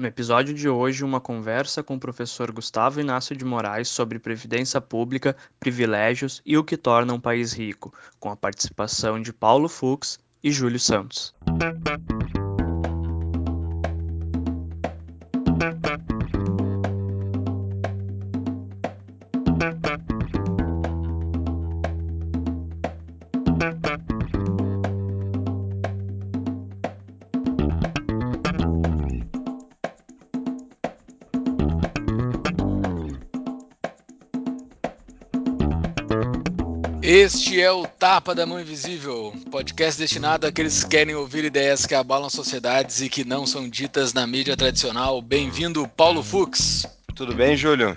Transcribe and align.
No 0.00 0.06
episódio 0.06 0.54
de 0.54 0.66
hoje, 0.66 1.04
uma 1.04 1.20
conversa 1.20 1.82
com 1.82 1.94
o 1.94 2.00
professor 2.00 2.50
Gustavo 2.50 3.02
Inácio 3.02 3.36
de 3.36 3.44
Moraes 3.44 3.86
sobre 3.86 4.18
previdência 4.18 4.80
pública, 4.80 5.36
privilégios 5.60 6.40
e 6.46 6.56
o 6.56 6.64
que 6.64 6.78
torna 6.78 7.12
um 7.12 7.20
país 7.20 7.52
rico, 7.52 7.92
com 8.18 8.30
a 8.30 8.36
participação 8.36 9.20
de 9.20 9.30
Paulo 9.30 9.68
Fux 9.68 10.18
e 10.42 10.50
Júlio 10.50 10.80
Santos. 10.80 11.34
Este 37.22 37.60
é 37.60 37.70
o 37.70 37.86
Tapa 37.86 38.34
da 38.34 38.46
Mão 38.46 38.58
Invisível, 38.58 39.34
podcast 39.50 40.00
destinado 40.00 40.46
àqueles 40.46 40.82
que 40.82 40.88
querem 40.88 41.14
ouvir 41.14 41.44
ideias 41.44 41.84
que 41.84 41.94
abalam 41.94 42.30
sociedades 42.30 43.02
e 43.02 43.10
que 43.10 43.26
não 43.26 43.46
são 43.46 43.68
ditas 43.68 44.14
na 44.14 44.26
mídia 44.26 44.56
tradicional. 44.56 45.20
Bem-vindo, 45.20 45.86
Paulo 45.86 46.22
Fux. 46.22 46.86
Tudo 47.14 47.34
bem, 47.34 47.54
Júlio? 47.58 47.94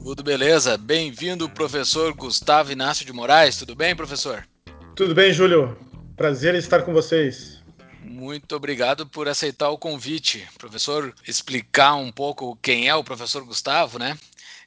Tudo 0.00 0.22
beleza. 0.22 0.78
Bem-vindo, 0.78 1.50
professor 1.50 2.14
Gustavo 2.14 2.70
Inácio 2.70 3.04
de 3.04 3.12
Moraes. 3.12 3.56
Tudo 3.56 3.74
bem, 3.74 3.96
professor? 3.96 4.46
Tudo 4.94 5.16
bem, 5.16 5.32
Júlio. 5.32 5.76
Prazer 6.16 6.54
em 6.54 6.58
estar 6.58 6.82
com 6.82 6.92
vocês. 6.92 7.60
Muito 8.04 8.54
obrigado 8.54 9.04
por 9.04 9.26
aceitar 9.26 9.70
o 9.70 9.78
convite. 9.78 10.46
Professor, 10.56 11.12
explicar 11.26 11.96
um 11.96 12.12
pouco 12.12 12.56
quem 12.62 12.88
é 12.88 12.94
o 12.94 13.02
professor 13.02 13.44
Gustavo, 13.44 13.98
né? 13.98 14.16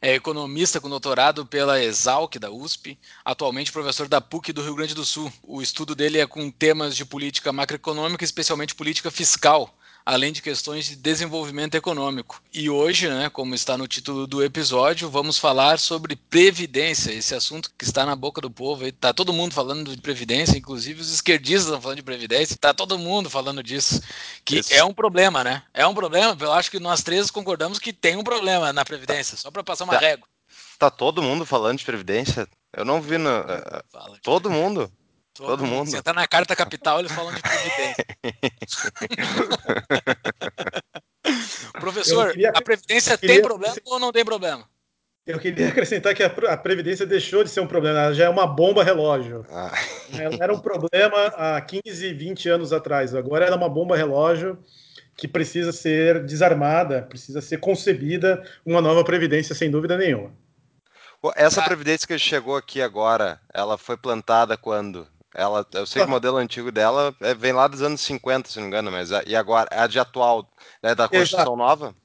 É 0.01 0.13
economista 0.13 0.79
com 0.79 0.89
doutorado 0.89 1.45
pela 1.45 1.81
Exalc 1.81 2.35
da 2.37 2.51
USP, 2.51 2.97
atualmente 3.25 3.71
professor 3.71 4.07
da 4.07 4.21
PUC 4.21 4.53
do 4.53 4.61
Rio 4.61 4.75
Grande 4.75 4.93
do 4.93 5.05
Sul. 5.05 5.31
O 5.43 5.61
estudo 5.61 5.95
dele 5.95 6.19
é 6.19 6.27
com 6.27 6.51
temas 6.51 6.95
de 6.95 7.05
política 7.05 7.51
macroeconômica, 7.51 8.23
especialmente 8.23 8.75
política 8.75 9.09
fiscal, 9.09 9.75
além 10.07 10.31
de 10.31 10.41
questões 10.41 10.85
de 10.85 10.95
desenvolvimento 10.95 11.75
econômico. 11.75 12.41
E 12.53 12.69
hoje, 12.69 13.09
né, 13.09 13.29
como 13.29 13.53
está 13.53 13.77
no 13.77 13.89
título 13.89 14.25
do 14.25 14.41
episódio, 14.41 15.09
vamos 15.09 15.37
falar 15.37 15.77
sobre 15.77 16.15
previdência, 16.15 17.11
esse 17.11 17.35
assunto 17.35 17.69
que 17.77 17.83
está 17.83 18.05
na 18.05 18.15
boca 18.15 18.39
do 18.39 18.49
povo. 18.49 18.87
Está 18.87 19.11
todo 19.11 19.33
mundo 19.33 19.53
falando 19.53 19.93
de 19.93 20.01
previdência, 20.01 20.57
inclusive 20.57 21.01
os 21.01 21.11
esquerdistas 21.11 21.65
estão 21.65 21.81
falando 21.81 21.97
de 21.97 22.03
previdência, 22.03 22.53
está 22.53 22.73
todo 22.73 22.97
mundo 22.97 23.29
falando 23.29 23.61
disso, 23.61 24.01
que 24.45 24.59
Isso. 24.59 24.73
é 24.73 24.81
um 24.81 24.93
problema, 24.93 25.43
né? 25.43 25.61
É 25.73 25.85
um 25.85 25.93
problema. 25.93 26.37
Eu 26.39 26.53
acho 26.53 26.71
que 26.71 26.79
nós 26.79 27.03
três 27.03 27.29
concordamos 27.29 27.77
que 27.77 27.91
tem 27.91 28.15
um 28.15 28.23
problema 28.23 28.71
na 28.71 28.85
previdência, 28.85 29.35
só 29.35 29.51
para 29.51 29.61
passar 29.61 29.83
uma 29.83 29.95
tá. 29.95 29.99
régua. 29.99 30.25
Tá 30.79 30.89
todo 30.89 31.21
mundo 31.21 31.45
falando 31.45 31.79
de 31.79 31.85
previdência? 31.85 32.47
Eu 32.71 32.85
não 32.85 33.01
vi 33.01 33.17
no. 33.17 33.29
Eh, 33.29 33.83
todo 34.23 34.49
mundo. 34.49 34.89
Todo, 35.37 35.49
Todo 35.49 35.65
mundo. 35.67 35.89
Você 35.91 36.01
tá 36.01 36.11
na 36.13 36.27
carta 36.27 36.55
capital, 36.55 36.99
eles 36.99 37.11
falam 37.11 37.31
de 37.31 37.41
previdência. 37.41 38.05
Professor, 41.79 42.31
queria, 42.31 42.49
a 42.49 42.61
previdência 42.61 43.15
queria, 43.15 43.35
tem 43.35 43.43
problema 43.43 43.75
ou 43.85 43.99
não 43.99 44.11
tem 44.11 44.25
problema? 44.25 44.67
Eu 45.27 45.37
queria 45.37 45.67
acrescentar 45.67 46.15
que 46.15 46.23
a, 46.23 46.27
a, 46.27 46.57
previdência 46.57 47.05
deixou 47.05 47.43
de 47.43 47.51
ser 47.51 47.59
um 47.59 47.67
problema, 47.67 47.99
ela 47.99 48.13
já 48.13 48.25
é 48.25 48.29
uma 48.29 48.47
bomba 48.47 48.83
relógio. 48.83 49.45
Ah. 49.51 49.71
Ela 50.17 50.37
era 50.41 50.51
um 50.51 50.59
problema 50.59 51.27
há 51.35 51.61
15, 51.61 52.13
20 52.13 52.49
anos 52.49 52.73
atrás, 52.73 53.13
agora 53.13 53.45
ela 53.45 53.55
é 53.55 53.59
uma 53.59 53.69
bomba 53.69 53.95
relógio 53.95 54.57
que 55.15 55.27
precisa 55.27 55.71
ser 55.71 56.25
desarmada, 56.25 57.03
precisa 57.03 57.41
ser 57.41 57.59
concebida 57.59 58.43
uma 58.65 58.81
nova 58.81 59.03
previdência, 59.03 59.53
sem 59.53 59.69
dúvida 59.69 59.97
nenhuma. 59.97 60.31
Essa 61.35 61.61
previdência 61.61 62.07
que 62.07 62.17
chegou 62.17 62.55
aqui 62.55 62.81
agora, 62.81 63.39
ela 63.53 63.77
foi 63.77 63.97
plantada 63.97 64.57
quando? 64.57 65.07
Ela, 65.37 65.63
eu 65.71 65.85
sei 65.85 66.01
que 66.01 66.07
o 66.07 66.11
modelo 66.11 66.37
antigo 66.37 66.71
dela 66.71 67.15
é, 67.21 67.31
vem 67.35 67.53
lá 67.53 67.67
dos 67.67 67.83
anos 67.83 68.01
50, 68.01 68.49
se 68.49 68.55
não 68.57 68.63
me 68.63 68.69
engano, 68.69 68.91
mas 68.91 69.11
e 69.27 69.35
agora? 69.35 69.69
É 69.71 69.79
a 69.79 69.85
de 69.85 69.99
atual, 69.99 70.49
né, 70.81 70.95
da 70.95 71.07
Constituição 71.07 71.53
Exato. 71.53 71.55
Nova? 71.55 71.95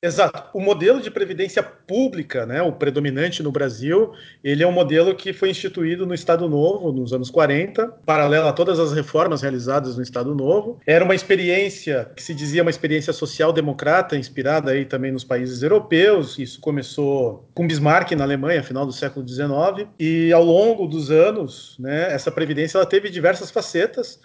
Exato. 0.00 0.48
O 0.54 0.60
modelo 0.60 1.00
de 1.00 1.10
previdência 1.10 1.60
pública, 1.60 2.46
né, 2.46 2.62
o 2.62 2.70
predominante 2.70 3.42
no 3.42 3.50
Brasil, 3.50 4.12
ele 4.44 4.62
é 4.62 4.66
um 4.66 4.70
modelo 4.70 5.12
que 5.16 5.32
foi 5.32 5.50
instituído 5.50 6.06
no 6.06 6.14
Estado 6.14 6.48
Novo, 6.48 6.92
nos 6.92 7.12
anos 7.12 7.30
40, 7.30 7.88
paralelo 8.06 8.46
a 8.46 8.52
todas 8.52 8.78
as 8.78 8.92
reformas 8.92 9.42
realizadas 9.42 9.96
no 9.96 10.02
Estado 10.02 10.36
Novo. 10.36 10.78
Era 10.86 11.04
uma 11.04 11.16
experiência 11.16 12.12
que 12.14 12.22
se 12.22 12.32
dizia 12.32 12.62
uma 12.62 12.70
experiência 12.70 13.12
social-democrata, 13.12 14.16
inspirada 14.16 14.70
aí 14.70 14.84
também 14.84 15.10
nos 15.10 15.24
países 15.24 15.64
europeus. 15.64 16.38
Isso 16.38 16.60
começou 16.60 17.48
com 17.52 17.66
Bismarck 17.66 18.12
na 18.12 18.22
Alemanha, 18.22 18.62
final 18.62 18.86
do 18.86 18.92
século 18.92 19.26
XIX, 19.26 19.88
e 19.98 20.32
ao 20.32 20.44
longo 20.44 20.86
dos 20.86 21.10
anos, 21.10 21.74
né, 21.76 22.12
essa 22.12 22.30
previdência 22.30 22.78
ela 22.78 22.86
teve 22.86 23.10
diversas 23.10 23.50
facetas. 23.50 24.20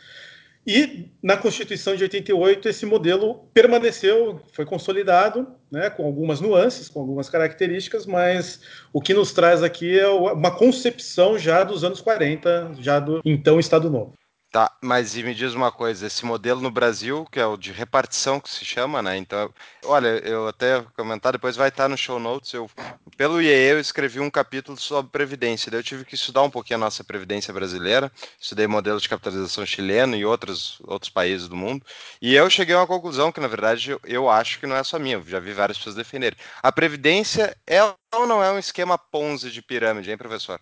E 0.66 1.10
na 1.22 1.36
Constituição 1.36 1.96
de 1.96 2.04
88 2.04 2.70
esse 2.70 2.86
modelo 2.86 3.50
permaneceu, 3.54 4.40
foi 4.54 4.66
consolidado, 4.66 5.48
né, 5.70 5.90
com 5.90 6.06
algumas 6.06 6.40
nuances, 6.40 6.88
com 6.88 7.02
algumas 7.02 7.30
características, 7.30 8.06
mas 8.06 8.62
o 8.94 9.02
que 9.02 9.14
nos 9.14 9.34
traz 9.34 9.62
aqui 9.62 10.00
é 10.00 10.08
uma 10.08 10.56
concepção 10.56 11.38
já 11.38 11.64
dos 11.66 11.84
anos 11.84 12.00
40, 12.00 12.76
já 12.80 13.00
do 13.00 13.22
então 13.26 13.60
Estado 13.60 13.90
Novo. 13.90 14.14
Tá, 14.54 14.72
mas 14.84 15.18
e 15.18 15.24
me 15.24 15.34
diz 15.34 15.56
uma 15.56 15.72
coisa, 15.72 16.06
esse 16.06 16.24
modelo 16.24 16.62
no 16.62 16.70
Brasil, 16.70 17.26
que 17.32 17.40
é 17.40 17.46
o 17.48 17.58
de 17.58 17.72
repartição 17.72 18.40
que 18.40 18.48
se 18.48 18.64
chama, 18.64 19.02
né? 19.02 19.18
Então, 19.18 19.52
olha, 19.84 20.10
eu 20.24 20.48
até 20.48 20.80
comentar, 20.96 21.32
depois 21.32 21.56
vai 21.56 21.70
estar 21.70 21.90
no 21.90 21.98
show 21.98 22.20
notes, 22.20 22.54
eu 22.54 22.70
pelo 23.18 23.42
IEE 23.42 23.72
eu 23.72 23.80
escrevi 23.80 24.20
um 24.20 24.30
capítulo 24.30 24.78
sobre 24.78 25.12
previdência, 25.12 25.72
daí 25.72 25.80
eu 25.80 25.84
tive 25.84 26.06
que 26.06 26.14
estudar 26.14 26.44
um 26.44 26.52
pouquinho 26.52 26.78
a 26.78 26.82
nossa 26.82 27.04
previdência 27.04 27.52
brasileira, 27.52 28.12
estudei 28.40 28.68
modelos 28.68 29.02
de 29.02 29.10
capitalização 29.10 29.66
chileno 29.66 30.16
e 30.16 30.24
outros 30.24 30.80
outros 30.82 31.10
países 31.10 31.48
do 31.48 31.56
mundo, 31.56 31.84
e 32.22 32.36
eu 32.36 32.48
cheguei 32.48 32.76
a 32.76 32.82
uma 32.82 32.88
conclusão 32.88 33.32
que 33.32 33.40
na 33.40 33.48
verdade 33.48 33.90
eu, 33.90 34.00
eu 34.04 34.30
acho 34.30 34.60
que 34.60 34.68
não 34.68 34.76
é 34.76 34.84
só 34.84 35.00
minha, 35.00 35.16
eu 35.16 35.26
já 35.26 35.40
vi 35.40 35.52
várias 35.52 35.80
pessoas 35.80 35.96
defenderem. 35.96 36.38
A 36.62 36.72
previdência 36.72 37.58
é 37.66 37.82
ou 38.16 38.28
não 38.28 38.44
é 38.44 38.52
um 38.52 38.60
esquema 38.60 38.98
Ponzi 38.98 39.52
de 39.52 39.62
pirâmide, 39.62 40.12
hein, 40.12 40.18
professor? 40.18 40.60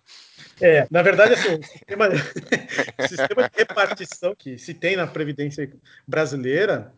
É, 0.60 0.88
na 0.90 1.02
verdade, 1.02 1.34
assim, 1.34 1.56
o 1.56 1.64
sistema, 1.64 2.08
o 3.00 3.08
sistema 3.08 3.50
de 3.50 3.58
repartição 3.58 4.36
que 4.36 4.58
se 4.58 4.74
tem 4.74 4.96
na 4.96 5.08
Previdência 5.08 5.72
brasileira 6.08 6.94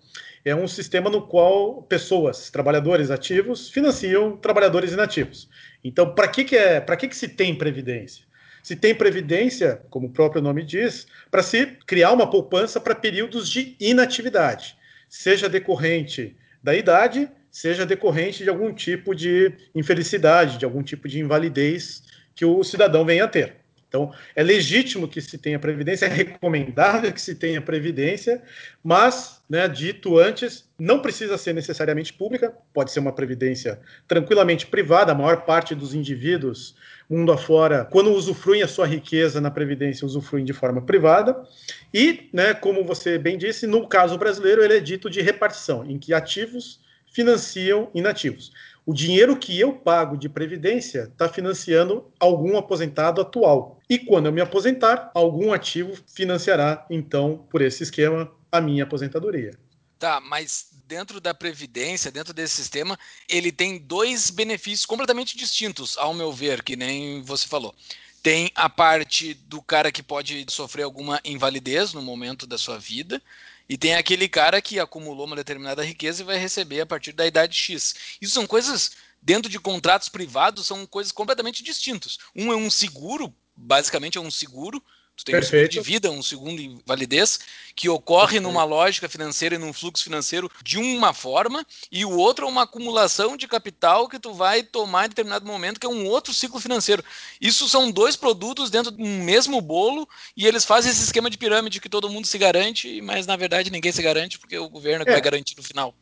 é 0.45 0.55
um 0.55 0.67
sistema 0.67 1.09
no 1.09 1.25
qual 1.25 1.81
pessoas, 1.83 2.49
trabalhadores 2.49 3.09
ativos, 3.09 3.69
financiam 3.69 4.35
trabalhadores 4.37 4.91
inativos. 4.91 5.49
Então, 5.83 6.13
para 6.13 6.27
que, 6.27 6.43
que, 6.43 6.57
é, 6.57 6.81
que, 6.81 7.07
que 7.07 7.15
se 7.15 7.29
tem 7.29 7.55
Previdência? 7.55 8.25
Se 8.61 8.75
tem 8.75 8.95
Previdência, 8.95 9.81
como 9.89 10.07
o 10.07 10.11
próprio 10.11 10.41
nome 10.41 10.63
diz, 10.63 11.07
para 11.29 11.43
se 11.43 11.65
criar 11.85 12.11
uma 12.11 12.29
poupança 12.29 12.79
para 12.79 12.95
períodos 12.95 13.49
de 13.49 13.75
inatividade, 13.79 14.77
seja 15.09 15.49
decorrente 15.49 16.35
da 16.61 16.73
idade, 16.73 17.29
seja 17.53 17.85
decorrente 17.85 18.43
de 18.43 18.49
algum 18.49 18.73
tipo 18.73 19.13
de 19.13 19.53
infelicidade, 19.75 20.57
de 20.57 20.65
algum 20.65 20.81
tipo 20.81 21.07
de 21.07 21.19
invalidez 21.19 22.01
que 22.33 22.43
o 22.43 22.63
cidadão 22.63 23.05
venha 23.05 23.25
a 23.25 23.27
ter. 23.27 23.57
Então, 23.87 24.11
é 24.35 24.41
legítimo 24.41 25.07
que 25.07 25.21
se 25.21 25.37
tenha 25.37 25.59
previdência, 25.59 26.07
é 26.07 26.09
recomendável 26.09 27.13
que 27.13 27.21
se 27.21 27.35
tenha 27.35 27.61
previdência, 27.61 28.41
mas, 28.83 29.39
né, 29.47 29.67
dito 29.67 30.17
antes, 30.17 30.67
não 30.79 30.99
precisa 30.99 31.37
ser 31.37 31.53
necessariamente 31.53 32.11
pública, 32.11 32.51
pode 32.73 32.91
ser 32.91 32.99
uma 32.99 33.13
previdência 33.13 33.79
tranquilamente 34.07 34.65
privada. 34.65 35.11
A 35.11 35.15
maior 35.15 35.45
parte 35.45 35.75
dos 35.75 35.93
indivíduos, 35.93 36.75
mundo 37.07 37.31
afora, 37.31 37.85
quando 37.85 38.11
usufruem 38.11 38.63
a 38.63 38.67
sua 38.67 38.87
riqueza 38.87 39.39
na 39.39 39.51
previdência, 39.51 40.07
usufruem 40.07 40.43
de 40.43 40.53
forma 40.53 40.81
privada. 40.81 41.47
E, 41.93 42.31
né, 42.33 42.55
como 42.55 42.83
você 42.83 43.19
bem 43.19 43.37
disse, 43.37 43.67
no 43.67 43.87
caso 43.87 44.17
brasileiro, 44.17 44.63
ele 44.63 44.77
é 44.77 44.79
dito 44.79 45.07
de 45.07 45.21
repartição, 45.21 45.85
em 45.85 45.99
que 45.99 46.15
ativos 46.15 46.81
financiam 47.13 47.89
inativos. 47.93 48.51
O 48.85 48.93
dinheiro 48.93 49.37
que 49.37 49.57
eu 49.57 49.73
pago 49.73 50.17
de 50.17 50.27
previdência 50.27 51.03
está 51.03 51.29
financiando 51.29 52.11
algum 52.19 52.57
aposentado 52.57 53.21
atual. 53.21 53.79
E 53.89 53.97
quando 53.97 54.25
eu 54.25 54.33
me 54.33 54.41
aposentar, 54.41 55.09
algum 55.13 55.53
ativo 55.53 55.97
financiará, 56.13 56.85
então, 56.89 57.47
por 57.49 57.61
esse 57.61 57.83
esquema, 57.83 58.29
a 58.51 58.59
minha 58.59 58.83
aposentadoria. 58.83 59.57
Tá, 59.97 60.19
mas 60.19 60.67
dentro 60.85 61.21
da 61.21 61.33
Previdência, 61.33 62.11
dentro 62.11 62.33
desse 62.33 62.55
sistema, 62.55 62.99
ele 63.29 63.53
tem 63.53 63.79
dois 63.79 64.29
benefícios 64.29 64.85
completamente 64.85 65.37
distintos, 65.37 65.97
ao 65.97 66.13
meu 66.13 66.33
ver, 66.33 66.61
que 66.61 66.75
nem 66.75 67.21
você 67.21 67.47
falou. 67.47 67.73
Tem 68.21 68.51
a 68.53 68.69
parte 68.69 69.33
do 69.33 69.61
cara 69.61 69.91
que 69.91 70.03
pode 70.03 70.45
sofrer 70.49 70.83
alguma 70.83 71.21
invalidez 71.23 71.93
no 71.93 72.01
momento 72.01 72.45
da 72.45 72.57
sua 72.57 72.77
vida, 72.77 73.21
e 73.67 73.77
tem 73.77 73.95
aquele 73.95 74.27
cara 74.27 74.61
que 74.61 74.79
acumulou 74.79 75.25
uma 75.25 75.35
determinada 75.35 75.83
riqueza 75.83 76.21
e 76.21 76.25
vai 76.25 76.37
receber 76.37 76.81
a 76.81 76.85
partir 76.85 77.13
da 77.13 77.25
idade 77.25 77.55
X. 77.55 77.95
Isso 78.21 78.33
são 78.33 78.45
coisas, 78.45 78.91
dentro 79.21 79.49
de 79.49 79.59
contratos 79.59 80.09
privados, 80.09 80.67
são 80.67 80.85
coisas 80.85 81.11
completamente 81.11 81.63
distintas. 81.63 82.17
Um 82.35 82.51
é 82.51 82.55
um 82.55 82.69
seguro, 82.69 83.33
basicamente 83.55 84.17
é 84.17 84.21
um 84.21 84.31
seguro 84.31 84.83
Tu 85.15 85.25
tem 85.25 85.33
Perfeito. 85.33 85.43
um 85.43 85.71
seguro 85.71 85.83
de 85.83 85.91
vida, 85.91 86.11
um 86.11 86.23
segundo 86.23 86.59
em 86.59 86.81
validez, 86.85 87.39
que 87.75 87.87
ocorre 87.87 88.33
Perfeito. 88.33 88.43
numa 88.43 88.63
lógica 88.63 89.07
financeira 89.07 89.55
e 89.55 89.57
num 89.59 89.71
fluxo 89.71 90.03
financeiro 90.03 90.49
de 90.63 90.77
uma 90.77 91.13
forma, 91.13 91.65
e 91.91 92.03
o 92.03 92.17
outro 92.17 92.45
é 92.45 92.49
uma 92.49 92.63
acumulação 92.63 93.37
de 93.37 93.47
capital 93.47 94.09
que 94.09 94.19
tu 94.19 94.33
vai 94.33 94.63
tomar 94.63 95.05
em 95.05 95.09
determinado 95.09 95.45
momento, 95.45 95.79
que 95.79 95.85
é 95.85 95.89
um 95.89 96.07
outro 96.07 96.33
ciclo 96.33 96.59
financeiro. 96.59 97.03
Isso 97.39 97.69
são 97.69 97.91
dois 97.91 98.15
produtos 98.15 98.71
dentro 98.71 98.91
de 98.91 99.03
um 99.03 99.23
mesmo 99.23 99.61
bolo, 99.61 100.09
e 100.35 100.47
eles 100.47 100.65
fazem 100.65 100.91
esse 100.91 101.03
esquema 101.03 101.29
de 101.29 101.37
pirâmide 101.37 101.79
que 101.79 101.89
todo 101.89 102.09
mundo 102.09 102.25
se 102.25 102.37
garante, 102.37 102.99
mas 103.01 103.27
na 103.27 103.35
verdade 103.35 103.69
ninguém 103.69 103.91
se 103.91 104.01
garante, 104.01 104.39
porque 104.39 104.57
o 104.57 104.69
governo 104.69 105.03
é 105.03 105.05
que 105.05 105.11
é. 105.11 105.13
vai 105.13 105.21
garantir 105.21 105.55
no 105.55 105.63
final. 105.63 105.95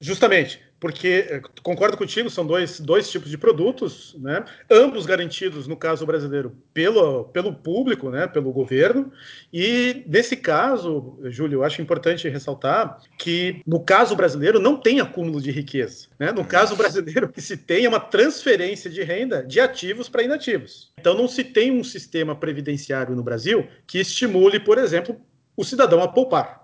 Justamente, 0.00 0.60
porque 0.80 1.26
eh, 1.28 1.42
concordo 1.62 1.96
contigo, 1.96 2.30
são 2.30 2.46
dois, 2.46 2.80
dois 2.80 3.10
tipos 3.10 3.30
de 3.30 3.36
produtos, 3.36 4.16
né? 4.18 4.42
ambos 4.70 5.04
garantidos, 5.04 5.66
no 5.66 5.76
caso 5.76 6.06
brasileiro, 6.06 6.56
pelo, 6.72 7.24
pelo 7.24 7.52
público, 7.52 8.08
né? 8.10 8.26
pelo 8.26 8.50
governo. 8.50 9.12
E 9.52 10.02
nesse 10.06 10.36
caso, 10.36 11.18
Júlio, 11.24 11.58
eu 11.58 11.64
acho 11.64 11.82
importante 11.82 12.28
ressaltar 12.28 12.98
que 13.18 13.60
no 13.66 13.80
caso 13.80 14.16
brasileiro 14.16 14.58
não 14.58 14.76
tem 14.76 15.00
acúmulo 15.00 15.40
de 15.40 15.50
riqueza. 15.50 16.08
Né? 16.18 16.32
No 16.32 16.44
caso 16.44 16.74
brasileiro, 16.74 17.26
o 17.26 17.28
que 17.32 17.42
se 17.42 17.58
tem 17.58 17.84
é 17.84 17.88
uma 17.88 18.00
transferência 18.00 18.90
de 18.90 19.02
renda 19.02 19.44
de 19.44 19.60
ativos 19.60 20.08
para 20.08 20.22
inativos. 20.22 20.92
Então 20.98 21.14
não 21.14 21.28
se 21.28 21.44
tem 21.44 21.70
um 21.70 21.84
sistema 21.84 22.34
previdenciário 22.34 23.14
no 23.14 23.22
Brasil 23.22 23.68
que 23.86 23.98
estimule, 23.98 24.58
por 24.58 24.78
exemplo, 24.78 25.20
o 25.54 25.64
cidadão 25.64 26.02
a 26.02 26.08
poupar. 26.08 26.59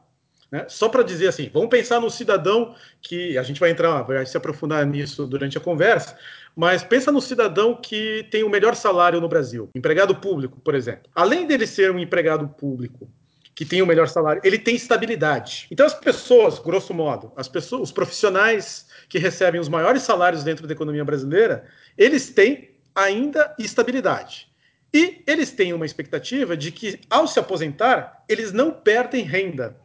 Né? 0.50 0.64
Só 0.68 0.88
para 0.88 1.02
dizer 1.02 1.28
assim, 1.28 1.50
vamos 1.52 1.68
pensar 1.68 2.00
no 2.00 2.10
cidadão 2.10 2.74
que 3.02 3.36
a 3.36 3.42
gente 3.42 3.58
vai 3.58 3.70
entrar, 3.70 4.02
vai 4.02 4.24
se 4.24 4.36
aprofundar 4.36 4.86
nisso 4.86 5.26
durante 5.26 5.58
a 5.58 5.60
conversa, 5.60 6.16
mas 6.54 6.82
pensa 6.82 7.10
no 7.10 7.20
cidadão 7.20 7.74
que 7.74 8.26
tem 8.30 8.44
o 8.44 8.48
melhor 8.48 8.74
salário 8.74 9.20
no 9.20 9.28
Brasil, 9.28 9.68
empregado 9.74 10.14
público, 10.14 10.60
por 10.60 10.74
exemplo. 10.74 11.10
Além 11.14 11.46
dele 11.46 11.66
ser 11.66 11.90
um 11.90 11.98
empregado 11.98 12.48
público 12.48 13.10
que 13.54 13.64
tem 13.64 13.82
o 13.82 13.86
melhor 13.86 14.06
salário, 14.06 14.40
ele 14.44 14.58
tem 14.58 14.76
estabilidade. 14.76 15.66
Então 15.70 15.84
as 15.84 15.94
pessoas, 15.94 16.58
grosso 16.58 16.94
modo, 16.94 17.32
as 17.36 17.48
pessoas, 17.48 17.82
os 17.82 17.92
profissionais 17.92 18.86
que 19.08 19.18
recebem 19.18 19.60
os 19.60 19.68
maiores 19.68 20.02
salários 20.02 20.44
dentro 20.44 20.66
da 20.66 20.74
economia 20.74 21.04
brasileira, 21.04 21.64
eles 21.96 22.30
têm 22.30 22.70
ainda 22.94 23.54
estabilidade. 23.58 24.48
E 24.92 25.22
eles 25.26 25.50
têm 25.50 25.72
uma 25.72 25.84
expectativa 25.84 26.56
de 26.56 26.70
que, 26.70 27.00
ao 27.10 27.26
se 27.26 27.38
aposentar, 27.38 28.24
eles 28.28 28.52
não 28.52 28.70
perdem 28.70 29.24
renda. 29.24 29.76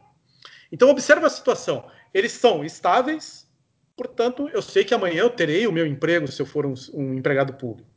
Então, 0.72 0.88
observa 0.88 1.26
a 1.26 1.30
situação. 1.30 1.86
Eles 2.12 2.32
são 2.32 2.64
estáveis, 2.64 3.46
portanto, 3.94 4.50
eu 4.52 4.62
sei 4.62 4.82
que 4.84 4.94
amanhã 4.94 5.20
eu 5.20 5.30
terei 5.30 5.66
o 5.66 5.72
meu 5.72 5.86
emprego 5.86 6.26
se 6.26 6.40
eu 6.40 6.46
for 6.46 6.64
um, 6.64 6.74
um 6.94 7.14
empregado 7.14 7.52
público. 7.52 7.92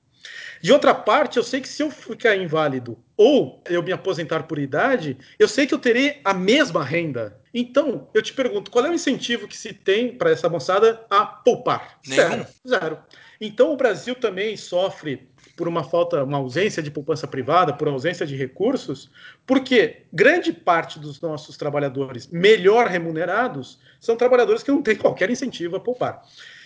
De 0.61 0.71
outra 0.71 0.93
parte, 0.93 1.37
eu 1.37 1.43
sei 1.43 1.61
que 1.61 1.67
se 1.67 1.83
eu 1.83 1.91
ficar 1.91 2.35
inválido 2.35 2.97
ou 3.15 3.61
eu 3.69 3.83
me 3.83 3.91
aposentar 3.91 4.43
por 4.43 4.57
idade, 4.57 5.17
eu 5.37 5.47
sei 5.47 5.67
que 5.67 5.73
eu 5.73 5.79
terei 5.79 6.19
a 6.23 6.33
mesma 6.33 6.83
renda. 6.83 7.39
Então, 7.53 8.09
eu 8.13 8.21
te 8.21 8.33
pergunto, 8.33 8.71
qual 8.71 8.85
é 8.85 8.89
o 8.89 8.93
incentivo 8.93 9.47
que 9.47 9.55
se 9.55 9.71
tem 9.71 10.17
para 10.17 10.31
essa 10.31 10.49
moçada 10.49 11.05
a 11.09 11.25
poupar? 11.25 11.99
Zero. 12.07 12.45
Zero. 12.67 12.99
Então, 13.39 13.71
o 13.71 13.77
Brasil 13.77 14.15
também 14.15 14.57
sofre 14.57 15.29
por 15.55 15.67
uma 15.67 15.83
falta, 15.83 16.23
uma 16.23 16.37
ausência 16.37 16.83
de 16.83 16.91
poupança 16.91 17.27
privada, 17.27 17.73
por 17.73 17.87
ausência 17.87 18.25
de 18.25 18.35
recursos, 18.35 19.09
porque 19.45 20.03
grande 20.11 20.51
parte 20.51 20.99
dos 20.99 21.21
nossos 21.21 21.55
trabalhadores 21.55 22.27
melhor 22.27 22.87
remunerados 22.87 23.79
são 23.99 24.17
trabalhadores 24.17 24.63
que 24.63 24.71
não 24.71 24.81
têm 24.81 24.95
qualquer 24.95 25.29
incentivo 25.29 25.77
a 25.77 25.79
poupar. 25.79 26.21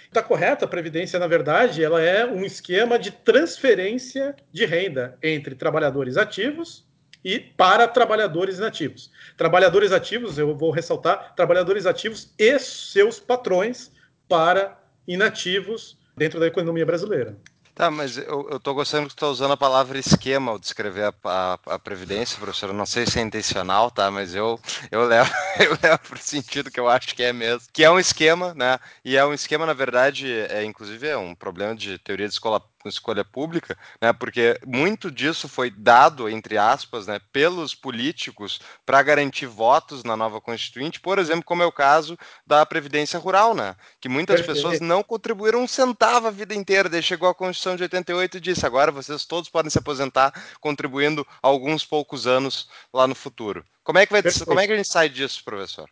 Está 0.07 0.23
correta, 0.23 0.65
a 0.65 0.67
Previdência, 0.67 1.19
na 1.19 1.27
verdade, 1.27 1.83
ela 1.83 2.01
é 2.01 2.25
um 2.25 2.43
esquema 2.43 2.97
de 2.97 3.11
transferência 3.11 4.35
de 4.51 4.65
renda 4.65 5.15
entre 5.21 5.53
trabalhadores 5.53 6.17
ativos 6.17 6.83
e 7.23 7.39
para 7.39 7.87
trabalhadores 7.87 8.57
inativos. 8.57 9.11
Trabalhadores 9.37 9.91
ativos, 9.91 10.39
eu 10.39 10.55
vou 10.57 10.71
ressaltar, 10.71 11.35
trabalhadores 11.35 11.85
ativos 11.85 12.33
e 12.39 12.57
seus 12.57 13.19
patrões 13.19 13.91
para 14.27 14.79
inativos 15.07 15.99
dentro 16.17 16.39
da 16.39 16.47
economia 16.47 16.85
brasileira. 16.85 17.37
Tá, 17.79 17.89
mas 17.89 18.17
eu, 18.17 18.45
eu 18.51 18.59
tô 18.59 18.73
gostando 18.73 19.07
que 19.07 19.15
tu 19.15 19.19
tá 19.21 19.27
usando 19.27 19.53
a 19.53 19.57
palavra 19.57 19.97
esquema 19.97 20.51
ao 20.51 20.59
descrever 20.59 21.05
a, 21.05 21.13
a, 21.23 21.59
a, 21.75 21.79
Previdência, 21.79 22.37
professor. 22.37 22.73
Não 22.73 22.85
sei 22.85 23.05
se 23.05 23.19
é 23.19 23.21
intencional, 23.21 23.89
tá? 23.89 24.11
Mas 24.11 24.35
eu, 24.35 24.59
eu 24.91 25.05
levo, 25.05 25.31
eu 25.57 25.77
levo 25.81 25.99
pro 25.99 26.19
sentido 26.19 26.69
que 26.69 26.77
eu 26.77 26.89
acho 26.89 27.15
que 27.15 27.23
é 27.23 27.31
mesmo. 27.31 27.69
Que 27.71 27.85
é 27.85 27.89
um 27.89 27.97
esquema, 27.97 28.53
né? 28.53 28.77
E 29.05 29.15
é 29.15 29.25
um 29.25 29.33
esquema, 29.33 29.65
na 29.65 29.71
verdade, 29.71 30.29
é, 30.29 30.65
inclusive 30.65 31.07
é 31.07 31.15
um 31.15 31.33
problema 31.33 31.73
de 31.73 31.97
teoria 31.99 32.27
de 32.27 32.33
escola 32.33 32.61
escolha 32.87 33.25
pública, 33.25 33.77
né, 34.01 34.13
porque 34.13 34.59
muito 34.65 35.11
disso 35.11 35.49
foi 35.49 35.69
dado, 35.69 36.29
entre 36.29 36.57
aspas, 36.57 37.07
né, 37.07 37.19
pelos 37.33 37.75
políticos 37.75 38.61
para 38.85 39.01
garantir 39.01 39.47
votos 39.47 40.03
na 40.03 40.15
nova 40.15 40.39
Constituinte, 40.39 40.99
por 40.99 41.19
exemplo, 41.19 41.43
como 41.43 41.63
é 41.63 41.65
o 41.65 41.71
caso 41.71 42.17
da 42.47 42.65
Previdência 42.65 43.19
Rural, 43.19 43.53
né, 43.53 43.75
que 43.99 44.07
muitas 44.07 44.37
Perfeito. 44.37 44.55
pessoas 44.55 44.79
não 44.79 45.03
contribuíram 45.03 45.61
um 45.61 45.67
centavo 45.67 46.27
a 46.27 46.31
vida 46.31 46.55
inteira, 46.55 46.87
daí 46.87 47.03
chegou 47.03 47.27
a 47.27 47.35
Constituição 47.35 47.75
de 47.75 47.83
88 47.83 48.37
e 48.37 48.39
disse, 48.39 48.65
agora 48.65 48.91
vocês 48.91 49.25
todos 49.25 49.49
podem 49.49 49.69
se 49.69 49.77
aposentar 49.77 50.31
contribuindo 50.61 51.25
alguns 51.41 51.85
poucos 51.85 52.27
anos 52.27 52.69
lá 52.93 53.07
no 53.07 53.15
futuro. 53.15 53.65
Como 53.83 53.97
é 53.97 54.05
que, 54.05 54.13
vai, 54.13 54.21
como 54.45 54.59
é 54.59 54.67
que 54.67 54.73
a 54.73 54.77
gente 54.77 54.87
sai 54.87 55.09
disso, 55.09 55.43
professor? 55.43 55.89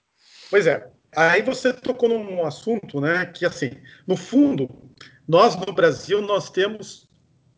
Pois 0.49 0.67
é, 0.67 0.87
aí 1.15 1.41
você 1.41 1.73
tocou 1.73 2.07
num 2.07 2.45
assunto, 2.45 3.01
né, 3.01 3.25
que 3.25 3.45
assim, 3.45 3.71
no 4.05 4.15
fundo, 4.15 4.69
nós 5.27 5.55
no 5.55 5.73
Brasil 5.73 6.21
nós 6.21 6.49
temos 6.49 7.07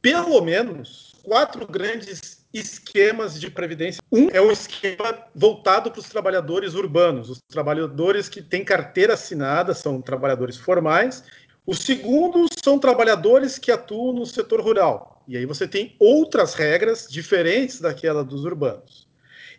pelo 0.01 0.42
menos 0.42 1.13
quatro 1.24 1.68
grandes 1.68 2.45
esquemas 2.54 3.39
de 3.39 3.51
previdência. 3.51 4.01
Um 4.12 4.30
é 4.31 4.42
um 4.42 4.51
esquema 4.51 5.25
voltado 5.36 5.92
para 5.92 6.00
os 6.00 6.10
trabalhadores 6.10 6.74
urbanos, 6.74 7.30
os 7.30 7.39
trabalhadores 7.48 8.27
que 8.27 8.42
têm 8.42 8.63
carteira 8.63 9.13
assinada, 9.13 9.74
são 9.74 10.01
trabalhadores 10.01 10.57
formais. 10.57 11.24
O 11.66 11.75
segundo 11.75 12.48
são 12.63 12.80
trabalhadores 12.80 13.60
que 13.60 13.72
atuam 13.72 14.13
no 14.13 14.25
setor 14.25 14.62
rural. 14.62 15.24
E 15.27 15.38
aí 15.38 15.45
você 15.45 15.68
tem 15.68 15.95
outras 16.00 16.56
regras 16.56 17.07
diferentes 17.07 17.80
daquela 17.80 18.24
dos 18.24 18.44
urbanos. 18.45 19.07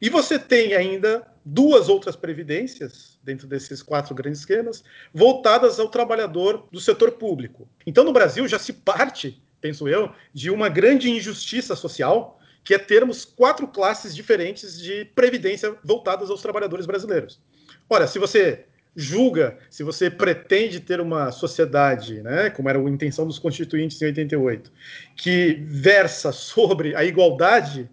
E 0.03 0.09
você 0.09 0.39
tem 0.39 0.75
ainda 0.75 1.25
duas 1.45 1.89
outras 1.89 2.17
previdências, 2.17 3.10
dentro 3.23 3.47
desses 3.47 3.83
quatro 3.83 4.15
grandes 4.15 4.41
esquemas, 4.41 4.83
voltadas 5.13 5.79
ao 5.79 5.89
trabalhador 5.89 6.67
do 6.71 6.81
setor 6.81 7.13
público. 7.13 7.69
Então, 7.87 8.05
no 8.05 8.13
Brasil, 8.13 8.47
já 8.49 8.59
se 8.59 8.73
parte, 8.73 9.43
penso 9.61 9.89
eu, 9.89 10.13
de 10.33 10.51
uma 10.51 10.69
grande 10.69 11.11
injustiça 11.11 11.77
social, 11.77 12.41
que 12.65 12.75
é 12.75 12.79
termos 12.79 13.25
quatro 13.25 13.67
classes 13.69 14.15
diferentes 14.15 14.81
de 14.81 15.05
previdência 15.15 15.75
voltadas 15.85 16.31
aos 16.31 16.43
trabalhadores 16.43 16.87
brasileiros. 16.87 17.41
Ora, 17.89 18.07
se 18.07 18.19
você 18.19 18.67
julga, 18.95 19.57
se 19.71 19.83
você 19.83 20.11
pretende 20.11 20.81
ter 20.81 21.01
uma 21.01 21.31
sociedade, 21.31 22.23
né, 22.23 22.51
como 22.51 22.69
era 22.69 22.79
a 22.79 22.83
intenção 22.83 23.27
dos 23.27 23.39
constituintes 23.39 24.01
em 24.03 24.07
88, 24.07 24.71
que 25.17 25.63
versa 25.67 26.33
sobre 26.33 26.95
a 26.95 27.05
igualdade 27.05 27.89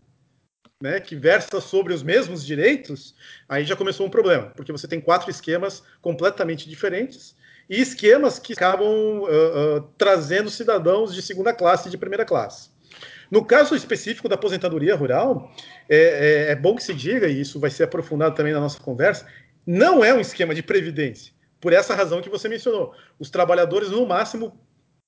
né, 0.82 1.00
que 1.00 1.16
versa 1.16 1.60
sobre 1.60 1.94
os 1.94 2.04
mesmos 2.04 2.46
direitos, 2.46 3.16
aí 3.50 3.66
já 3.66 3.76
começou 3.76 4.06
um 4.06 4.10
problema, 4.10 4.52
porque 4.56 4.72
você 4.72 4.88
tem 4.88 5.02
quatro 5.02 5.30
esquemas 5.30 5.84
completamente 6.02 6.70
diferentes 6.70 7.36
e 7.70 7.82
esquemas 7.82 8.38
que 8.38 8.54
acabam 8.54 8.88
uh, 8.88 9.78
uh, 9.78 9.82
trazendo 9.98 10.50
cidadãos 10.50 11.14
de 11.14 11.22
segunda 11.22 11.54
classe 11.54 11.88
e 11.88 11.92
de 11.92 11.98
primeira 11.98 12.24
classe. 12.24 12.70
No 13.30 13.44
caso 13.44 13.76
específico 13.76 14.30
da 14.30 14.36
aposentadoria 14.36 14.96
rural, 14.96 15.52
é, 15.90 16.48
é, 16.48 16.52
é 16.52 16.56
bom 16.56 16.76
que 16.76 16.84
se 16.84 16.94
diga, 16.94 17.28
e 17.28 17.42
isso 17.42 17.60
vai 17.60 17.70
ser 17.70 17.84
aprofundado 17.84 18.36
também 18.36 18.54
na 18.54 18.60
nossa 18.60 18.80
conversa, 18.80 19.28
não 19.66 20.06
é 20.06 20.14
um 20.14 20.22
esquema 20.22 20.56
de 20.56 20.64
previdência, 20.64 21.34
por 21.60 21.74
essa 21.74 21.94
razão 21.94 22.22
que 22.22 22.30
você 22.30 22.48
mencionou. 22.48 22.94
Os 23.20 23.30
trabalhadores, 23.30 23.90
no 23.90 24.06
máximo, 24.06 24.58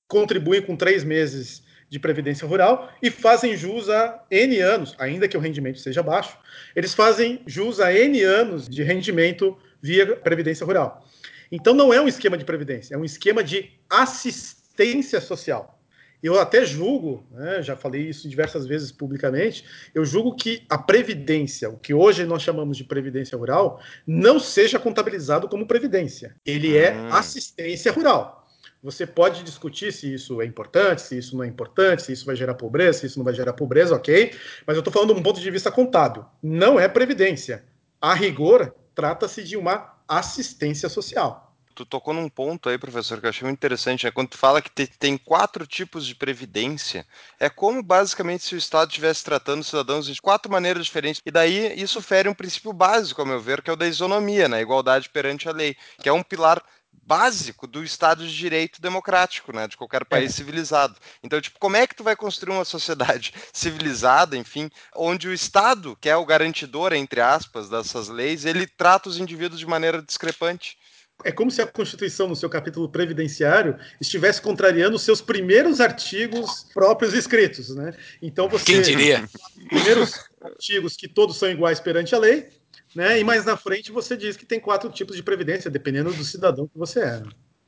contribuem 0.06 0.60
com 0.60 0.76
três 0.76 1.02
meses 1.02 1.62
de 1.90 1.98
previdência 1.98 2.46
rural 2.46 2.88
e 3.02 3.10
fazem 3.10 3.56
jus 3.56 3.88
a 3.88 4.24
N 4.30 4.60
anos, 4.60 4.94
ainda 4.96 5.26
que 5.26 5.36
o 5.36 5.40
rendimento 5.40 5.80
seja 5.80 6.02
baixo, 6.02 6.38
eles 6.74 6.94
fazem 6.94 7.42
jus 7.46 7.80
a 7.80 7.92
N 7.92 8.22
anos 8.22 8.68
de 8.68 8.84
rendimento 8.84 9.58
via 9.82 10.16
previdência 10.16 10.64
rural. 10.64 11.04
Então 11.50 11.74
não 11.74 11.92
é 11.92 12.00
um 12.00 12.06
esquema 12.06 12.38
de 12.38 12.44
previdência, 12.44 12.94
é 12.94 12.98
um 12.98 13.04
esquema 13.04 13.42
de 13.42 13.72
assistência 13.90 15.20
social. 15.20 15.78
Eu 16.22 16.38
até 16.38 16.64
julgo, 16.64 17.26
né, 17.32 17.62
já 17.62 17.74
falei 17.74 18.02
isso 18.02 18.28
diversas 18.28 18.66
vezes 18.66 18.92
publicamente, 18.92 19.64
eu 19.94 20.04
julgo 20.04 20.36
que 20.36 20.62
a 20.68 20.76
previdência, 20.76 21.70
o 21.70 21.78
que 21.78 21.94
hoje 21.94 22.24
nós 22.26 22.42
chamamos 22.42 22.76
de 22.76 22.84
previdência 22.84 23.36
rural, 23.36 23.80
não 24.06 24.38
seja 24.38 24.78
contabilizado 24.78 25.48
como 25.48 25.66
previdência. 25.66 26.36
Ele 26.44 26.76
é 26.76 26.92
hum. 26.92 27.08
assistência 27.12 27.90
rural. 27.90 28.39
Você 28.82 29.06
pode 29.06 29.42
discutir 29.42 29.92
se 29.92 30.14
isso 30.14 30.40
é 30.40 30.46
importante, 30.46 31.02
se 31.02 31.18
isso 31.18 31.36
não 31.36 31.44
é 31.44 31.46
importante, 31.46 32.02
se 32.02 32.12
isso 32.12 32.24
vai 32.24 32.34
gerar 32.34 32.54
pobreza, 32.54 33.00
se 33.00 33.06
isso 33.06 33.18
não 33.18 33.24
vai 33.24 33.34
gerar 33.34 33.52
pobreza, 33.52 33.94
ok. 33.94 34.34
Mas 34.66 34.74
eu 34.74 34.80
estou 34.80 34.92
falando 34.92 35.12
de 35.12 35.20
um 35.20 35.22
ponto 35.22 35.38
de 35.38 35.50
vista 35.50 35.70
contábil. 35.70 36.24
Não 36.42 36.80
é 36.80 36.88
previdência. 36.88 37.64
A 38.00 38.14
rigor, 38.14 38.74
trata-se 38.94 39.42
de 39.42 39.56
uma 39.56 39.94
assistência 40.08 40.88
social. 40.88 41.54
tu 41.74 41.84
tocou 41.84 42.12
num 42.12 42.28
ponto 42.28 42.68
aí, 42.68 42.78
professor, 42.78 43.20
que 43.20 43.26
eu 43.26 43.30
achei 43.30 43.44
muito 43.46 43.58
interessante, 43.58 44.04
né? 44.04 44.10
Quando 44.10 44.30
tu 44.30 44.38
fala 44.38 44.60
que 44.60 44.70
te, 44.70 44.86
tem 44.86 45.16
quatro 45.16 45.66
tipos 45.66 46.06
de 46.06 46.14
previdência, 46.14 47.06
é 47.38 47.48
como 47.48 47.82
basicamente 47.82 48.44
se 48.44 48.54
o 48.54 48.58
Estado 48.58 48.88
estivesse 48.88 49.24
tratando 49.24 49.60
os 49.60 49.68
cidadãos 49.68 50.06
de 50.06 50.20
quatro 50.20 50.50
maneiras 50.50 50.84
diferentes. 50.86 51.22
E 51.24 51.30
daí 51.30 51.80
isso 51.80 52.00
fere 52.02 52.28
um 52.28 52.34
princípio 52.34 52.72
básico, 52.72 53.20
ao 53.20 53.26
meu 53.26 53.40
ver, 53.40 53.62
que 53.62 53.70
é 53.70 53.72
o 53.72 53.76
da 53.76 53.86
isonomia, 53.86 54.48
né? 54.48 54.60
Igualdade 54.60 55.08
perante 55.08 55.48
a 55.48 55.52
lei, 55.52 55.76
que 56.02 56.08
é 56.08 56.12
um 56.12 56.22
pilar 56.22 56.62
básico 57.10 57.66
do 57.66 57.82
Estado 57.82 58.24
de 58.24 58.32
Direito 58.32 58.80
democrático, 58.80 59.52
né, 59.52 59.66
de 59.66 59.76
qualquer 59.76 60.04
país 60.04 60.30
é. 60.30 60.36
civilizado. 60.36 60.94
Então, 61.24 61.40
tipo, 61.40 61.58
como 61.58 61.76
é 61.76 61.84
que 61.84 61.96
tu 61.96 62.04
vai 62.04 62.14
construir 62.14 62.54
uma 62.54 62.64
sociedade 62.64 63.34
civilizada, 63.52 64.36
enfim, 64.36 64.70
onde 64.94 65.26
o 65.26 65.32
Estado, 65.32 65.98
que 66.00 66.08
é 66.08 66.16
o 66.16 66.24
garantidor, 66.24 66.92
entre 66.92 67.20
aspas, 67.20 67.68
dessas 67.68 68.06
leis, 68.06 68.44
ele 68.44 68.64
trata 68.64 69.08
os 69.08 69.18
indivíduos 69.18 69.58
de 69.58 69.66
maneira 69.66 70.00
discrepante? 70.00 70.78
É 71.24 71.32
como 71.32 71.50
se 71.50 71.60
a 71.60 71.66
Constituição, 71.66 72.28
no 72.28 72.36
seu 72.36 72.48
capítulo 72.48 72.88
previdenciário, 72.88 73.76
estivesse 74.00 74.40
contrariando 74.40 74.94
os 74.94 75.02
seus 75.02 75.20
primeiros 75.20 75.80
artigos 75.80 76.66
próprios 76.72 77.12
escritos, 77.12 77.74
né? 77.74 77.92
Então 78.22 78.48
você. 78.48 78.64
Quem 78.64 78.82
diria? 78.82 79.28
Primeiros 79.68 80.14
artigos 80.40 80.96
que 80.96 81.08
todos 81.08 81.36
são 81.36 81.50
iguais 81.50 81.80
perante 81.80 82.14
a 82.14 82.18
lei, 82.18 82.48
né? 82.94 83.18
E 83.18 83.24
mais 83.24 83.44
na 83.44 83.56
frente 83.56 83.92
você 83.92 84.16
diz 84.16 84.36
que 84.36 84.46
tem 84.46 84.60
quatro 84.60 84.90
tipos 84.90 85.16
de 85.16 85.22
previdência, 85.22 85.70
dependendo 85.70 86.12
do 86.12 86.24
cidadão 86.24 86.66
que 86.66 86.78
você 86.78 87.00
é. 87.00 87.22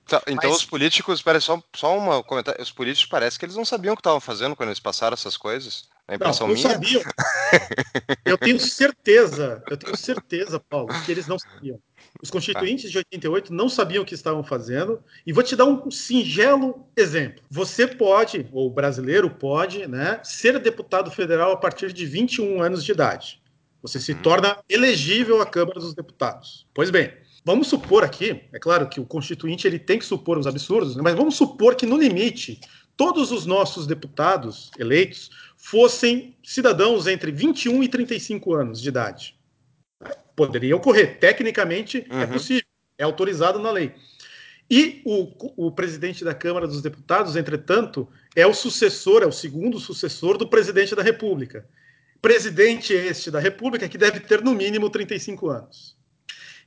Tá, 0.07 0.21
então 0.27 0.51
Mas... 0.51 0.59
os 0.59 0.65
políticos, 0.65 1.23
parece 1.23 1.47
só, 1.47 1.63
só 1.75 1.97
uma 1.97 2.23
comentário, 2.23 2.61
os 2.61 2.73
políticos 2.73 3.09
parece 3.09 3.39
que 3.39 3.45
eles 3.45 3.57
não 3.57 3.65
sabiam 3.65 3.95
o 3.95 3.97
que 3.97 4.01
estavam 4.01 4.21
fazendo 4.21 4.57
quando 4.57 4.71
eles 4.71 4.81
passaram 4.81 5.15
essas 5.15 5.37
coisas. 5.37 5.89
A 6.09 6.17
impressão 6.17 6.49
não, 6.49 6.55
minha. 6.55 6.69
sabiam. 6.69 7.03
eu 8.25 8.37
tenho 8.37 8.59
certeza, 8.59 9.63
eu 9.71 9.77
tenho 9.77 9.97
certeza, 9.97 10.59
Paulo, 10.59 10.89
que 11.05 11.13
eles 11.13 11.29
não 11.29 11.39
sabiam. 11.39 11.81
Os 12.21 12.31
constituintes 12.31 12.91
de 12.91 12.99
88 12.99 13.55
não 13.55 13.69
sabiam 13.69 14.03
o 14.03 14.07
que 14.07 14.15
estavam 14.15 14.43
fazendo. 14.43 15.03
E 15.25 15.33
vou 15.33 15.43
te 15.43 15.55
dar 15.55 15.65
um 15.65 15.91
singelo 15.91 16.87
exemplo. 16.97 17.43
Você 17.49 17.87
pode, 17.87 18.47
ou 18.53 18.67
o 18.67 18.71
brasileiro 18.71 19.31
pode, 19.31 19.87
né, 19.87 20.21
ser 20.25 20.59
deputado 20.59 21.11
federal 21.11 21.53
a 21.53 21.57
partir 21.57 21.93
de 21.93 22.05
21 22.05 22.61
anos 22.61 22.85
de 22.85 22.93
idade. 22.93 23.42
Você 23.83 23.99
se 23.99 24.13
uhum. 24.13 24.23
torna 24.23 24.59
elegível 24.69 25.43
à 25.43 25.47
Câmara 25.47 25.81
dos 25.81 25.93
Deputados. 25.93 26.67
Pois 26.73 26.89
bem, 26.89 27.13
vamos 27.45 27.67
supor 27.67 28.05
aqui, 28.05 28.43
é 28.53 28.59
claro 28.59 28.89
que 28.89 29.01
o 29.01 29.05
constituinte 29.05 29.67
ele 29.67 29.79
tem 29.79 29.99
que 29.99 30.05
supor 30.05 30.39
os 30.39 30.47
absurdos, 30.47 30.95
né, 30.95 31.03
mas 31.03 31.17
vamos 31.17 31.35
supor 31.35 31.75
que 31.75 31.85
no 31.85 31.99
limite 31.99 32.61
todos 32.97 33.33
os 33.33 33.45
nossos 33.45 33.87
deputados 33.87 34.71
eleitos 34.79 35.31
fossem 35.57 36.37
cidadãos 36.45 37.07
entre 37.09 37.33
21 37.33 37.83
e 37.83 37.89
35 37.89 38.55
anos 38.55 38.81
de 38.81 38.89
idade. 38.89 39.37
Poderia 40.37 40.77
ocorrer, 40.77 41.19
tecnicamente 41.19 42.07
é 42.09 42.15
uhum. 42.15 42.21
é 42.21 42.27
possível, 42.27 42.67
é 42.97 43.05
autorizado 43.05 43.59
na 43.59 43.71
lei. 43.71 43.93
E 44.71 45.03
o, 45.05 45.67
o, 45.67 45.73
presidente 45.73 46.25
da 46.25 46.33
Câmara 46.33 46.67
dos 46.67 46.81
Deputados, 46.81 47.37
entretanto, 47.37 48.09
é 48.35 48.47
o 48.47 48.55
sucessor, 48.55 49.23
é 49.23 49.27
o 49.27 49.33
segundo 49.33 49.79
sucessor 49.79 50.39
do 50.39 50.49
presidente 50.49 50.95
da 50.95 51.03
República 51.03 51.69
presidente 52.23 52.95
este 52.95 53.31
da 53.31 53.41
República 53.41 53.89
que 53.89 53.99
deve 53.99 54.21
ter 54.21 54.41
no 54.41 54.55
mínimo 54.55 54.89
35 54.89 55.51
anos. 55.51 55.97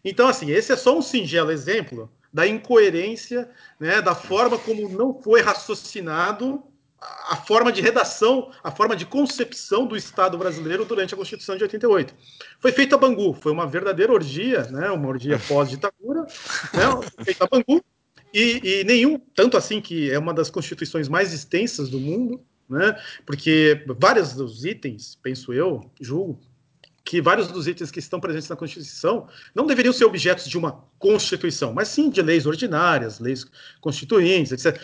Então, 0.03 0.27
assim, 0.27 0.51
esse 0.51 0.73
é 0.73 0.75
só 0.75 0.95
um 0.95 1.01
singelo 1.01 1.49
exemplo 1.49 2.11
da 2.31 2.45
incoerência, 2.45 3.49
né, 3.79 4.01
da 4.01 4.13
forma 4.13 4.59
como 4.59 4.89
não 4.89 5.19
foi 5.19 5.41
raciocinado 5.41 6.61
a 7.29 7.35
forma 7.35 7.71
de 7.71 7.81
redação, 7.81 8.51
a 8.63 8.71
forma 8.71 8.95
de 8.95 9.05
concepção 9.05 9.85
do 9.85 9.95
Estado 9.95 10.37
brasileiro 10.37 10.85
durante 10.85 11.13
a 11.13 11.17
Constituição 11.17 11.55
de 11.55 11.63
88. 11.63 12.13
Foi 12.59 12.71
feita 12.71 12.95
a 12.95 12.97
Bangu, 12.97 13.33
foi 13.33 13.51
uma 13.51 13.67
verdadeira 13.67 14.11
orgia, 14.11 14.63
né, 14.63 14.89
uma 14.89 15.07
orgia 15.07 15.39
pós-ditadura, 15.39 16.21
né, 16.73 17.23
feita 17.23 17.45
a 17.45 17.47
Bangu, 17.47 17.83
e, 18.33 18.81
e 18.81 18.83
nenhum, 18.83 19.19
tanto 19.33 19.55
assim 19.55 19.79
que 19.79 20.11
é 20.11 20.19
uma 20.19 20.33
das 20.33 20.49
constituições 20.49 21.07
mais 21.07 21.31
extensas 21.31 21.89
do 21.89 21.99
mundo, 21.99 22.43
né? 22.69 22.99
Porque 23.25 23.85
vários 23.99 24.33
dos 24.33 24.65
itens, 24.65 25.17
penso 25.21 25.53
eu, 25.53 25.89
julgo, 25.99 26.39
que 27.05 27.21
vários 27.21 27.47
dos 27.47 27.67
itens 27.67 27.91
que 27.91 27.99
estão 27.99 28.19
presentes 28.19 28.49
na 28.49 28.55
Constituição 28.55 29.27
não 29.53 29.67
deveriam 29.67 29.93
ser 29.93 30.05
objetos 30.05 30.49
de 30.49 30.57
uma 30.57 30.83
Constituição, 30.97 31.71
mas 31.71 31.87
sim 31.87 32.09
de 32.09 32.19
leis 32.19 32.47
ordinárias, 32.47 33.19
leis 33.19 33.45
constituintes, 33.79 34.51
etc. 34.51 34.81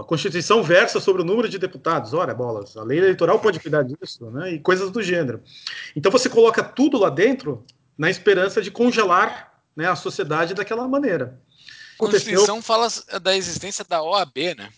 a 0.00 0.04
Constituição 0.04 0.62
versa 0.62 1.00
sobre 1.00 1.22
o 1.22 1.24
número 1.24 1.48
de 1.48 1.58
deputados, 1.58 2.14
ora, 2.14 2.32
bolas, 2.32 2.76
a 2.76 2.84
lei 2.84 2.98
eleitoral 2.98 3.40
pode 3.40 3.58
cuidar 3.58 3.82
disso, 3.82 4.30
né? 4.30 4.52
E 4.52 4.60
coisas 4.60 4.92
do 4.92 5.02
gênero. 5.02 5.42
Então 5.96 6.12
você 6.12 6.28
coloca 6.28 6.62
tudo 6.62 6.96
lá 6.96 7.10
dentro 7.10 7.64
na 7.96 8.08
esperança 8.08 8.62
de 8.62 8.70
congelar 8.70 9.60
né, 9.74 9.88
a 9.88 9.96
sociedade 9.96 10.54
daquela 10.54 10.86
maneira. 10.86 11.40
A 11.96 11.98
Constituição 11.98 12.62
fala 12.62 12.86
da 13.20 13.36
existência 13.36 13.84
da 13.84 14.00
OAB, 14.00 14.54
né? 14.56 14.70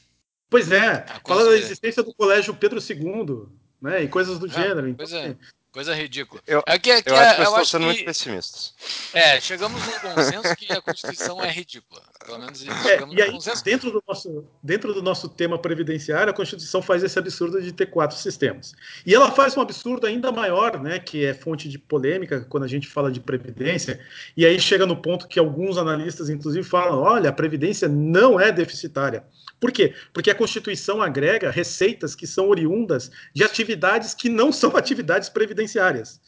Pois 0.50 0.70
é, 0.72 1.06
fala 1.26 1.44
da 1.44 1.56
existência 1.56 2.02
do 2.02 2.12
colégio 2.12 2.52
Pedro 2.52 2.80
II, 2.80 3.46
né? 3.80 4.02
E 4.02 4.08
coisas 4.08 4.38
do 4.38 4.46
é, 4.46 4.50
gênero. 4.50 4.88
Então, 4.88 4.96
pois 4.96 5.12
é. 5.12 5.26
Assim, 5.26 5.38
Coisa 5.72 5.94
ridícula. 5.94 6.42
Eu, 6.48 6.64
aqui, 6.66 6.90
aqui, 6.90 7.08
eu 7.08 7.16
acho 7.16 7.36
que 7.36 7.40
eu 7.42 7.44
estou 7.44 7.64
sendo 7.64 7.80
que, 7.82 7.86
muito 7.86 8.04
pessimistas. 8.04 8.74
É, 9.14 9.40
chegamos 9.40 9.80
num 9.86 10.00
consenso 10.00 10.56
que 10.56 10.72
a 10.72 10.82
Constituição 10.82 11.40
é 11.40 11.48
ridícula. 11.48 12.02
Pelo 12.24 12.38
menos 12.38 12.62
é, 12.66 12.82
chegamos 12.82 13.16
e 13.16 13.22
aí. 13.22 13.38
Dentro 13.64 13.90
do, 13.90 14.02
nosso, 14.06 14.44
dentro 14.62 14.92
do 14.92 15.02
nosso 15.02 15.26
tema 15.26 15.58
previdenciário, 15.58 16.30
a 16.30 16.34
Constituição 16.34 16.82
faz 16.82 17.02
esse 17.02 17.18
absurdo 17.18 17.62
de 17.62 17.72
ter 17.72 17.86
quatro 17.86 18.16
sistemas. 18.16 18.74
E 19.06 19.14
ela 19.14 19.30
faz 19.30 19.56
um 19.56 19.60
absurdo 19.62 20.06
ainda 20.06 20.30
maior, 20.30 20.78
né, 20.80 20.98
que 20.98 21.24
é 21.24 21.32
fonte 21.32 21.66
de 21.66 21.78
polêmica 21.78 22.44
quando 22.48 22.64
a 22.64 22.68
gente 22.68 22.86
fala 22.86 23.10
de 23.10 23.20
previdência, 23.20 23.98
e 24.36 24.44
aí 24.44 24.60
chega 24.60 24.84
no 24.84 25.00
ponto 25.00 25.26
que 25.26 25.38
alguns 25.38 25.78
analistas, 25.78 26.28
inclusive, 26.28 26.66
falam: 26.66 26.98
olha, 26.98 27.30
a 27.30 27.32
previdência 27.32 27.88
não 27.88 28.38
é 28.38 28.52
deficitária. 28.52 29.24
Por 29.58 29.72
quê? 29.72 29.94
Porque 30.12 30.30
a 30.30 30.34
Constituição 30.34 31.00
agrega 31.00 31.50
receitas 31.50 32.14
que 32.14 32.26
são 32.26 32.48
oriundas 32.48 33.10
de 33.34 33.44
atividades 33.44 34.12
que 34.12 34.28
não 34.28 34.52
são 34.52 34.76
atividades 34.76 35.30
previdenciárias, 35.30 36.20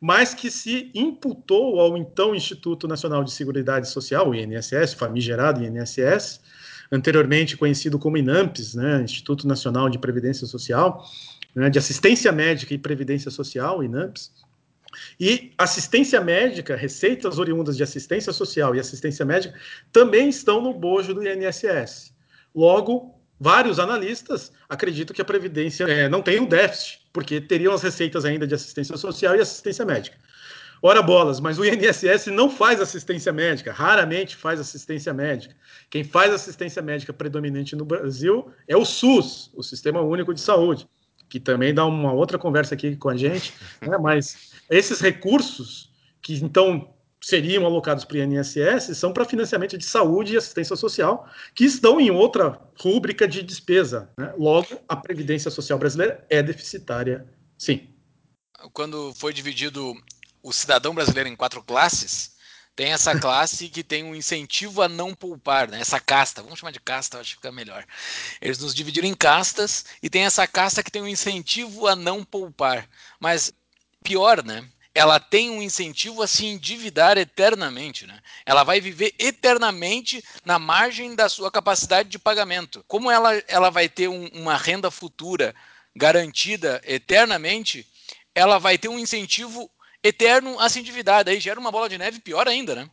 mas 0.00 0.34
que 0.34 0.50
se 0.50 0.90
imputou 0.94 1.80
ao 1.80 1.96
então 1.96 2.34
Instituto 2.34 2.86
Nacional 2.86 3.24
de 3.24 3.32
Seguridade 3.32 3.88
Social, 3.88 4.30
o 4.30 4.34
INSS, 4.34 4.94
famigerado 4.94 5.64
INSS, 5.64 6.40
anteriormente 6.90 7.56
conhecido 7.56 7.98
como 7.98 8.16
INAMPS, 8.16 8.74
né, 8.74 9.02
Instituto 9.02 9.46
Nacional 9.46 9.88
de 9.88 9.98
Previdência 9.98 10.46
Social, 10.46 11.04
né, 11.54 11.70
de 11.70 11.78
Assistência 11.78 12.30
Médica 12.30 12.74
e 12.74 12.78
Previdência 12.78 13.30
Social, 13.30 13.82
INAMPS, 13.82 14.30
e 15.18 15.52
assistência 15.58 16.20
médica, 16.20 16.76
receitas 16.76 17.38
oriundas 17.38 17.76
de 17.76 17.82
assistência 17.82 18.32
social 18.32 18.74
e 18.74 18.80
assistência 18.80 19.24
médica, 19.24 19.54
também 19.92 20.28
estão 20.28 20.60
no 20.60 20.72
bojo 20.72 21.12
do 21.12 21.26
INSS. 21.26 22.14
Logo, 22.54 23.15
vários 23.38 23.78
analistas 23.78 24.52
acreditam 24.68 25.14
que 25.14 25.22
a 25.22 25.24
Previdência 25.24 25.84
é, 25.84 26.08
não 26.08 26.22
tem 26.22 26.40
um 26.40 26.46
déficit, 26.46 27.00
porque 27.12 27.40
teriam 27.40 27.72
as 27.72 27.82
receitas 27.82 28.24
ainda 28.24 28.46
de 28.46 28.54
assistência 28.54 28.96
social 28.96 29.36
e 29.36 29.40
assistência 29.40 29.84
médica. 29.84 30.16
Ora 30.82 31.02
bolas, 31.02 31.40
mas 31.40 31.58
o 31.58 31.64
INSS 31.64 32.26
não 32.26 32.50
faz 32.50 32.80
assistência 32.80 33.32
médica, 33.32 33.72
raramente 33.72 34.36
faz 34.36 34.60
assistência 34.60 35.12
médica. 35.12 35.54
Quem 35.88 36.04
faz 36.04 36.32
assistência 36.32 36.82
médica 36.82 37.12
predominante 37.12 37.74
no 37.74 37.84
Brasil 37.84 38.50
é 38.68 38.76
o 38.76 38.84
SUS, 38.84 39.50
o 39.54 39.62
Sistema 39.62 40.00
Único 40.00 40.34
de 40.34 40.40
Saúde, 40.40 40.86
que 41.28 41.40
também 41.40 41.72
dá 41.72 41.84
uma 41.86 42.12
outra 42.12 42.38
conversa 42.38 42.74
aqui 42.74 42.94
com 42.94 43.08
a 43.08 43.16
gente, 43.16 43.54
né? 43.80 43.96
mas 43.98 44.52
esses 44.70 45.00
recursos 45.00 45.90
que 46.20 46.34
então 46.34 46.94
seriam 47.26 47.66
alocados 47.66 48.04
para 48.04 48.18
o 48.18 48.20
INSS 48.20 48.96
são 48.96 49.12
para 49.12 49.24
financiamento 49.24 49.76
de 49.76 49.84
saúde 49.84 50.34
e 50.34 50.36
assistência 50.36 50.76
social, 50.76 51.28
que 51.56 51.64
estão 51.64 52.00
em 52.00 52.08
outra 52.08 52.56
rúbrica 52.78 53.26
de 53.26 53.42
despesa. 53.42 54.08
Né? 54.16 54.32
Logo, 54.38 54.80
a 54.88 54.94
Previdência 54.94 55.50
Social 55.50 55.76
brasileira 55.76 56.24
é 56.30 56.40
deficitária, 56.40 57.26
sim. 57.58 57.88
Quando 58.72 59.12
foi 59.14 59.32
dividido 59.32 59.92
o 60.40 60.52
cidadão 60.52 60.94
brasileiro 60.94 61.28
em 61.28 61.34
quatro 61.34 61.60
classes, 61.64 62.36
tem 62.76 62.92
essa 62.92 63.12
classe 63.18 63.68
que 63.70 63.82
tem 63.82 64.04
um 64.04 64.14
incentivo 64.14 64.80
a 64.80 64.88
não 64.88 65.12
poupar, 65.12 65.68
né? 65.68 65.80
essa 65.80 65.98
casta, 65.98 66.44
vamos 66.44 66.60
chamar 66.60 66.70
de 66.70 66.78
casta, 66.78 67.18
acho 67.18 67.30
que 67.30 67.36
fica 67.36 67.50
melhor. 67.50 67.84
Eles 68.40 68.60
nos 68.60 68.72
dividiram 68.72 69.08
em 69.08 69.14
castas 69.14 69.84
e 70.00 70.08
tem 70.08 70.22
essa 70.22 70.46
casta 70.46 70.80
que 70.80 70.92
tem 70.92 71.02
um 71.02 71.08
incentivo 71.08 71.88
a 71.88 71.96
não 71.96 72.22
poupar. 72.22 72.88
Mas 73.18 73.52
pior, 74.04 74.44
né? 74.44 74.64
Ela 74.96 75.20
tem 75.20 75.50
um 75.50 75.62
incentivo 75.62 76.22
a 76.22 76.26
se 76.26 76.46
endividar 76.46 77.18
eternamente, 77.18 78.06
né? 78.06 78.18
Ela 78.46 78.64
vai 78.64 78.80
viver 78.80 79.14
eternamente 79.18 80.24
na 80.42 80.58
margem 80.58 81.14
da 81.14 81.28
sua 81.28 81.50
capacidade 81.50 82.08
de 82.08 82.18
pagamento. 82.18 82.82
Como 82.88 83.10
ela, 83.10 83.34
ela 83.46 83.68
vai 83.68 83.90
ter 83.90 84.08
um, 84.08 84.26
uma 84.28 84.56
renda 84.56 84.90
futura 84.90 85.54
garantida 85.94 86.80
eternamente, 86.82 87.86
ela 88.34 88.58
vai 88.58 88.78
ter 88.78 88.88
um 88.88 88.98
incentivo 88.98 89.70
eterno 90.02 90.58
a 90.58 90.66
se 90.70 90.80
endividar. 90.80 91.24
Daí 91.24 91.40
gera 91.40 91.60
uma 91.60 91.70
bola 91.70 91.90
de 91.90 91.98
neve 91.98 92.18
pior 92.18 92.48
ainda, 92.48 92.74
né? 92.74 92.88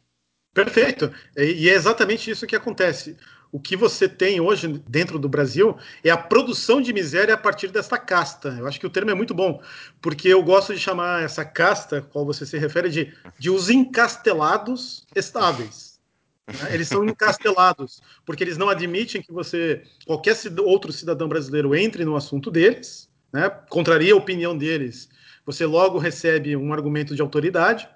Perfeito. 0.54 1.10
E 1.38 1.70
é 1.70 1.74
exatamente 1.74 2.30
isso 2.30 2.46
que 2.46 2.56
acontece 2.56 3.16
o 3.54 3.60
que 3.60 3.78
você 3.78 4.10
tem 4.10 4.42
hoje 4.42 4.82
dentro 4.90 5.20
do 5.20 5.30
Brasil 5.30 5.78
é 6.04 6.10
a 6.10 6.18
produção 6.18 6.82
de 6.82 6.92
miséria 6.92 7.36
a 7.36 7.38
partir 7.38 7.68
dessa 7.68 8.00
casta. 8.00 8.50
Eu 8.58 8.66
acho 8.66 8.80
que 8.80 8.88
o 8.88 8.90
termo 8.90 9.12
é 9.12 9.14
muito 9.14 9.32
bom, 9.32 9.62
porque 10.02 10.28
eu 10.28 10.42
gosto 10.42 10.74
de 10.74 10.80
chamar 10.80 11.22
essa 11.22 11.46
casta, 11.46 12.02
qual 12.02 12.26
você 12.26 12.48
se 12.48 12.58
refere, 12.58 12.90
de, 12.90 13.14
de 13.38 13.52
os 13.52 13.70
encastelados 13.70 15.06
estáveis. 15.16 16.00
Né? 16.48 16.74
Eles 16.74 16.88
são 16.88 17.06
encastelados, 17.06 18.02
porque 18.26 18.44
eles 18.44 18.58
não 18.58 18.70
admitem 18.70 19.22
que 19.22 19.32
você, 19.32 19.84
qualquer 20.04 20.36
outro 20.62 20.92
cidadão 20.92 21.28
brasileiro, 21.28 21.76
entre 21.76 22.04
no 22.04 22.16
assunto 22.16 22.50
deles, 22.50 23.08
né? 23.32 23.52
contraria 23.70 24.16
a 24.16 24.18
opinião 24.18 24.58
deles. 24.58 25.08
Você 25.46 25.64
logo 25.64 26.00
recebe 26.00 26.56
um 26.56 26.74
argumento 26.74 27.16
de 27.16 27.22
autoridade. 27.22 27.88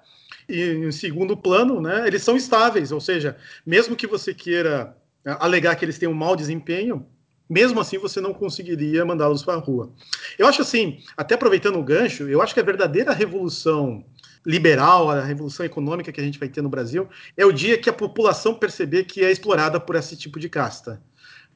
E, 0.48 0.62
em 0.62 0.92
segundo 0.92 1.36
plano, 1.36 1.80
né, 1.80 2.06
eles 2.06 2.22
são 2.22 2.36
estáveis, 2.36 2.90
ou 2.90 3.00
seja, 3.00 3.36
mesmo 3.66 3.94
que 3.94 4.06
você 4.06 4.32
queira 4.32 4.96
alegar 5.24 5.76
que 5.76 5.84
eles 5.84 5.98
têm 5.98 6.08
um 6.08 6.14
mau 6.14 6.34
desempenho, 6.36 7.06
mesmo 7.48 7.80
assim 7.80 7.98
você 7.98 8.20
não 8.20 8.34
conseguiria 8.34 9.04
mandá-los 9.04 9.42
para 9.42 9.54
a 9.54 9.58
rua. 9.58 9.92
Eu 10.38 10.46
acho 10.46 10.62
assim, 10.62 10.98
até 11.16 11.34
aproveitando 11.34 11.78
o 11.78 11.82
gancho, 11.82 12.28
eu 12.28 12.42
acho 12.42 12.52
que 12.52 12.60
a 12.60 12.64
verdadeira 12.64 13.12
revolução 13.12 14.04
liberal, 14.44 15.10
a 15.10 15.24
revolução 15.24 15.64
econômica 15.64 16.12
que 16.12 16.20
a 16.20 16.24
gente 16.24 16.38
vai 16.38 16.48
ter 16.48 16.62
no 16.62 16.68
Brasil, 16.68 17.08
é 17.36 17.44
o 17.44 17.52
dia 17.52 17.78
que 17.78 17.90
a 17.90 17.92
população 17.92 18.54
perceber 18.54 19.04
que 19.04 19.24
é 19.24 19.30
explorada 19.30 19.80
por 19.80 19.96
esse 19.96 20.16
tipo 20.16 20.38
de 20.38 20.48
casta. 20.48 21.00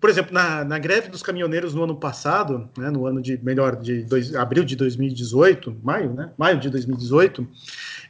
Por 0.02 0.10
exemplo, 0.10 0.34
na, 0.34 0.64
na 0.64 0.80
greve 0.80 1.08
dos 1.08 1.22
caminhoneiros 1.22 1.74
no 1.74 1.84
ano 1.84 1.94
passado, 1.94 2.68
né, 2.76 2.90
no 2.90 3.06
ano 3.06 3.22
de 3.22 3.38
melhor 3.40 3.76
de 3.76 4.02
dois, 4.02 4.34
abril 4.34 4.64
de 4.64 4.74
2018, 4.74 5.78
maio, 5.80 6.12
né, 6.12 6.32
maio 6.36 6.58
de 6.58 6.68
2018, 6.68 7.46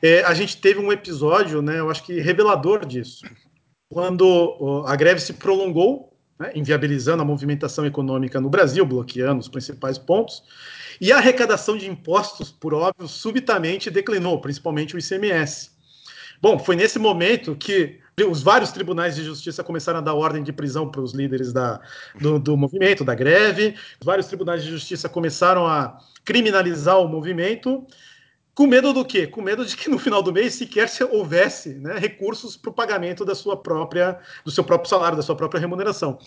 é, 0.00 0.25
a 0.25 0.32
gente 0.32 0.56
teve 0.56 0.80
um 0.80 0.90
episódio, 0.90 1.61
né, 1.61 1.80
eu 1.80 1.90
acho 1.90 2.02
que 2.02 2.18
revelador 2.18 2.87
disso, 2.87 3.26
quando 3.92 4.84
a 4.87 4.96
greve 4.96 5.20
se 5.20 5.34
prolongou, 5.34 6.12
né, 6.38 6.50
inviabilizando 6.54 7.22
a 7.22 7.26
movimentação 7.26 7.84
econômica 7.84 8.40
no 8.40 8.49
Brasil, 8.49 8.84
bloqueando 8.87 9.40
os 9.40 9.49
principais 9.49 9.99
pontos, 9.99 10.42
e 11.00 11.12
a 11.12 11.18
arrecadação 11.18 11.76
de 11.76 11.88
impostos, 11.88 12.50
por 12.50 12.75
óbvio, 12.75 13.06
subitamente 13.06 13.90
declinou, 13.90 14.40
principalmente 14.40 14.96
o 14.96 14.99
ICMS. 14.99 15.70
Bom, 16.40 16.58
foi 16.58 16.75
nesse 16.75 16.99
momento 16.99 17.54
que 17.54 18.00
os 18.28 18.42
vários 18.42 18.72
tribunais 18.72 19.14
de 19.14 19.22
justiça 19.22 19.62
começaram 19.62 20.00
a 20.00 20.02
dar 20.02 20.14
ordem 20.14 20.42
de 20.42 20.52
prisão 20.52 20.90
para 20.90 21.00
os 21.00 21.12
líderes 21.12 21.52
da, 21.52 21.80
do, 22.20 22.38
do, 22.38 22.56
movimento, 22.56 23.04
da 23.04 23.14
greve. 23.14 23.75
Os 24.00 24.04
vários 24.04 24.26
tribunais 24.26 24.62
de 24.62 24.70
justiça 24.70 25.08
começaram 25.08 25.66
a 25.66 25.99
criminalizar 26.25 27.00
o 27.00 27.08
movimento. 27.08 27.87
Com 28.54 28.66
medo 28.66 28.92
do 28.92 29.04
quê? 29.04 29.26
Com 29.26 29.40
medo 29.40 29.64
de 29.64 29.76
que 29.76 29.88
no 29.88 29.99
final 29.99 30.23
do 30.23 30.32
mês 30.32 30.54
sequer 30.54 30.88
houvesse 31.11 31.71
né, 31.75 31.99
recursos 31.99 32.56
para 32.56 32.71
o 32.71 32.75
pagamento 32.75 33.25
da 33.25 33.35
sua 33.35 33.56
própria, 33.56 34.18
do 34.44 34.50
seu 34.50 34.62
próprio 34.62 34.90
salário, 34.90 35.16
da 35.16 35.23
sua 35.23 35.37
própria 35.37 35.61
remuneração. 35.61 36.18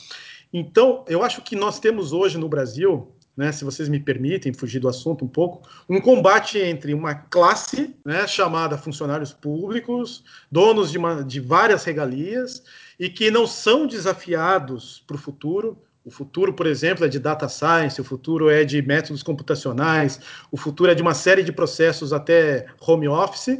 Então, 0.51 1.05
eu 1.07 1.23
acho 1.23 1.41
que 1.41 1.55
nós 1.55 1.79
temos 1.79 2.13
hoje 2.13 2.37
no 2.37 2.49
Brasil 2.49 3.15
né, 3.35 3.51
se 3.51 3.65
vocês 3.65 3.89
me 3.89 3.99
permitem 3.99 4.53
fugir 4.53 4.79
do 4.79 4.87
assunto 4.87 5.25
um 5.25 5.27
pouco, 5.27 5.67
um 5.89 5.99
combate 5.99 6.57
entre 6.57 6.93
uma 6.93 7.13
classe 7.13 7.93
né, 8.05 8.25
chamada 8.25 8.77
funcionários 8.77 9.33
públicos, 9.33 10.23
donos 10.49 10.91
de, 10.91 10.97
uma, 10.97 11.23
de 11.23 11.39
várias 11.39 11.83
regalias, 11.83 12.63
e 12.97 13.09
que 13.09 13.29
não 13.29 13.45
são 13.45 13.85
desafiados 13.85 15.03
para 15.05 15.17
o 15.17 15.19
futuro. 15.19 15.77
O 16.05 16.11
futuro, 16.11 16.53
por 16.53 16.67
exemplo, 16.67 17.03
é 17.03 17.09
de 17.09 17.17
data 17.17 17.49
science, 17.49 17.99
o 17.99 18.03
futuro 18.03 18.47
é 18.47 18.63
de 18.63 18.79
métodos 18.79 19.23
computacionais, 19.23 20.19
o 20.51 20.55
futuro 20.55 20.91
é 20.91 20.95
de 20.95 21.01
uma 21.01 21.15
série 21.15 21.41
de 21.41 21.51
processos 21.51 22.13
até 22.13 22.67
home 22.79 23.07
office, 23.07 23.57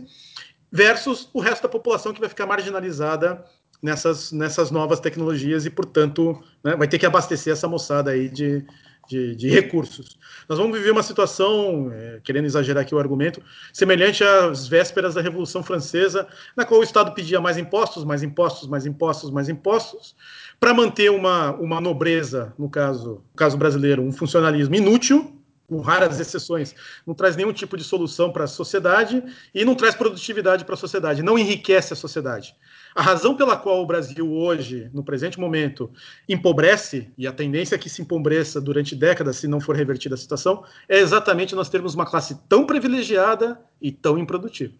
versus 0.71 1.27
o 1.33 1.39
resto 1.39 1.63
da 1.63 1.69
população 1.69 2.13
que 2.13 2.19
vai 2.19 2.29
ficar 2.29 2.45
marginalizada 2.45 3.43
nessas, 3.81 4.31
nessas 4.31 4.69
novas 4.69 4.99
tecnologias 4.99 5.65
e, 5.65 5.71
portanto, 5.71 6.39
né, 6.63 6.75
vai 6.75 6.87
ter 6.87 6.99
que 6.99 7.05
abastecer 7.07 7.51
essa 7.51 7.67
moçada 7.67 8.11
aí 8.11 8.29
de, 8.29 8.63
de, 9.07 9.35
de, 9.35 9.49
recursos. 9.49 10.17
Nós 10.47 10.59
vamos 10.59 10.77
viver 10.77 10.91
uma 10.91 11.03
situação, 11.03 11.91
é, 11.91 12.19
querendo 12.23 12.45
exagerar 12.45 12.83
aqui 12.83 12.93
o 12.93 12.99
argumento, 12.99 13.41
semelhante 13.73 14.23
às 14.23 14.67
vésperas 14.67 15.15
da 15.15 15.21
Revolução 15.21 15.63
Francesa, 15.63 16.27
na 16.55 16.65
qual 16.65 16.79
o 16.79 16.83
Estado 16.83 17.11
pedia 17.13 17.41
mais 17.41 17.57
impostos, 17.57 18.03
mais 18.03 18.21
impostos, 18.21 18.67
mais 18.67 18.85
impostos, 18.85 19.31
mais 19.31 19.49
impostos, 19.49 20.15
para 20.59 20.73
manter 20.73 21.11
uma, 21.11 21.51
uma 21.55 21.81
nobreza, 21.81 22.53
no 22.57 22.69
caso, 22.69 23.23
no 23.31 23.37
caso 23.37 23.57
brasileiro, 23.57 24.01
um 24.01 24.11
funcionalismo 24.11 24.75
inútil, 24.75 25.35
com 25.67 25.79
raras 25.79 26.19
exceções, 26.19 26.75
não 27.05 27.13
traz 27.13 27.35
nenhum 27.35 27.51
tipo 27.51 27.75
de 27.75 27.83
solução 27.83 28.31
para 28.31 28.43
a 28.43 28.47
sociedade 28.47 29.23
e 29.53 29.65
não 29.65 29.75
traz 29.75 29.95
produtividade 29.95 30.63
para 30.63 30.75
a 30.75 30.77
sociedade, 30.77 31.23
não 31.23 31.39
enriquece 31.39 31.93
a 31.93 31.95
sociedade. 31.95 32.55
A 32.93 33.01
razão 33.01 33.35
pela 33.35 33.57
qual 33.57 33.81
o 33.81 33.85
Brasil 33.85 34.31
hoje, 34.31 34.89
no 34.93 35.03
presente 35.03 35.39
momento, 35.39 35.91
empobrece, 36.29 37.11
e 37.17 37.27
a 37.27 37.33
tendência 37.33 37.75
é 37.75 37.77
que 37.77 37.89
se 37.89 38.01
empobreça 38.01 38.61
durante 38.61 38.95
décadas 38.95 39.37
se 39.37 39.47
não 39.47 39.59
for 39.59 39.75
revertida 39.75 40.15
a 40.15 40.17
situação, 40.17 40.63
é 40.87 40.99
exatamente 40.99 41.55
nós 41.55 41.69
termos 41.69 41.93
uma 41.95 42.05
classe 42.05 42.39
tão 42.47 42.65
privilegiada 42.65 43.59
e 43.81 43.91
tão 43.91 44.17
improdutiva. 44.17 44.73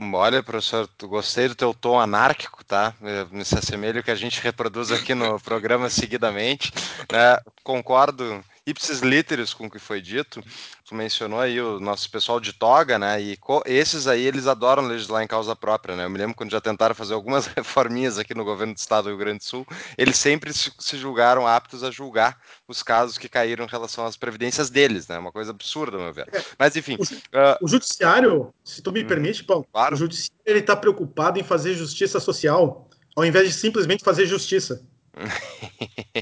Olha, 0.00 0.44
professor, 0.44 0.88
gostei 1.02 1.48
do 1.48 1.56
teu 1.56 1.74
tom 1.74 1.98
anárquico, 1.98 2.64
tá? 2.64 2.94
Me 3.32 3.44
se 3.44 3.58
assemelha 3.58 4.02
que 4.02 4.12
a 4.12 4.14
gente 4.14 4.40
reproduz 4.42 4.92
aqui 4.92 5.12
no 5.12 5.40
programa 5.40 5.90
seguidamente. 5.90 6.72
Né? 7.12 7.36
Concordo 7.64 8.44
ipsis 8.68 9.00
literis 9.00 9.54
com 9.54 9.66
o 9.66 9.70
que 9.70 9.78
foi 9.78 10.00
dito. 10.00 10.42
Tu 10.86 10.94
mencionou 10.94 11.40
aí 11.40 11.60
o 11.60 11.80
nosso 11.80 12.10
pessoal 12.10 12.38
de 12.40 12.52
toga, 12.52 12.98
né? 12.98 13.20
E 13.20 13.38
esses 13.66 14.06
aí 14.06 14.26
eles 14.26 14.46
adoram 14.46 14.86
legislar 14.86 15.22
em 15.22 15.26
causa 15.26 15.54
própria, 15.56 15.96
né? 15.96 16.04
Eu 16.04 16.10
me 16.10 16.18
lembro 16.18 16.36
quando 16.36 16.50
já 16.50 16.60
tentaram 16.60 16.94
fazer 16.94 17.14
algumas 17.14 17.46
reforminhas 17.56 18.18
aqui 18.18 18.34
no 18.34 18.44
governo 18.44 18.74
do 18.74 18.78
estado 18.78 19.04
do 19.04 19.10
Rio 19.10 19.18
Grande 19.18 19.38
do 19.38 19.44
Sul, 19.44 19.66
eles 19.96 20.16
sempre 20.16 20.52
se 20.52 20.96
julgaram 20.96 21.46
aptos 21.46 21.82
a 21.82 21.90
julgar 21.90 22.38
os 22.66 22.82
casos 22.82 23.18
que 23.18 23.28
caíram 23.28 23.64
em 23.64 23.68
relação 23.68 24.04
às 24.06 24.16
previdências 24.16 24.70
deles, 24.70 25.08
né? 25.08 25.18
Uma 25.18 25.32
coisa 25.32 25.50
absurda, 25.50 25.96
meu 25.96 26.12
ver. 26.12 26.28
É, 26.32 26.42
Mas 26.58 26.76
enfim. 26.76 26.96
O, 26.98 27.02
uh... 27.02 27.56
o 27.62 27.68
judiciário, 27.68 28.52
se 28.64 28.82
tu 28.82 28.92
me 28.92 29.02
hum, 29.02 29.06
permite, 29.06 29.44
Paulo, 29.44 29.66
claro. 29.72 29.94
o 29.94 29.98
judiciário 29.98 30.38
ele 30.44 30.60
está 30.60 30.74
preocupado 30.74 31.38
em 31.38 31.42
fazer 31.42 31.74
justiça 31.74 32.18
social, 32.20 32.88
ao 33.16 33.24
invés 33.24 33.48
de 33.48 33.54
simplesmente 33.54 34.04
fazer 34.04 34.26
justiça. 34.26 34.86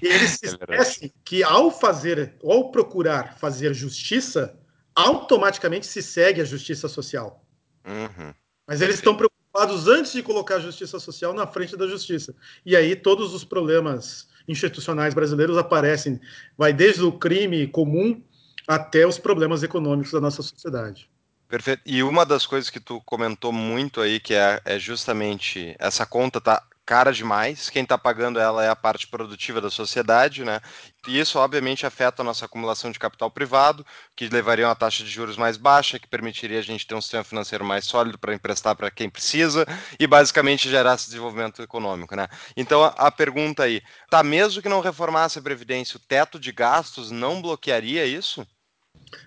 E 0.03 0.07
eles 0.07 0.31
se 0.33 0.47
é 0.47 0.49
esquecem 0.49 1.13
que 1.25 1.43
ao 1.43 1.71
fazer, 1.71 2.35
ao 2.43 2.71
procurar 2.71 3.37
fazer 3.39 3.75
justiça, 3.75 4.59
automaticamente 4.95 5.87
se 5.87 6.03
segue 6.03 6.41
a 6.41 6.45
justiça 6.45 6.89
social. 6.89 7.45
Uhum. 7.87 8.35
Mas 8.67 8.81
eles 8.81 8.97
estão 8.97 9.17
preocupados 9.17 9.87
antes 9.87 10.13
de 10.13 10.23
colocar 10.23 10.57
a 10.57 10.61
justiça 10.61 10.99
social 10.99 11.33
na 11.33 11.47
frente 11.47 11.77
da 11.77 11.87
justiça. 11.87 12.35
E 12.65 12.75
aí 12.75 12.97
todos 12.97 13.33
os 13.33 13.45
problemas 13.45 14.29
institucionais 14.49 15.15
brasileiros 15.15 15.57
aparecem. 15.57 16.21
Vai 16.57 16.73
desde 16.73 17.03
o 17.03 17.13
crime 17.13 17.67
comum 17.67 18.23
até 18.67 19.07
os 19.07 19.19
problemas 19.19 19.63
econômicos 19.63 20.13
da 20.13 20.21
nossa 20.21 20.43
sociedade. 20.43 21.09
Perfeito. 21.49 21.83
E 21.87 22.03
uma 22.03 22.27
das 22.27 22.45
coisas 22.45 22.69
que 22.69 22.81
tu 22.81 23.01
comentou 23.03 23.53
muito 23.53 24.01
aí, 24.01 24.19
que 24.19 24.35
é, 24.35 24.61
é 24.65 24.79
justamente 24.79 25.77
essa 25.79 26.05
conta 26.05 26.41
tá 26.41 26.66
cara 26.87 27.13
demais, 27.13 27.69
quem 27.69 27.83
está 27.83 27.99
pagando 27.99 28.39
ela 28.39 28.65
é 28.65 28.69
a 28.69 28.77
parte 28.77 29.09
produtiva 29.09 29.61
da 29.61 29.69
sociedade, 29.69 30.45
né? 30.45 30.61
E 31.09 31.19
isso, 31.19 31.39
obviamente, 31.39 31.85
afeta 31.85 32.23
a 32.23 32.25
nossa 32.25 32.45
acumulação 32.45 32.93
de 32.93 32.99
capital 32.99 33.29
privado, 33.31 33.85
que 34.15 34.29
levaria 34.29 34.67
a 34.67 34.69
uma 34.69 34.77
taxa 34.77 35.03
de 35.03 35.11
juros 35.11 35.37
mais 35.37 35.57
baixa, 35.57 35.99
que 35.99 36.07
permitiria 36.07 36.61
a 36.61 36.63
gente 36.63 36.87
ter 36.87 36.95
um 36.95 37.01
sistema 37.01 37.25
financeiro 37.25 37.65
mais 37.65 37.85
sólido 37.85 38.19
para 38.19 38.35
emprestar 38.35 38.77
para 38.77 38.91
quem 38.91 39.11
precisa 39.11 39.67
e, 39.99 40.07
basicamente, 40.07 40.71
gerar 40.71 40.95
esse 40.95 41.07
desenvolvimento 41.07 41.61
econômico, 41.61 42.15
né? 42.15 42.29
Então, 42.57 42.85
a, 42.85 43.11
pergunta 43.11 43.65
aí, 43.65 43.83
tá 44.09 44.23
mesmo 44.23 44.63
que 44.63 44.69
não 44.69 44.81
reformasse 44.81 45.39
a 45.39 45.43
Previdência, 45.43 45.97
o 45.97 46.01
teto 46.01 46.39
de 46.39 46.53
gastos 46.53 47.11
não 47.11 47.43
bloquearia 47.43 48.07
isso? 48.07 48.47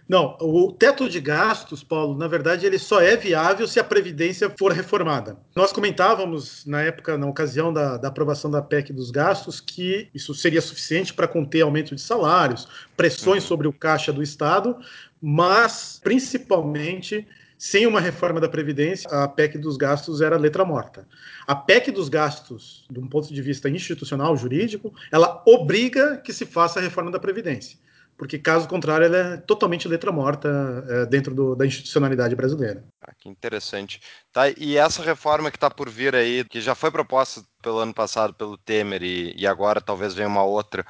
Não, 0.07 0.35
o 0.41 0.71
teto 0.71 1.07
de 1.07 1.19
gastos, 1.19 1.83
Paulo, 1.83 2.17
na 2.17 2.27
verdade, 2.27 2.65
ele 2.65 2.79
só 2.79 2.99
é 2.99 3.15
viável 3.15 3.67
se 3.67 3.79
a 3.79 3.83
Previdência 3.83 4.49
for 4.49 4.71
reformada. 4.71 5.37
Nós 5.55 5.71
comentávamos, 5.71 6.65
na 6.65 6.81
época, 6.81 7.17
na 7.17 7.27
ocasião 7.27 7.71
da, 7.71 7.97
da 7.97 8.07
aprovação 8.07 8.49
da 8.49 8.61
PEC 8.61 8.91
dos 8.91 9.11
gastos, 9.11 9.61
que 9.61 10.09
isso 10.13 10.33
seria 10.33 10.61
suficiente 10.61 11.13
para 11.13 11.27
conter 11.27 11.61
aumento 11.61 11.93
de 11.93 12.01
salários, 12.01 12.67
pressões 12.97 13.43
uhum. 13.43 13.47
sobre 13.47 13.67
o 13.67 13.73
caixa 13.73 14.11
do 14.11 14.23
Estado, 14.23 14.77
mas, 15.21 15.99
principalmente, 16.03 17.27
sem 17.57 17.85
uma 17.85 17.99
reforma 17.99 18.39
da 18.39 18.49
Previdência, 18.49 19.09
a 19.11 19.27
PEC 19.27 19.57
dos 19.57 19.77
gastos 19.77 20.21
era 20.21 20.37
letra 20.37 20.65
morta. 20.65 21.07
A 21.45 21.53
PEC 21.53 21.91
dos 21.91 22.09
gastos, 22.09 22.85
de 22.89 22.99
um 22.99 23.07
ponto 23.07 23.31
de 23.31 23.41
vista 23.41 23.69
institucional, 23.69 24.35
jurídico, 24.35 24.93
ela 25.11 25.43
obriga 25.45 26.17
que 26.17 26.33
se 26.33 26.45
faça 26.45 26.79
a 26.79 26.81
reforma 26.81 27.11
da 27.11 27.19
Previdência 27.19 27.77
porque 28.19 28.37
caso 28.37 28.67
contrário 28.67 29.05
ela 29.05 29.17
é 29.17 29.37
totalmente 29.37 29.87
letra 29.87 30.11
morta 30.11 30.49
é, 30.89 31.05
dentro 31.05 31.33
do, 31.33 31.55
da 31.55 31.65
institucionalidade 31.65 32.35
brasileira. 32.35 32.83
Ah, 33.01 33.13
que 33.17 33.29
interessante. 33.29 34.01
Tá, 34.33 34.49
e 34.49 34.75
essa 34.75 35.01
reforma 35.01 35.49
que 35.49 35.55
está 35.55 35.71
por 35.71 35.89
vir 35.89 36.13
aí, 36.13 36.43
que 36.43 36.59
já 36.59 36.75
foi 36.75 36.91
proposta 36.91 37.41
pelo 37.63 37.79
ano 37.79 37.93
passado 37.93 38.33
pelo 38.33 38.57
Temer 38.57 39.01
e, 39.01 39.33
e 39.37 39.47
agora 39.47 39.79
talvez 39.79 40.13
venha 40.13 40.27
uma 40.27 40.43
outra, 40.43 40.81
o 40.81 40.85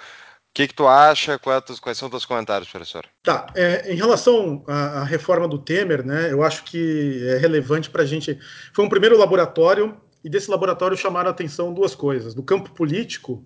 que, 0.52 0.68
que 0.68 0.74
tu 0.74 0.88
acha? 0.88 1.38
Quais, 1.38 1.80
quais 1.80 1.98
são 2.00 2.08
os 2.08 2.12
teus 2.12 2.26
comentários, 2.26 2.68
professor? 2.68 3.06
Tá, 3.22 3.46
é, 3.56 3.94
em 3.94 3.96
relação 3.96 4.64
à, 4.68 5.02
à, 5.02 5.04
reforma 5.04 5.48
do 5.48 5.60
Temer, 5.60 6.04
né, 6.04 6.32
eu 6.32 6.44
acho 6.44 6.64
que 6.64 7.24
é 7.28 7.38
relevante 7.38 7.92
para 7.92 8.02
a 8.02 8.06
gente. 8.08 8.40
Foi 8.74 8.84
um 8.84 8.90
primeiro 8.90 9.16
laboratório, 9.16 9.96
e 10.24 10.30
desse 10.30 10.50
laboratório 10.50 10.98
chamaram 10.98 11.30
a 11.30 11.32
atenção 11.32 11.72
duas 11.74 11.94
coisas. 11.94 12.34
Do 12.34 12.42
campo 12.42 12.72
político, 12.72 13.46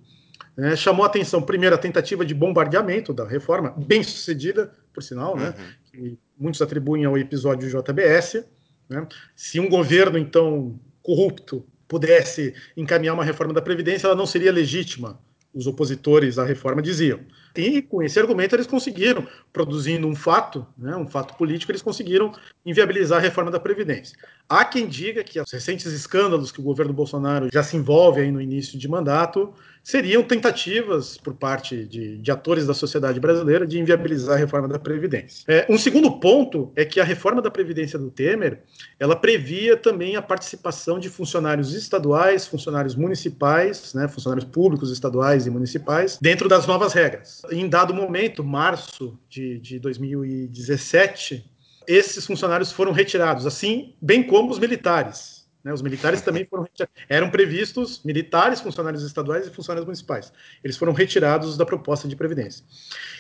né, 0.56 0.76
chamou 0.76 1.04
a 1.04 1.08
atenção, 1.08 1.42
primeiro, 1.42 1.76
a 1.76 1.80
tentativa 1.80 2.26
de 2.26 2.34
bombardeamento 2.34 3.13
da 3.13 3.26
reforma, 3.26 3.74
bem 3.78 4.04
sucedida, 4.04 4.72
por 4.94 5.02
sinal, 5.02 5.36
né, 5.36 5.54
uhum. 5.58 5.63
que 5.92 6.20
muitos 6.38 6.62
atribuem 6.62 7.06
ao 7.06 7.18
episódio 7.18 7.70
JBS. 7.70 8.46
Né, 8.88 9.08
se 9.36 9.60
um 9.60 9.70
governo, 9.70 10.18
então, 10.18 10.80
corrupto 11.02 11.66
pudesse 11.88 12.54
encaminhar 12.76 13.13
uma 13.13 13.24
reforma 13.24 13.54
da 13.54 13.62
Previdência, 13.62 14.08
ela 14.08 14.16
não 14.16 14.26
seria 14.26 14.52
legítima, 14.52 15.20
os 15.54 15.68
opositores 15.68 16.39
à 16.39 16.46
reforma 16.46 16.82
diziam. 16.82 17.20
E 17.56 17.84
com 17.84 18.02
esse 18.02 18.20
argumento 18.20 18.56
eles 18.56 18.66
conseguiram, 18.66 19.28
produzindo 19.52 20.08
um 20.08 20.16
fato, 20.16 20.66
né, 20.76 20.96
um 20.96 21.08
fato 21.08 21.36
político, 21.38 21.72
eles 21.72 21.84
conseguiram 21.84 22.34
inviabilizar 22.66 23.20
a 23.20 23.22
reforma 23.22 23.52
da 23.52 23.60
Previdência. 23.60 24.18
Há 24.50 24.66
quem 24.66 24.88
diga 24.88 25.24
que 25.24 25.39
os 25.39 25.52
recentes 25.52 25.86
escândalos 25.86 26.52
que 26.52 26.60
o 26.60 26.63
governo 26.63 26.94
Bolsonaro 26.94 27.50
já 27.54 27.62
se 27.62 27.78
envolve 27.78 28.22
aí 28.22 28.32
no 28.32 28.42
início 28.42 28.80
de 28.80 28.88
mandato 28.88 29.54
seriam 29.84 30.24
tentativas 30.24 31.17
por 31.17 31.34
parte 31.34 31.84
de, 31.86 32.17
de 32.17 32.32
atores 32.32 32.65
da 32.65 32.74
sociedade 32.74 33.19
brasileira 33.19 33.67
de 33.67 33.78
inviabilizar 33.78 34.36
a 34.36 34.39
reforma 34.39 34.67
da 34.67 34.80
Previdência. 34.80 35.43
É, 35.48 35.65
um 35.69 35.78
segundo 35.78 36.19
ponto 36.19 36.72
é 36.76 36.86
que 36.86 37.02
a 37.02 37.04
reforma 37.04 37.41
da 37.41 37.52
Previdência 37.52 38.00
do 38.00 38.10
Temer 38.10 38.63
ela 38.98 39.15
previa 39.15 39.76
também 39.76 40.15
a 40.15 40.22
participação 40.22 40.98
de 40.98 41.10
funcionários 41.10 41.74
estaduais, 41.74 42.48
funcionários 42.48 42.96
municipais, 42.96 43.93
né, 43.93 44.08
funcionários 44.08 44.46
públicos 44.46 44.89
estaduais 44.89 45.46
e 45.46 45.50
municipais, 45.50 46.17
dentro 46.22 46.48
das 46.48 46.65
novas 46.65 46.93
regras. 46.93 47.41
Em 47.52 47.67
dado 47.67 47.93
momento, 47.93 48.43
março 48.43 49.19
de, 49.30 49.60
de 49.60 49.80
2017, 49.80 51.52
esses 51.86 52.26
funcionários 52.26 52.72
foram 52.72 52.93
retirados, 52.93 53.46
assim 53.46 53.96
bem 54.02 54.24
como 54.24 54.50
os 54.50 54.60
militares. 54.60 55.43
Né? 55.63 55.71
Os 55.73 55.82
militares 55.82 56.21
também 56.21 56.45
foram 56.45 56.67
eram 57.08 57.30
previstos 57.30 58.02
militares, 58.04 58.60
funcionários 58.60 59.04
estaduais 59.04 59.47
e 59.47 59.49
funcionários 59.49 59.86
municipais. 59.86 60.34
Eles 60.63 60.76
foram 60.76 60.93
retirados 60.93 61.56
da 61.58 61.65
proposta 61.65 62.08
de 62.08 62.15
previdência. 62.15 62.65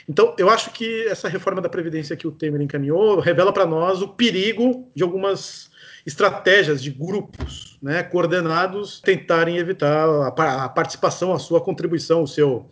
Então, 0.07 0.35
eu 0.37 0.49
acho 0.49 0.71
que 0.71 1.07
essa 1.07 1.29
reforma 1.29 1.61
da 1.61 1.69
previdência 1.69 2.15
que 2.15 2.27
o 2.27 2.31
Temer 2.31 2.61
encaminhou 2.61 3.19
revela 3.19 3.53
para 3.53 3.65
nós 3.65 4.01
o 4.01 4.09
perigo 4.09 4.91
de 4.93 5.03
algumas 5.03 5.71
estratégias 6.05 6.83
de 6.83 6.91
grupos, 6.91 7.77
né, 7.81 8.03
coordenados, 8.03 8.99
tentarem 8.99 9.57
evitar 9.57 10.27
a, 10.27 10.67
participação, 10.67 11.31
a 11.31 11.39
sua 11.39 11.61
contribuição, 11.61 12.23
o 12.23 12.27
seu 12.27 12.69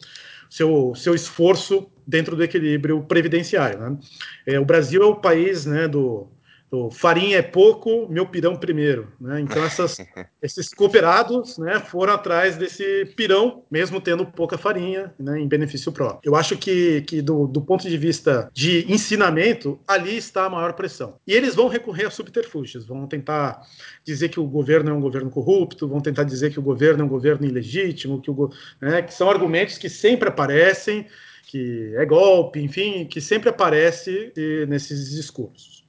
seu, 0.52 0.94
seu 0.96 1.16
esforço 1.16 1.90
dentro 2.06 2.36
do 2.36 2.44
equilíbrio 2.44 3.02
previdenciário. 3.04 3.80
Né? 3.80 3.98
É, 4.46 4.60
o 4.60 4.66
Brasil 4.66 5.02
é 5.02 5.06
o 5.06 5.16
país 5.16 5.66
né, 5.66 5.88
do, 5.88 6.28
o 6.72 6.90
farinha 6.90 7.38
é 7.38 7.42
pouco, 7.42 8.08
meu 8.10 8.26
pirão 8.26 8.56
primeiro. 8.56 9.12
Né? 9.20 9.42
Então, 9.42 9.62
essas, 9.64 9.98
esses 10.42 10.74
cooperados 10.74 11.58
né, 11.58 11.80
foram 11.82 12.14
atrás 12.14 12.56
desse 12.56 13.06
pirão, 13.18 13.64
mesmo 13.70 14.00
tendo 14.00 14.26
pouca 14.26 14.58
farinha, 14.58 15.14
né, 15.20 15.38
em 15.38 15.48
benefício 15.48 15.92
próprio. 15.92 16.22
Eu 16.24 16.34
acho 16.34 16.58
que, 16.58 17.02
que 17.02 17.22
do, 17.22 17.46
do, 17.46 17.62
ponto 17.62 17.88
de 17.88 17.98
vista 17.98 18.50
de 18.54 18.90
ensinamento, 18.90 19.78
ali 19.86 20.16
está 20.16 20.46
a 20.46 20.50
maior 20.50 20.72
pressão. 20.72 21.18
E 21.28 21.34
eles 21.34 21.56
vão 21.56 21.68
recorrer 21.68 22.06
a 22.06 22.10
subterfúgios, 22.10 22.86
vão 22.86 23.06
tentar 23.06 23.62
dizer 24.06 24.30
que 24.30 24.40
o 24.40 24.46
governo 24.46 24.92
é 24.92 24.94
um 24.94 25.02
governo 25.02 25.30
corrupto, 25.30 25.90
vão 25.90 26.00
tentar 26.00 26.24
dizer 26.24 26.52
que 26.52 26.60
o 26.60 26.64
governo 26.64 27.02
é 27.02 27.06
um 27.06 27.10
governo 27.10 27.46
ilegítimo, 27.46 28.22
que, 28.22 28.32
o, 28.32 28.50
né, 28.80 29.02
que 29.02 29.14
são 29.14 29.30
argumentos 29.30 29.78
que 29.78 29.90
sempre 29.90 30.30
aparecem, 30.30 31.06
que 31.48 31.94
é 31.98 32.06
golpe, 32.06 32.62
enfim, 32.62 33.06
que 33.06 33.20
sempre 33.20 33.50
aparece 33.50 34.32
eh, 34.38 34.66
nesses 34.68 35.10
discursos. 35.10 35.81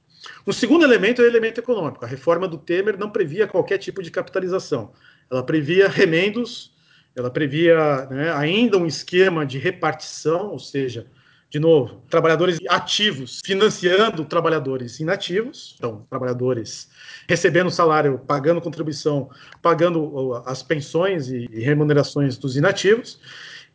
O 0.45 0.53
segundo 0.53 0.83
elemento 0.83 1.21
é 1.21 1.25
o 1.25 1.27
elemento 1.27 1.59
econômico. 1.59 2.03
A 2.03 2.07
reforma 2.07 2.47
do 2.47 2.57
Temer 2.57 2.97
não 2.97 3.09
previa 3.09 3.47
qualquer 3.47 3.77
tipo 3.77 4.01
de 4.01 4.11
capitalização. 4.11 4.91
Ela 5.29 5.43
previa 5.43 5.87
remendos, 5.87 6.73
ela 7.15 7.29
previa 7.29 8.05
né, 8.07 8.33
ainda 8.33 8.77
um 8.77 8.85
esquema 8.85 9.45
de 9.45 9.57
repartição, 9.57 10.51
ou 10.51 10.59
seja, 10.59 11.07
de 11.53 11.59
novo, 11.59 12.01
trabalhadores 12.09 12.57
ativos 12.67 13.39
financiando 13.45 14.25
trabalhadores 14.25 14.99
inativos, 14.99 15.75
então, 15.77 16.03
trabalhadores 16.09 16.89
recebendo 17.29 17.69
salário, 17.69 18.17
pagando 18.17 18.59
contribuição, 18.59 19.29
pagando 19.61 20.41
as 20.47 20.63
pensões 20.63 21.27
e 21.27 21.45
remunerações 21.45 22.39
dos 22.39 22.57
inativos. 22.57 23.19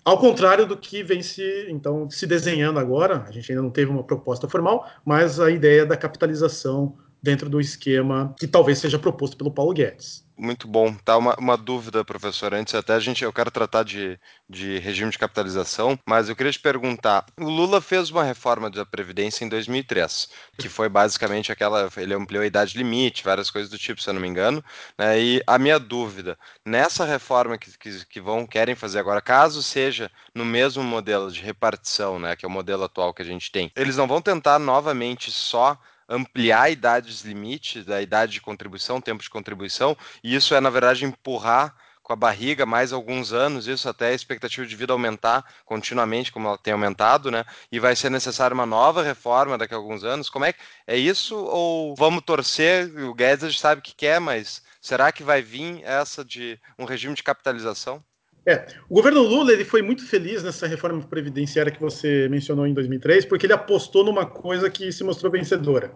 Ao 0.09 0.17
contrário 0.17 0.67
do 0.67 0.75
que 0.75 1.03
vem 1.03 1.21
se, 1.21 1.67
então, 1.69 2.09
se 2.09 2.27
desenhando 2.27 2.79
agora, 2.79 3.27
a 3.29 3.31
gente 3.31 3.53
ainda 3.53 3.61
não 3.61 3.69
teve 3.69 3.91
uma 3.91 4.03
proposta 4.03 4.49
formal, 4.49 4.91
mas 5.05 5.39
a 5.39 5.51
ideia 5.51 5.85
da 5.85 5.99
capitalização 5.99 6.97
dentro 7.23 7.47
do 7.51 7.61
esquema 7.61 8.35
que 8.39 8.47
talvez 8.47 8.79
seja 8.79 8.99
proposto 8.99 9.37
pelo 9.37 9.51
Paulo 9.51 9.75
Guedes. 9.75 10.27
Muito 10.41 10.69
bom. 10.69 10.95
Tá 10.95 11.17
uma, 11.17 11.35
uma 11.35 11.57
dúvida, 11.57 12.05
professor. 12.05 12.55
Antes 12.55 12.73
até 12.73 12.93
a 12.93 13.01
gente, 13.01 13.25
eu 13.25 13.33
quero 13.33 13.51
tratar 13.51 13.83
de, 13.83 14.17
de 14.49 14.79
regime 14.79 15.11
de 15.11 15.19
capitalização, 15.19 15.99
mas 16.07 16.29
eu 16.29 16.37
queria 16.37 16.53
te 16.53 16.61
perguntar: 16.61 17.27
o 17.37 17.49
Lula 17.49 17.81
fez 17.81 18.09
uma 18.09 18.23
reforma 18.23 18.71
da 18.71 18.87
previdência 18.87 19.45
em 19.45 19.49
2003, 19.49 20.29
que 20.57 20.69
foi 20.69 20.89
basicamente 20.89 21.51
aquela, 21.51 21.91
ele 21.97 22.15
ampliou 22.15 22.45
a 22.45 22.47
idade 22.47 22.79
limite, 22.79 23.25
várias 23.25 23.51
coisas 23.51 23.69
do 23.69 23.77
tipo, 23.77 24.01
se 24.01 24.09
eu 24.09 24.15
não 24.15 24.21
me 24.21 24.29
engano. 24.29 24.63
Né? 24.97 25.21
E 25.21 25.43
a 25.45 25.59
minha 25.59 25.79
dúvida 25.79 26.39
nessa 26.65 27.05
reforma 27.05 27.59
que, 27.59 27.77
que, 27.77 28.07
que 28.07 28.21
vão 28.21 28.47
querem 28.47 28.77
fazer 28.77 29.01
agora, 29.01 29.21
caso 29.21 29.61
seja 29.61 30.09
no 30.33 30.45
mesmo 30.45 30.85
modelo 30.85 31.33
de 31.33 31.41
repartição, 31.41 32.17
né, 32.17 32.37
que 32.37 32.45
é 32.45 32.49
o 32.49 32.51
modelo 32.51 32.85
atual 32.85 33.13
que 33.13 33.23
a 33.23 33.25
gente 33.25 33.51
tem, 33.51 33.73
eles 33.75 33.97
não 33.97 34.07
vão 34.07 34.23
tentar 34.23 34.61
novamente 34.61 35.33
só 35.33 35.77
ampliar 36.09 36.71
idades 36.71 37.23
limite 37.23 37.83
da 37.83 38.01
idade 38.01 38.33
de 38.33 38.41
contribuição, 38.41 39.01
tempo 39.01 39.23
de 39.23 39.31
contribuição, 39.31 39.97
e 40.25 40.35
isso 40.35 40.55
é, 40.55 40.61
na 40.61 40.71
verdade, 40.71 41.05
empurrar 41.05 41.77
com 42.09 42.15
a 42.15 42.17
barriga 42.17 42.65
mais 42.65 42.91
alguns 42.91 43.35
anos, 43.35 43.67
isso 43.67 43.87
até 43.87 44.09
a 44.09 44.15
expectativa 44.15 44.67
de 44.67 44.75
vida 44.75 44.95
aumentar 44.95 45.45
continuamente, 45.67 46.33
como 46.33 46.49
ela 46.49 46.57
tem 46.57 46.73
aumentado, 46.73 47.31
né? 47.31 47.45
E 47.71 47.79
vai 47.79 47.95
ser 47.95 48.11
necessária 48.11 48.55
uma 48.55 48.65
nova 48.65 49.03
reforma 49.03 49.59
daqui 49.59 49.75
a 49.75 49.77
alguns 49.77 50.03
anos. 50.03 50.31
Como 50.31 50.47
é 50.47 50.55
que 50.55 50.61
é 50.87 50.97
isso? 50.97 51.37
Ou 51.37 51.95
vamos 51.95 52.23
torcer? 52.25 52.89
O 53.05 53.13
Guedes 53.13 53.61
sabe 53.61 53.83
que 53.83 53.95
quer, 53.95 54.19
mas 54.21 54.63
será 54.81 55.13
que 55.13 55.23
vai 55.23 55.43
vir 55.43 55.83
essa 55.85 56.25
de 56.25 56.59
um 56.79 56.87
regime 56.87 57.15
de 57.15 57.23
capitalização? 57.23 58.03
É, 58.49 58.65
o 58.89 58.95
governo 58.95 59.21
Lula 59.21 59.53
ele 59.53 59.63
foi 59.63 59.83
muito 59.83 60.07
feliz 60.07 60.43
nessa 60.43 60.67
reforma 60.67 61.03
previdenciária 61.03 61.71
que 61.71 61.79
você 61.79 62.31
mencionou 62.31 62.67
em 62.67 62.73
2003, 62.73 63.27
porque 63.27 63.45
ele 63.45 63.53
apostou 63.53 64.03
numa 64.03 64.25
coisa 64.25 64.71
que 64.71 64.91
se 64.91 65.05
mostrou 65.05 65.31
vencedora. 65.31 65.93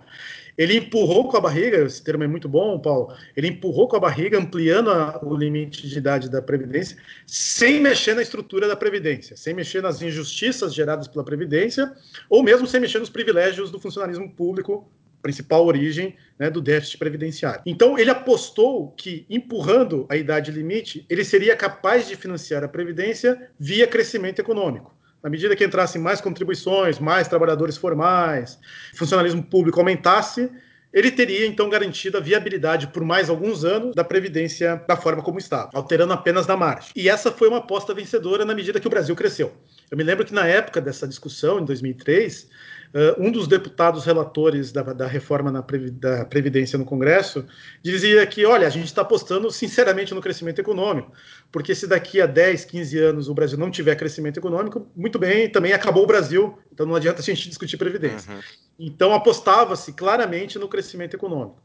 Ele 0.59 0.77
empurrou 0.77 1.31
com 1.31 1.37
a 1.38 1.41
barriga, 1.41 1.79
esse 1.79 2.05
termo 2.05 2.25
é 2.25 2.27
muito 2.27 2.51
bom, 2.51 2.79
Paulo. 2.79 3.17
Ele 3.35 3.49
empurrou 3.49 3.88
com 3.88 3.97
a 3.97 4.01
barriga, 4.01 4.38
ampliando 4.38 4.91
a, 4.91 5.19
o 5.25 5.35
limite 5.35 5.88
de 5.88 5.97
idade 5.97 6.31
da 6.31 6.43
Previdência, 6.43 6.99
sem 7.27 7.81
mexer 7.81 8.15
na 8.15 8.21
estrutura 8.21 8.69
da 8.69 8.77
Previdência, 8.77 9.35
sem 9.35 9.55
mexer 9.55 9.81
nas 9.81 10.03
injustiças 10.03 10.75
geradas 10.75 11.09
pela 11.09 11.25
Previdência, 11.25 11.91
ou 12.29 12.43
mesmo 12.43 12.67
sem 12.67 12.83
mexer 12.83 12.99
nos 12.99 13.09
privilégios 13.09 13.71
do 13.71 13.81
funcionalismo 13.81 14.29
público 14.31 14.93
principal 15.23 15.65
origem 15.65 16.17
né, 16.39 16.51
do 16.51 16.61
déficit 16.61 16.99
previdenciário. 16.99 17.63
Então, 17.65 17.97
ele 17.97 18.11
apostou 18.11 18.91
que, 18.97 19.25
empurrando 19.31 20.05
a 20.09 20.17
idade 20.17 20.51
limite, 20.51 21.07
ele 21.09 21.25
seria 21.25 21.57
capaz 21.57 22.09
de 22.09 22.17
financiar 22.17 22.65
a 22.65 22.69
Previdência 22.69 23.49
via 23.59 23.87
crescimento 23.87 24.41
econômico. 24.41 24.95
Na 25.23 25.31
medida 25.31 25.55
que 25.55 25.65
entrassem 25.65 26.03
mais 26.03 26.21
contribuições, 26.21 26.99
mais 26.99 27.29
trabalhadores 27.29 27.77
formais, 27.77 28.59
funcionalismo 28.95 29.43
público 29.43 29.79
aumentasse, 29.79 30.51
ele 30.93 31.11
teria 31.11 31.47
então 31.47 31.71
garantido 31.71 32.19
a 32.19 32.21
viabilidade 32.21 32.89
por 32.89 33.03
mais 33.03 33.31
alguns 33.31 33.65
anos 33.65 33.95
da 33.95 34.05
Previdência 34.05 34.83
da 34.87 34.97
forma 34.97 35.23
como 35.23 35.39
estava, 35.39 35.71
alterando 35.73 36.13
apenas 36.13 36.47
na 36.47 36.57
margem. 36.57 36.91
E 36.95 37.09
essa 37.09 37.33
foi 37.33 37.49
uma 37.49 37.59
aposta 37.59 37.95
vencedora 37.95 38.45
na 38.45 38.55
medida 38.55 38.79
que 38.79 38.87
o 38.87 38.91
Brasil 38.91 39.17
cresceu. 39.17 39.53
Eu 39.91 39.97
me 39.97 40.05
lembro 40.05 40.25
que 40.25 40.35
na 40.35 40.47
época 40.47 40.81
dessa 40.81 41.09
discussão, 41.09 41.61
em 41.61 41.65
2003, 41.65 42.49
Uh, 42.95 43.27
um 43.27 43.33
dos 43.33 43.49
deputados 43.49 44.05
relatores 44.05 44.71
da, 44.71 44.83
da 44.83 45.07
reforma 45.07 45.51
na 45.51 45.65
da 45.93 46.27
Previdência 46.27 46.79
no 46.79 46.85
Congresso 46.85 47.47
dizia 47.83 48.27
que, 48.27 48.45
olha, 48.45 48.67
a 48.67 48.71
gente 48.71 48.85
está 48.85 49.01
apostando 49.01 49.51
sinceramente 49.51 50.13
no 50.13 50.21
crescimento 50.21 50.61
econômico, 50.61 51.11
porque 51.51 51.75
se 51.75 51.87
daqui 51.87 52.21
a 52.21 52.27
10, 52.27 52.67
15 52.67 52.99
anos 52.99 53.29
o 53.31 53.35
Brasil 53.35 53.57
não 53.57 53.71
tiver 53.71 53.97
crescimento 53.97 54.37
econômico, 54.37 54.87
muito 54.95 55.19
bem, 55.19 55.49
também 55.49 55.73
acabou 55.73 56.05
o 56.05 56.07
Brasil, 56.07 56.59
então 56.71 56.85
não 56.85 56.95
adianta 56.95 57.21
a 57.21 57.25
gente 57.25 57.49
discutir 57.49 57.79
Previdência. 57.79 58.31
Uhum. 58.31 58.41
Então 58.79 59.15
apostava-se 59.15 59.95
claramente 59.95 60.59
no 60.59 60.69
crescimento 60.69 61.15
econômico. 61.15 61.63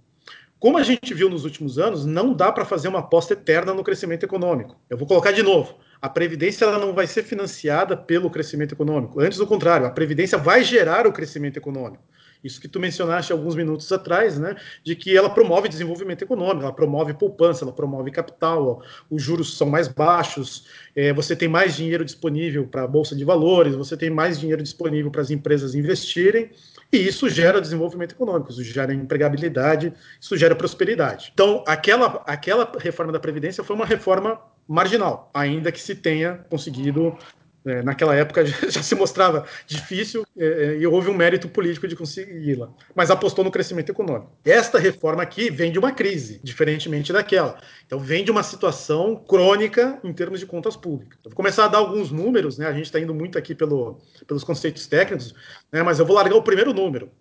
Como 0.60 0.78
a 0.78 0.84
gente 0.84 1.14
viu 1.14 1.30
nos 1.30 1.44
últimos 1.44 1.78
anos, 1.78 2.06
não 2.06 2.34
dá 2.34 2.54
para 2.54 2.64
fazer 2.64 2.88
uma 2.88 3.00
aposta 3.00 3.34
eterna 3.34 3.74
no 3.74 3.84
crescimento 3.84 4.24
econômico. 4.24 4.80
Eu 4.90 4.98
vou 4.98 5.08
colocar 5.08 5.32
de 5.32 5.44
novo 5.44 5.78
a 6.02 6.10
Previdência 6.10 6.66
ela 6.66 6.80
não 6.80 6.94
vai 6.94 7.08
ser 7.08 7.24
financiada 7.24 7.98
pelo 7.98 8.30
crescimento 8.30 8.74
econômico. 8.74 9.20
Antes 9.20 9.38
do 9.38 9.48
contrário, 9.48 9.88
a 9.88 9.92
Previdência 9.92 10.38
vai 10.38 10.64
gerar 10.64 11.08
o 11.08 11.14
crescimento 11.14 11.58
econômico. 11.58 12.04
Isso 12.44 12.62
que 12.62 12.68
tu 12.68 12.80
mencionaste 12.80 13.32
alguns 13.32 13.56
minutos 13.56 13.92
atrás, 13.92 14.38
né? 14.38 14.56
De 14.84 14.96
que 14.96 15.16
ela 15.16 15.30
promove 15.30 15.68
desenvolvimento 15.68 16.22
econômico, 16.22 16.64
ela 16.64 16.74
promove 16.74 17.14
poupança, 17.14 17.66
ela 17.66 17.74
promove 17.74 18.12
capital, 18.12 18.68
ó, 18.68 19.06
os 19.10 19.22
juros 19.22 19.58
são 19.58 19.68
mais 19.68 19.88
baixos, 19.88 20.68
é, 20.96 21.12
você 21.12 21.36
tem 21.36 21.48
mais 21.48 21.76
dinheiro 21.76 22.06
disponível 22.06 22.68
para 22.68 22.84
a 22.84 22.88
Bolsa 22.88 23.16
de 23.16 23.26
Valores, 23.26 23.76
você 23.76 23.98
tem 23.98 24.10
mais 24.10 24.40
dinheiro 24.40 24.62
disponível 24.62 25.10
para 25.10 25.22
as 25.22 25.32
empresas 25.32 25.74
investirem, 25.74 26.52
e 26.92 26.98
isso 26.98 27.30
gera 27.30 27.60
desenvolvimento 27.60 28.14
econômico, 28.14 28.52
isso 28.52 28.64
gera 28.64 28.94
empregabilidade, 28.94 29.94
isso 30.20 30.38
gera 30.38 30.56
prosperidade. 30.56 31.32
Então, 31.34 31.64
aquela, 31.68 32.24
aquela 32.26 32.72
reforma 32.80 33.12
da 33.12 33.20
Previdência 33.20 33.64
foi 33.64 33.76
uma 33.76 33.86
reforma 33.86 34.40
marginal, 34.68 35.30
ainda 35.34 35.72
que 35.72 35.82
se 35.82 35.96
tenha 35.96 36.46
conseguido 36.50 37.18
É, 37.66 37.82
naquela 37.82 38.16
época 38.16 38.46
já 38.70 38.82
se 38.82 38.96
mostrava 38.96 39.46
difícil 39.66 40.26
é, 40.38 40.46
é, 40.46 40.78
e 40.78 40.88
houve 40.88 41.10
um 41.10 41.14
mérito 41.14 41.50
político 41.50 41.88
de 41.88 41.96
consegui-la, 41.96 42.70
mas 42.96 43.12
apostou 43.12 43.44
no 43.44 43.52
crescimento 43.52 43.92
econômico. 43.92 44.32
Esta 44.46 44.80
reforma 44.80 45.22
aqui 45.22 45.50
vem 45.50 45.72
de 45.72 45.78
uma 45.78 45.92
crise, 45.92 46.40
diferentemente 46.44 47.12
daquela. 47.12 47.60
Então, 47.86 48.00
vem 48.00 48.24
de 48.24 48.32
uma 48.32 48.44
situação 48.44 49.16
crônica 49.16 50.00
em 50.04 50.14
termos 50.14 50.40
de 50.40 50.46
contas 50.46 50.78
públicas. 50.78 51.18
Eu 51.26 51.32
vou 51.32 51.36
começar 51.36 51.66
a 51.66 51.68
dar 51.68 51.80
alguns 51.80 52.12
números, 52.12 52.58
né? 52.58 52.68
a 52.68 52.74
gente 52.74 52.86
está 52.86 53.00
indo 53.00 53.14
muito 53.14 53.38
aqui 53.38 53.54
pelo, 53.54 54.00
pelos 54.26 54.44
conceitos 54.44 54.88
técnicos, 54.88 55.36
né? 55.72 55.84
mas 55.84 56.00
eu 56.00 56.06
vou 56.06 56.16
largar 56.16 56.36
o 56.36 56.44
primeiro 56.44 56.74
número. 56.74 57.12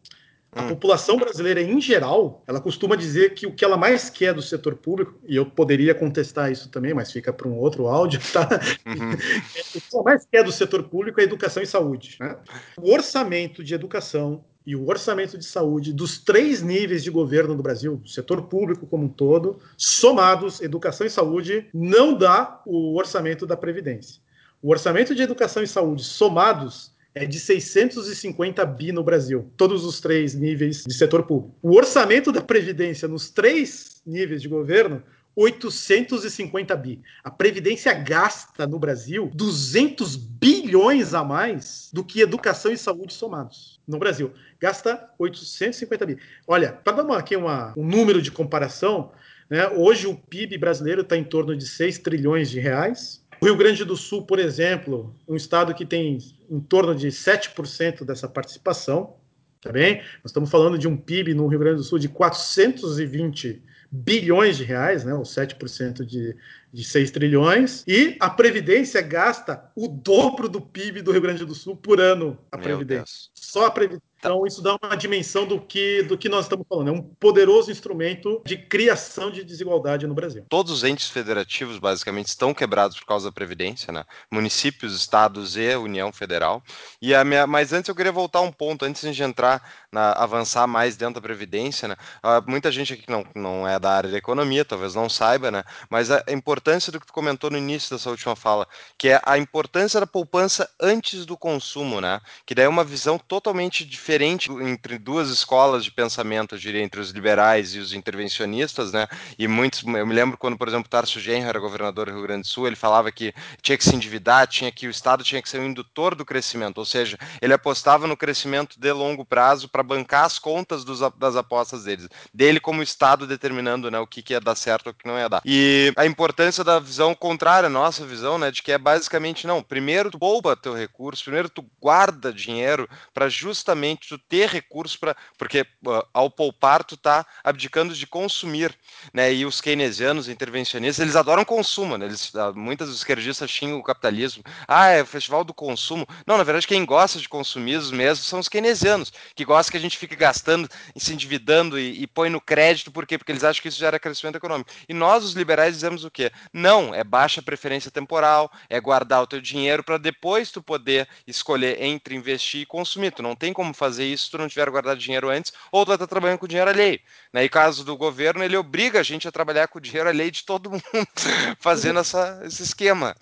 A 0.57 0.62
hum. 0.62 0.69
população 0.69 1.19
brasileira, 1.19 1.61
em 1.61 1.79
geral, 1.79 2.42
ela 2.47 2.62
costuma 2.62 2.97
dizer 2.97 3.35
que 3.35 3.47
o 3.47 3.53
que 3.53 3.62
ela 3.62 3.77
mais 3.77 4.09
quer 4.09 4.33
do 4.33 4.40
setor 4.40 4.75
público, 4.75 5.14
e 5.29 5.37
eu 5.37 5.45
poderia 5.45 5.95
contestar 5.95 6.51
isso 6.51 6.71
também, 6.71 6.95
mas 6.95 7.12
fica 7.12 7.31
para 7.31 7.47
um 7.47 7.59
outro 7.59 7.87
áudio, 7.87 8.19
tá? 8.33 8.49
Uhum. 8.87 9.12
o 9.77 9.81
que 9.81 9.87
ela 9.92 10.03
mais 10.03 10.25
quer 10.25 10.42
do 10.42 10.51
setor 10.51 10.85
público 10.85 11.21
é 11.21 11.25
educação 11.25 11.62
e 11.62 11.66
saúde. 11.66 12.16
Né? 12.19 12.35
O 12.79 12.90
orçamento 12.90 13.62
de 13.62 13.75
educação 13.75 14.42
e 14.66 14.75
o 14.75 14.88
orçamento 14.88 15.37
de 15.37 15.45
saúde 15.45 15.92
dos 15.92 16.19
três 16.19 16.62
níveis 16.62 17.05
de 17.05 17.11
governo 17.11 17.55
do 17.55 17.62
Brasil, 17.62 17.97
do 17.97 18.09
setor 18.09 18.45
público 18.45 18.87
como 18.87 19.05
um 19.05 19.09
todo, 19.09 19.59
somados, 19.77 20.62
educação 20.62 21.07
e 21.07 21.11
saúde, 21.11 21.69
não 21.75 22.16
dá 22.16 22.62
o 22.64 22.97
orçamento 22.97 23.47
da 23.47 23.59
Previdência. 23.59 24.23
O 24.62 24.71
orçamento 24.71 25.14
de 25.14 25.21
educação 25.21 25.62
e 25.62 25.69
saúde 25.69 26.03
somados 26.03 26.95
é 27.16 27.24
de 27.24 27.40
650 27.40 28.64
bi 28.66 28.92
no 28.92 29.02
Brasil, 29.02 29.50
todos 29.57 29.87
os 29.87 30.00
três 30.00 30.35
níveis 30.35 30.85
de 30.87 30.92
setor 30.92 31.22
público. 31.22 31.57
O 31.62 31.74
orçamento 31.74 32.31
da 32.31 32.42
Previdência 32.42 33.09
nos 33.09 33.31
três 33.31 34.02
níveis 34.07 34.42
de 34.42 34.48
governo 34.48 35.02
850 35.35 36.76
bi. 36.76 37.00
A 37.24 37.31
Previdência 37.31 37.94
gasta 37.94 38.66
no 38.66 38.79
Brasil 38.79 39.31
200 39.35 40.14
bilhões 40.14 41.14
a 41.14 41.24
mais 41.24 41.90
do 41.90 42.05
que 42.05 42.20
educação 42.20 42.70
e 42.70 42.76
saúde 42.76 43.14
somados. 43.14 43.81
No 43.88 43.98
Brasil, 43.98 44.33
gasta 44.61 45.09
850 45.18 46.05
bi. 46.05 46.18
Olha, 46.46 46.70
para 46.70 46.98
dar 46.98 47.02
uma, 47.02 47.16
aqui 47.16 47.35
uma, 47.35 47.72
um 47.79 47.87
número 47.87 48.20
de 48.20 48.31
comparação, 48.31 49.11
né, 49.48 49.66
hoje 49.68 50.07
o 50.07 50.14
PIB 50.14 50.59
brasileiro 50.59 51.00
está 51.00 51.16
em 51.16 51.24
torno 51.24 51.57
de 51.57 51.66
6 51.66 51.98
trilhões 52.00 52.50
de 52.50 52.61
reais. 52.61 53.24
O 53.40 53.44
Rio 53.44 53.57
Grande 53.57 53.85
do 53.85 53.96
Sul, 53.96 54.22
por 54.22 54.38
exemplo, 54.38 55.14
um 55.29 55.37
estado 55.37 55.75
que 55.75 55.85
tem 55.85 56.18
em 56.49 56.61
torno 56.61 56.94
de 56.94 57.09
7% 57.09 58.05
dessa 58.05 58.29
participação, 58.29 59.16
tá 59.61 59.70
bem? 59.70 59.96
Nós 59.96 60.27
estamos 60.27 60.51
falando 60.51 60.79
de 60.79 60.88
um 60.88 60.96
PIB 60.96 61.35
no 61.35 61.46
Rio 61.46 61.59
Grande 61.59 61.77
do 61.77 61.85
Sul 61.85 61.99
de 61.99 62.09
420 62.09 63.62
bilhões 63.90 64.57
de 64.57 64.64
reais, 64.64 65.05
né, 65.05 65.14
ou 65.14 65.22
7% 65.22 66.05
de, 66.05 66.37
de 66.72 66.85
6 66.85 67.11
trilhões, 67.11 67.85
e 67.87 68.16
a 68.20 68.29
Previdência 68.29 69.01
gasta 69.01 69.70
o 69.77 69.88
dobro 69.88 70.49
do 70.49 70.61
PIB 70.61 71.03
do 71.03 71.12
Rio 71.12 71.20
Grande 71.20 71.44
do 71.44 71.55
Sul 71.55 71.77
por 71.77 72.01
ano, 72.01 72.38
a 72.51 72.59
Previdência. 72.59 73.31
Só 73.35 73.66
a 73.66 73.70
Previdência. 73.70 74.06
Então, 74.18 74.46
isso 74.46 74.62
dá 74.62 74.76
uma 74.83 74.96
dimensão 74.96 75.46
do 75.46 75.61
que, 75.61 76.02
do 76.02 76.16
que 76.16 76.29
nós 76.29 76.46
estamos 76.46 76.66
falando. 76.68 76.88
É 76.88 76.92
um 76.92 77.02
poderoso 77.02 77.70
instrumento 77.70 78.42
de 78.44 78.57
criação 78.57 79.31
de 79.31 79.44
desigualdade 79.44 80.07
no 80.07 80.14
Brasil. 80.14 80.44
Todos 80.48 80.72
os 80.72 80.85
entes 80.85 81.09
federativos, 81.09 81.79
basicamente, 81.79 82.29
estão 82.29 82.55
quebrados 82.55 82.98
por 82.98 83.07
causa 83.07 83.29
da 83.29 83.33
Previdência, 83.33 83.92
né? 83.92 84.05
Municípios, 84.31 84.94
estados 84.94 85.57
e 85.57 85.76
União 85.76 86.12
Federal. 86.12 86.62
E 87.00 87.14
a 87.14 87.24
minha... 87.24 87.46
Mas 87.46 87.72
antes 87.72 87.88
eu 87.88 87.94
queria 87.94 88.12
voltar 88.12 88.40
um 88.40 88.50
ponto, 88.52 88.85
antes 88.85 89.14
de 89.14 89.22
entrar, 89.22 89.86
na... 89.96 90.12
avançar 90.12 90.66
mais 90.66 90.96
dentro 90.96 91.14
da 91.14 91.20
Previdência, 91.22 91.88
né? 91.88 91.96
Uh, 92.22 92.48
muita 92.48 92.70
gente 92.70 92.92
aqui 92.92 93.04
não, 93.09 93.24
não 93.35 93.66
é 93.66 93.78
da 93.80 93.90
área 93.90 94.11
da 94.11 94.18
economia, 94.18 94.64
talvez 94.64 94.94
não 94.94 95.09
saiba, 95.09 95.50
né? 95.50 95.64
Mas 95.88 96.11
a 96.11 96.22
importância 96.28 96.92
do 96.92 97.00
que 97.00 97.06
tu 97.06 97.12
comentou 97.12 97.50
no 97.50 97.56
início 97.56 97.96
dessa 97.96 98.11
última 98.11 98.37
fala, 98.37 98.68
que 98.98 99.09
é 99.09 99.20
a 99.24 99.38
importância 99.38 99.98
da 99.98 100.06
poupança 100.06 100.68
antes 100.80 101.24
do 101.24 101.37
consumo, 101.37 102.00
né? 102.00 102.20
Que 102.44 102.54
daí 102.54 102.66
é 102.66 102.68
uma 102.68 102.85
visão 102.85 103.18
totalmente 103.18 103.85
diferente 103.85 104.52
entre 104.52 104.98
duas 104.98 105.30
escolas 105.30 105.82
de 105.82 105.90
pensamento, 105.90 106.54
eu 106.54 106.59
diria, 106.59 106.82
entre 106.82 107.00
os 107.00 107.11
liberais 107.11 107.74
e 107.74 107.78
os 107.78 107.94
intervencionistas, 107.94 108.92
né? 108.92 109.09
E 109.38 109.48
muitos, 109.48 109.82
eu 109.82 110.06
me 110.06 110.14
lembro 110.14 110.37
quando, 110.37 110.59
por 110.59 110.68
exemplo, 110.68 110.90
Tarso 110.90 111.18
Genro 111.18 111.48
era 111.48 111.59
governador 111.59 112.06
do 112.06 112.12
Rio 112.12 112.22
Grande 112.22 112.42
do 112.42 112.48
Sul, 112.48 112.66
ele 112.66 112.76
falava 112.76 113.11
que 113.11 113.35
tinha 113.62 113.78
que 113.78 113.85
se 113.85 113.94
endividar, 113.94 114.46
tinha 114.46 114.70
que 114.70 114.87
o 114.87 114.90
Estado 114.90 115.24
tinha 115.24 115.40
que 115.40 115.48
ser 115.48 115.59
um 115.59 115.66
indutor 115.66 116.14
do 116.14 116.24
crescimento, 116.24 116.78
ou 116.78 116.85
seja, 116.85 117.16
ele 117.40 117.54
apostava 117.54 118.06
no 118.06 118.16
crescimento 118.16 118.78
de 118.78 118.92
longo 118.92 119.24
prazo 119.24 119.68
para 119.68 119.82
bancar 119.87 120.25
as 120.25 120.38
contas 120.38 120.85
dos, 120.85 121.01
das 121.16 121.37
apostas 121.37 121.85
deles, 121.85 122.09
dele 122.35 122.61
como 122.61 122.83
Estado 122.83 123.27
determinando, 123.27 123.90
né, 123.90 123.99
o 123.99 124.07
que, 124.07 124.22
que 124.22 124.33
ia 124.33 124.40
dar 124.40 124.55
certo 124.55 124.88
ou 124.88 124.92
o 124.92 124.94
que 124.94 125.07
não 125.07 125.18
ia 125.18 125.29
dar. 125.29 125.42
E 125.44 125.92
a 125.96 126.05
importância 126.05 126.62
da 126.62 126.79
visão 126.79 127.14
contrária, 127.14 127.68
nossa 127.68 128.05
visão, 128.05 128.38
né, 128.38 128.51
de 128.51 128.62
que 128.62 128.72
é 128.72 128.79
basicamente 128.79 129.46
não, 129.46 129.62
primeiro 129.62 130.11
tu 130.11 130.18
poupa 130.18 130.57
teu 130.57 130.75
recurso, 130.75 131.25
primeiro 131.25 131.49
tu 131.49 131.64
guarda 131.81 132.33
dinheiro 132.33 132.88
para 133.14 133.29
justamente 133.29 134.09
tu 134.09 134.18
ter 134.18 134.49
recursos 134.49 134.96
para. 134.96 135.16
Porque 135.38 135.62
uh, 135.87 136.03
ao 136.12 136.31
poupar, 136.31 136.85
tu 136.85 136.94
está 136.94 137.25
abdicando 137.44 137.94
de 137.94 138.07
consumir. 138.07 138.77
Né? 139.12 139.33
E 139.33 139.46
os 139.46 139.61
keynesianos, 139.61 140.29
intervencionistas, 140.29 141.03
eles 141.03 141.16
adoram 141.16 141.44
consumo. 141.44 141.96
Né? 141.96 142.07
Eles, 142.07 142.33
uh, 142.35 142.53
muitas 142.55 142.88
esquerdistas 142.90 143.51
xingam 143.51 143.79
o 143.79 143.83
capitalismo. 143.83 144.42
Ah, 144.66 144.88
é 144.88 145.03
o 145.03 145.07
festival 145.07 145.44
do 145.44 145.55
consumo. 145.55 146.07
Não, 146.27 146.37
na 146.37 146.44
verdade, 146.44 146.66
quem 146.66 146.85
gosta 146.85 147.18
de 147.18 147.29
consumismo 147.29 147.96
mesmo 147.96 148.25
são 148.25 148.38
os 148.38 148.49
keynesianos, 148.49 149.12
que 149.35 149.44
gostam 149.44 149.65
que 149.70 149.76
a 149.76 149.81
gente 149.81 149.98
fique 149.98 150.14
gastando, 150.14 150.68
se 150.96 151.12
endividando 151.12 151.79
e, 151.79 152.02
e 152.02 152.07
põe 152.07 152.31
no 152.31 152.40
crédito. 152.40 152.92
Por 152.92 153.07
quê? 153.07 153.18
Porque 153.18 153.33
eles 153.33 153.44
acham 153.44 153.61
que 153.61 153.68
isso 153.68 153.79
gera 153.79 153.98
crescimento 153.98 154.37
econômico. 154.37 154.70
E 154.88 154.94
nós, 154.94 155.24
os 155.24 155.33
liberais, 155.33 155.74
dizemos 155.74 156.05
o 156.05 156.11
quê? 156.11 156.31
Não, 156.52 156.94
é 156.94 157.02
baixa 157.02 157.42
preferência 157.42 157.90
temporal, 157.90 158.50
é 158.68 158.81
guardar 158.81 159.22
o 159.22 159.26
teu 159.26 159.40
dinheiro 159.40 159.83
para 159.83 159.98
depois 159.98 160.50
tu 160.50 160.62
poder 160.62 161.09
escolher 161.26 161.83
entre 161.83 162.14
investir 162.14 162.62
e 162.62 162.66
consumir. 162.66 163.11
Tu 163.11 163.22
não 163.22 163.35
tem 163.35 163.52
como 163.52 163.74
fazer 163.74 163.96
fazer 163.96 164.05
isso 164.05 164.24
se 164.24 164.31
tu 164.31 164.38
não 164.38 164.48
tiver 164.48 164.68
guardado 164.68 164.98
dinheiro 164.98 165.31
antes, 165.31 165.52
ou 165.72 165.85
tu 165.85 165.88
vai 165.88 165.96
estar 165.96 166.07
trabalhando 166.07 166.38
com 166.38 166.46
dinheiro 166.46 166.70
alheio. 166.70 167.00
Né? 167.33 167.44
E 167.44 167.48
caso 167.48 167.85
do 167.85 167.96
governo, 167.96 168.44
ele 168.44 168.57
obriga 168.57 169.00
a 169.00 169.02
gente 169.02 169.26
a 169.26 169.33
trabalhar 169.33 169.68
com 169.68 169.81
dinheiro 169.81 170.09
alheio 170.09 170.31
de 170.31 170.44
todo 170.44 170.70
mundo, 170.70 170.83
fazendo 171.59 172.00
essa, 172.00 172.42
esse 172.44 172.62
esquema. 172.62 173.14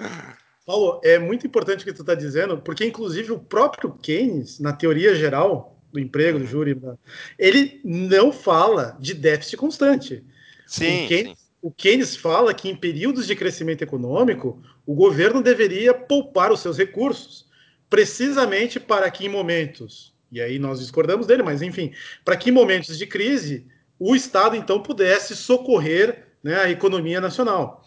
Paulo, 0.66 1.00
é 1.04 1.18
muito 1.18 1.46
importante 1.46 1.83
o 1.83 1.85
que 1.85 1.92
tu 1.92 2.00
está 2.00 2.14
dizendo, 2.14 2.59
porque 2.59 2.87
inclusive 2.87 3.33
o 3.33 3.38
próprio 3.38 3.92
Keynes, 3.92 4.59
na 4.59 4.72
teoria 4.72 5.14
geral 5.14 5.73
do 5.94 6.00
emprego, 6.00 6.38
do 6.38 6.46
júri, 6.46 6.76
ele 7.38 7.80
não 7.83 8.30
fala 8.33 8.96
de 9.00 9.14
déficit 9.14 9.57
constante. 9.57 10.22
Sim, 10.66 11.04
o 11.04 11.09
Keynes, 11.09 11.38
sim. 11.38 11.44
O 11.62 11.70
Keynes 11.70 12.16
fala 12.16 12.52
que 12.52 12.68
em 12.68 12.76
períodos 12.76 13.26
de 13.26 13.35
crescimento 13.35 13.83
econômico, 13.83 14.62
o 14.85 14.94
governo 14.94 15.40
deveria 15.42 15.94
poupar 15.94 16.52
os 16.52 16.61
seus 16.61 16.76
recursos, 16.76 17.46
precisamente 17.88 18.78
para 18.78 19.11
que 19.11 19.24
em 19.24 19.28
momentos 19.30 20.14
e 20.35 20.40
aí 20.40 20.59
nós 20.59 20.80
discordamos 20.80 21.28
dele, 21.28 21.44
mas 21.44 21.62
enfim, 21.62 21.92
para 22.24 22.37
que 22.37 22.50
em 22.50 22.52
momentos 22.52 22.98
de 22.98 23.07
crise 23.07 23.68
o 24.00 24.16
Estado 24.16 24.57
então 24.57 24.83
pudesse 24.83 25.37
socorrer 25.37 26.26
né, 26.42 26.57
a 26.57 26.68
economia 26.68 27.20
nacional. 27.20 27.85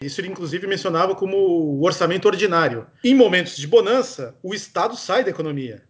Isso 0.00 0.18
ele 0.18 0.28
inclusive 0.28 0.66
mencionava 0.66 1.14
como 1.14 1.36
o 1.36 1.84
orçamento 1.84 2.24
ordinário. 2.24 2.86
Em 3.04 3.14
momentos 3.14 3.54
de 3.54 3.66
bonança, 3.66 4.34
o 4.42 4.54
Estado 4.54 4.96
sai 4.96 5.22
da 5.22 5.30
economia. 5.30 5.82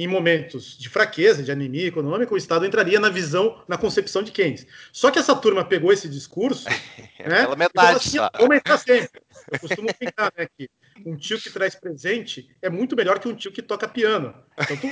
Em 0.00 0.06
momentos 0.06 0.78
de 0.78 0.88
fraqueza, 0.88 1.42
de 1.42 1.50
anemia 1.50 1.88
econômica, 1.88 2.32
o 2.32 2.36
Estado 2.36 2.64
entraria 2.64 3.00
na 3.00 3.08
visão, 3.08 3.60
na 3.66 3.76
concepção 3.76 4.22
de 4.22 4.30
Keynes. 4.30 4.64
Só 4.92 5.10
que 5.10 5.18
essa 5.18 5.34
turma 5.34 5.64
pegou 5.64 5.92
esse 5.92 6.08
discurso, 6.08 6.68
é 7.18 7.28
né? 7.28 7.42
Pela 7.42 7.56
metade, 7.56 7.96
assim, 7.96 8.18
vamos 8.38 8.56
entrar 8.56 8.78
sempre. 8.78 9.20
Eu 9.50 9.58
costumo 9.58 9.88
brincar, 9.98 10.32
né, 10.38 10.46
que 10.56 10.70
um 11.04 11.16
tio 11.16 11.40
que 11.40 11.50
traz 11.50 11.74
presente 11.74 12.48
é 12.62 12.70
muito 12.70 12.94
melhor 12.94 13.18
que 13.18 13.26
um 13.26 13.34
tio 13.34 13.50
que 13.50 13.60
toca 13.60 13.88
piano. 13.88 14.32
Então, 14.56 14.76
tu, 14.76 14.88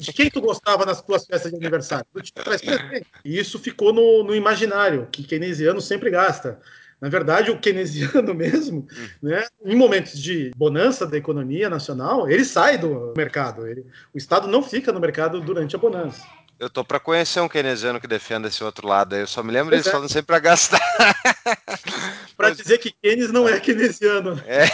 de 0.00 0.12
quem 0.14 0.30
tu 0.30 0.40
gostava 0.40 0.86
nas 0.86 1.02
tuas 1.02 1.26
festas 1.26 1.52
de 1.52 1.58
aniversário? 1.58 2.06
Do 2.10 2.22
tio 2.22 2.32
que 2.34 2.42
traz 2.42 2.62
presente. 2.62 3.06
E 3.26 3.38
isso 3.38 3.58
ficou 3.58 3.92
no, 3.92 4.24
no 4.24 4.34
imaginário, 4.34 5.06
que 5.12 5.22
keynesiano 5.22 5.82
sempre 5.82 6.08
gasta. 6.08 6.58
Na 7.00 7.08
verdade, 7.08 7.50
o 7.50 7.58
keynesiano 7.58 8.32
mesmo, 8.34 8.86
né, 9.22 9.44
em 9.64 9.76
momentos 9.76 10.20
de 10.20 10.50
bonança 10.56 11.06
da 11.06 11.16
economia 11.16 11.68
nacional, 11.68 12.28
ele 12.28 12.44
sai 12.44 12.78
do 12.78 13.12
mercado. 13.16 13.66
Ele, 13.66 13.84
o 14.14 14.18
Estado 14.18 14.48
não 14.48 14.62
fica 14.62 14.92
no 14.92 15.00
mercado 15.00 15.40
durante 15.40 15.76
a 15.76 15.78
bonança. 15.78 16.26
Eu 16.58 16.70
tô 16.70 16.82
para 16.82 16.98
conhecer 16.98 17.40
um 17.40 17.48
keynesiano 17.48 18.00
que 18.00 18.06
defenda 18.06 18.48
esse 18.48 18.64
outro 18.64 18.88
lado. 18.88 19.14
Eu 19.14 19.26
só 19.26 19.42
me 19.42 19.52
lembro 19.52 19.70
pois 19.70 19.80
eles 19.80 19.86
é. 19.88 19.90
falando 19.90 20.08
sempre 20.08 20.26
para 20.26 20.38
gastar. 20.38 20.80
para 22.36 22.50
dizer 22.50 22.78
que 22.78 22.92
Keynes 22.92 23.32
não 23.32 23.48
é 23.48 23.58
keynesiano. 23.58 24.40
É. 24.46 24.66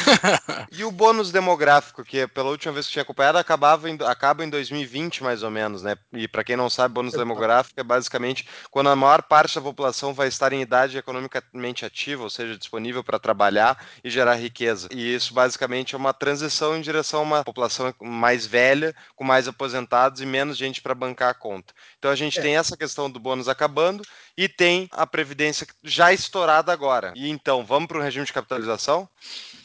e 0.70 0.84
o 0.84 0.90
bônus 0.90 1.32
demográfico, 1.32 2.04
que 2.04 2.26
pela 2.28 2.50
última 2.50 2.72
vez 2.72 2.86
que 2.86 2.92
tinha 2.92 3.02
acompanhado, 3.02 3.38
acabava 3.38 3.88
em, 3.88 3.96
acaba 4.02 4.44
em 4.44 4.50
2020, 4.50 5.22
mais 5.22 5.42
ou 5.42 5.50
menos, 5.50 5.82
né? 5.82 5.96
E 6.12 6.28
para 6.28 6.44
quem 6.44 6.56
não 6.56 6.68
sabe, 6.68 6.94
bônus 6.94 7.14
demográfico 7.14 7.80
é 7.80 7.82
basicamente 7.82 8.46
quando 8.70 8.90
a 8.90 8.96
maior 8.96 9.22
parte 9.22 9.54
da 9.54 9.60
população 9.60 10.12
vai 10.12 10.28
estar 10.28 10.52
em 10.52 10.60
idade 10.60 10.98
economicamente 10.98 11.84
ativa, 11.84 12.22
ou 12.22 12.30
seja, 12.30 12.56
disponível 12.58 13.02
para 13.02 13.18
trabalhar 13.18 13.82
e 14.04 14.10
gerar 14.10 14.34
riqueza. 14.34 14.88
E 14.90 15.14
isso 15.14 15.32
basicamente 15.32 15.94
é 15.94 15.98
uma 15.98 16.12
transição 16.12 16.76
em 16.76 16.80
direção 16.80 17.20
a 17.20 17.22
uma 17.22 17.44
população 17.44 17.94
mais 18.00 18.46
velha, 18.46 18.94
com 19.16 19.24
mais 19.24 19.48
aposentados 19.48 20.20
e 20.20 20.26
menos 20.26 20.56
gente 20.56 20.82
para 20.82 20.94
bancar 20.94 21.30
a 21.30 21.34
conta. 21.34 21.72
Então 21.98 22.10
a 22.10 22.16
gente 22.16 22.38
é. 22.38 22.42
tem 22.42 22.56
essa 22.56 22.76
questão 22.76 23.10
do 23.10 23.18
bônus 23.18 23.48
acabando 23.48 24.02
e 24.36 24.48
tem 24.48 24.88
a 24.92 25.06
previdência 25.06 25.66
já 25.82 26.12
estourada 26.12 26.72
agora. 26.72 27.12
E 27.16 27.28
então, 27.28 27.64
vamos 27.64 27.88
para 27.88 27.98
o 27.98 28.02
regime 28.02 28.26
de 28.26 28.32
capitalização? 28.32 29.08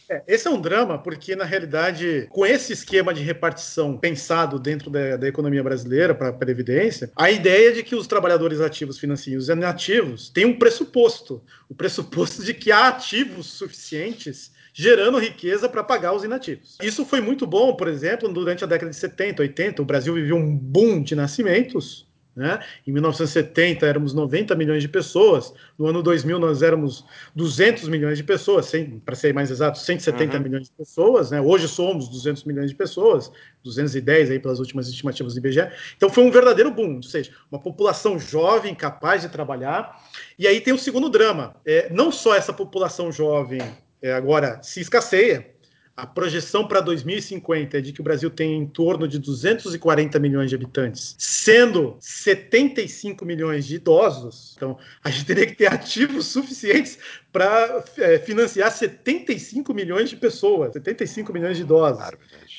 É, 0.10 0.24
esse 0.28 0.48
é 0.48 0.52
um 0.52 0.62
drama 0.62 0.98
porque, 0.98 1.36
na 1.36 1.44
realidade, 1.44 2.28
com 2.30 2.46
esse 2.46 2.72
esquema 2.72 3.14
de 3.14 3.22
repartição 3.22 3.98
pensado 3.98 4.58
dentro 4.58 4.90
da, 4.90 5.18
da 5.18 5.28
economia 5.28 5.64
brasileira 5.64 6.16
para 6.16 6.30
a 6.30 6.34
Previdência, 6.34 7.12
a 7.16 7.30
ideia 7.30 7.74
de 7.74 7.84
que 7.84 7.96
os 7.96 8.08
trabalhadores 8.08 8.62
ativos 8.62 8.98
financiem 8.98 9.38
os 9.38 9.50
inativos 9.50 10.30
tem 10.30 10.46
um 10.46 10.58
pressuposto. 10.58 11.44
O 11.70 11.76
pressuposto 11.76 12.44
de 12.44 12.54
que 12.54 12.72
há 12.72 12.88
ativos 12.88 13.48
suficientes 13.48 14.56
gerando 14.74 15.18
riqueza 15.18 15.68
para 15.68 15.84
pagar 15.84 16.14
os 16.14 16.24
inativos. 16.24 16.78
Isso 16.84 17.04
foi 17.04 17.20
muito 17.20 17.48
bom, 17.48 17.76
por 17.76 17.88
exemplo, 17.88 18.32
durante 18.32 18.64
a 18.64 18.68
década 18.68 18.92
de 18.92 18.96
70, 18.96 19.42
80, 19.42 19.82
o 19.82 19.86
Brasil 19.86 20.14
viveu 20.14 20.36
um 20.36 20.56
boom 20.56 21.02
de 21.02 21.16
nascimentos, 21.16 22.07
né? 22.38 22.60
Em 22.86 22.92
1970 22.92 23.84
éramos 23.84 24.14
90 24.14 24.54
milhões 24.54 24.84
de 24.84 24.88
pessoas, 24.88 25.52
no 25.78 25.88
ano 25.88 26.04
2000 26.04 26.38
nós 26.38 26.62
éramos 26.62 27.04
200 27.36 27.90
milhões 27.90 28.16
de 28.16 28.24
pessoas, 28.24 28.72
para 29.04 29.16
ser 29.16 29.34
mais 29.34 29.50
exato, 29.50 29.80
170 29.80 30.38
uhum. 30.38 30.44
milhões 30.44 30.68
de 30.68 30.72
pessoas. 30.72 31.32
Né? 31.32 31.42
Hoje 31.42 31.68
somos 31.68 32.08
200 32.08 32.44
milhões 32.44 32.70
de 32.70 32.76
pessoas, 32.76 33.32
210 33.64 34.30
aí 34.30 34.40
pelas 34.40 34.60
últimas 34.60 34.88
estimativas 34.88 35.34
do 35.34 35.40
IBGE. 35.40 35.68
Então 35.98 36.12
foi 36.12 36.24
um 36.24 36.30
verdadeiro 36.30 36.70
boom, 36.70 36.98
ou 36.98 37.04
seja, 37.04 37.32
uma 37.52 37.60
população 37.60 38.20
jovem, 38.20 38.76
capaz 38.76 39.24
de 39.24 39.30
trabalhar. 39.30 40.00
E 40.38 40.46
aí 40.46 40.62
tem 40.62 40.74
o 40.74 40.78
segundo 40.78 41.10
drama, 41.10 41.56
é, 41.66 41.92
não 41.92 42.12
só 42.12 42.36
essa 42.36 42.54
população 42.54 43.12
jovem 43.12 43.62
é, 44.00 44.14
agora 44.14 44.62
se 44.62 44.80
escasseia, 44.80 45.57
a 45.98 46.06
projeção 46.06 46.68
para 46.68 46.80
2050 46.80 47.80
é 47.80 47.82
de 47.82 47.92
que 47.92 48.02
o 48.02 48.04
Brasil 48.04 48.30
tem 48.30 48.56
em 48.56 48.68
torno 48.68 49.08
de 49.08 49.18
240 49.18 50.20
milhões 50.20 50.48
de 50.48 50.56
habitantes, 50.56 51.16
sendo 51.18 51.98
75 52.00 53.26
milhões 53.26 53.66
de 53.66 53.78
idosos. 53.78 54.54
Então, 54.56 54.78
a 55.04 55.10
gente 55.10 55.26
teria 55.26 55.48
que 55.48 55.56
ter 55.56 55.66
ativos 55.66 56.28
suficientes 56.28 57.00
para 57.32 57.84
é, 57.98 58.20
financiar 58.20 58.72
75 58.72 59.74
milhões 59.74 60.12
de 60.12 60.16
pessoas, 60.16 60.74
75 60.74 61.34
milhões 61.34 61.58
de 61.58 61.64
idosos. 61.64 62.04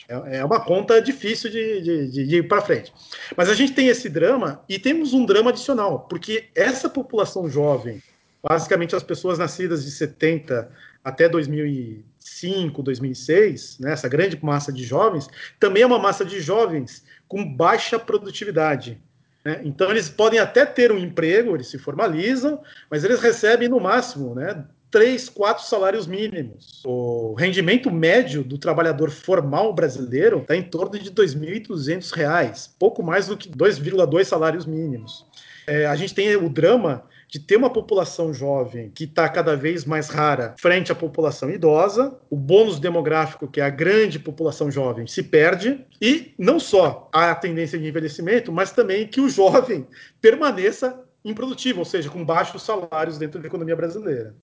É, 0.08 0.38
é 0.38 0.44
uma 0.44 0.64
conta 0.64 1.00
difícil 1.00 1.48
de, 1.48 1.80
de, 1.80 2.26
de 2.26 2.36
ir 2.38 2.48
para 2.48 2.60
frente. 2.60 2.92
Mas 3.36 3.48
a 3.48 3.54
gente 3.54 3.72
tem 3.72 3.86
esse 3.86 4.08
drama 4.08 4.64
e 4.68 4.80
temos 4.80 5.14
um 5.14 5.24
drama 5.24 5.50
adicional, 5.50 6.08
porque 6.10 6.48
essa 6.56 6.90
população 6.90 7.48
jovem, 7.48 8.02
basicamente 8.42 8.96
as 8.96 9.04
pessoas 9.04 9.38
nascidas 9.38 9.84
de 9.84 9.92
70 9.92 10.68
até 11.04 11.28
2005, 12.18 12.82
2006, 12.82 13.78
né, 13.80 13.92
essa 13.92 14.08
grande 14.08 14.38
massa 14.42 14.72
de 14.72 14.84
jovens, 14.84 15.28
também 15.58 15.82
é 15.82 15.86
uma 15.86 15.98
massa 15.98 16.24
de 16.24 16.40
jovens 16.40 17.04
com 17.26 17.44
baixa 17.44 17.98
produtividade. 17.98 19.00
Né? 19.44 19.60
Então, 19.64 19.90
eles 19.90 20.08
podem 20.08 20.38
até 20.38 20.66
ter 20.66 20.92
um 20.92 20.98
emprego, 20.98 21.54
eles 21.54 21.68
se 21.68 21.78
formalizam, 21.78 22.60
mas 22.90 23.04
eles 23.04 23.20
recebem 23.20 23.68
no 23.68 23.80
máximo 23.80 24.34
né, 24.34 24.64
três, 24.90 25.28
quatro 25.28 25.64
salários 25.64 26.06
mínimos. 26.06 26.82
O 26.84 27.34
rendimento 27.34 27.90
médio 27.90 28.42
do 28.42 28.58
trabalhador 28.58 29.10
formal 29.10 29.72
brasileiro 29.72 30.40
está 30.40 30.56
em 30.56 30.62
torno 30.62 30.98
de 30.98 31.10
R$ 31.10 31.14
2.200, 31.14 32.70
pouco 32.78 33.02
mais 33.02 33.26
do 33.28 33.36
que 33.36 33.48
2,2 33.48 34.24
salários 34.24 34.66
mínimos. 34.66 35.26
É, 35.66 35.86
a 35.86 35.94
gente 35.94 36.14
tem 36.14 36.34
o 36.36 36.48
drama 36.48 37.04
de 37.28 37.38
ter 37.38 37.56
uma 37.56 37.70
população 37.70 38.32
jovem 38.32 38.90
que 38.90 39.04
está 39.04 39.28
cada 39.28 39.54
vez 39.54 39.84
mais 39.84 40.08
rara 40.08 40.54
frente 40.58 40.90
à 40.90 40.94
população 40.94 41.50
idosa, 41.50 42.18
o 42.30 42.36
bônus 42.36 42.80
demográfico, 42.80 43.46
que 43.46 43.60
é 43.60 43.64
a 43.64 43.70
grande 43.70 44.18
população 44.18 44.70
jovem, 44.70 45.06
se 45.06 45.22
perde, 45.22 45.84
e 46.00 46.34
não 46.38 46.58
só 46.58 47.08
a 47.12 47.34
tendência 47.34 47.78
de 47.78 47.86
envelhecimento, 47.86 48.50
mas 48.50 48.72
também 48.72 49.06
que 49.06 49.20
o 49.20 49.28
jovem 49.28 49.86
permaneça 50.20 51.04
improdutivo, 51.24 51.80
ou 51.80 51.84
seja, 51.84 52.08
com 52.08 52.24
baixos 52.24 52.62
salários 52.62 53.18
dentro 53.18 53.40
da 53.40 53.46
economia 53.46 53.76
brasileira. 53.76 54.34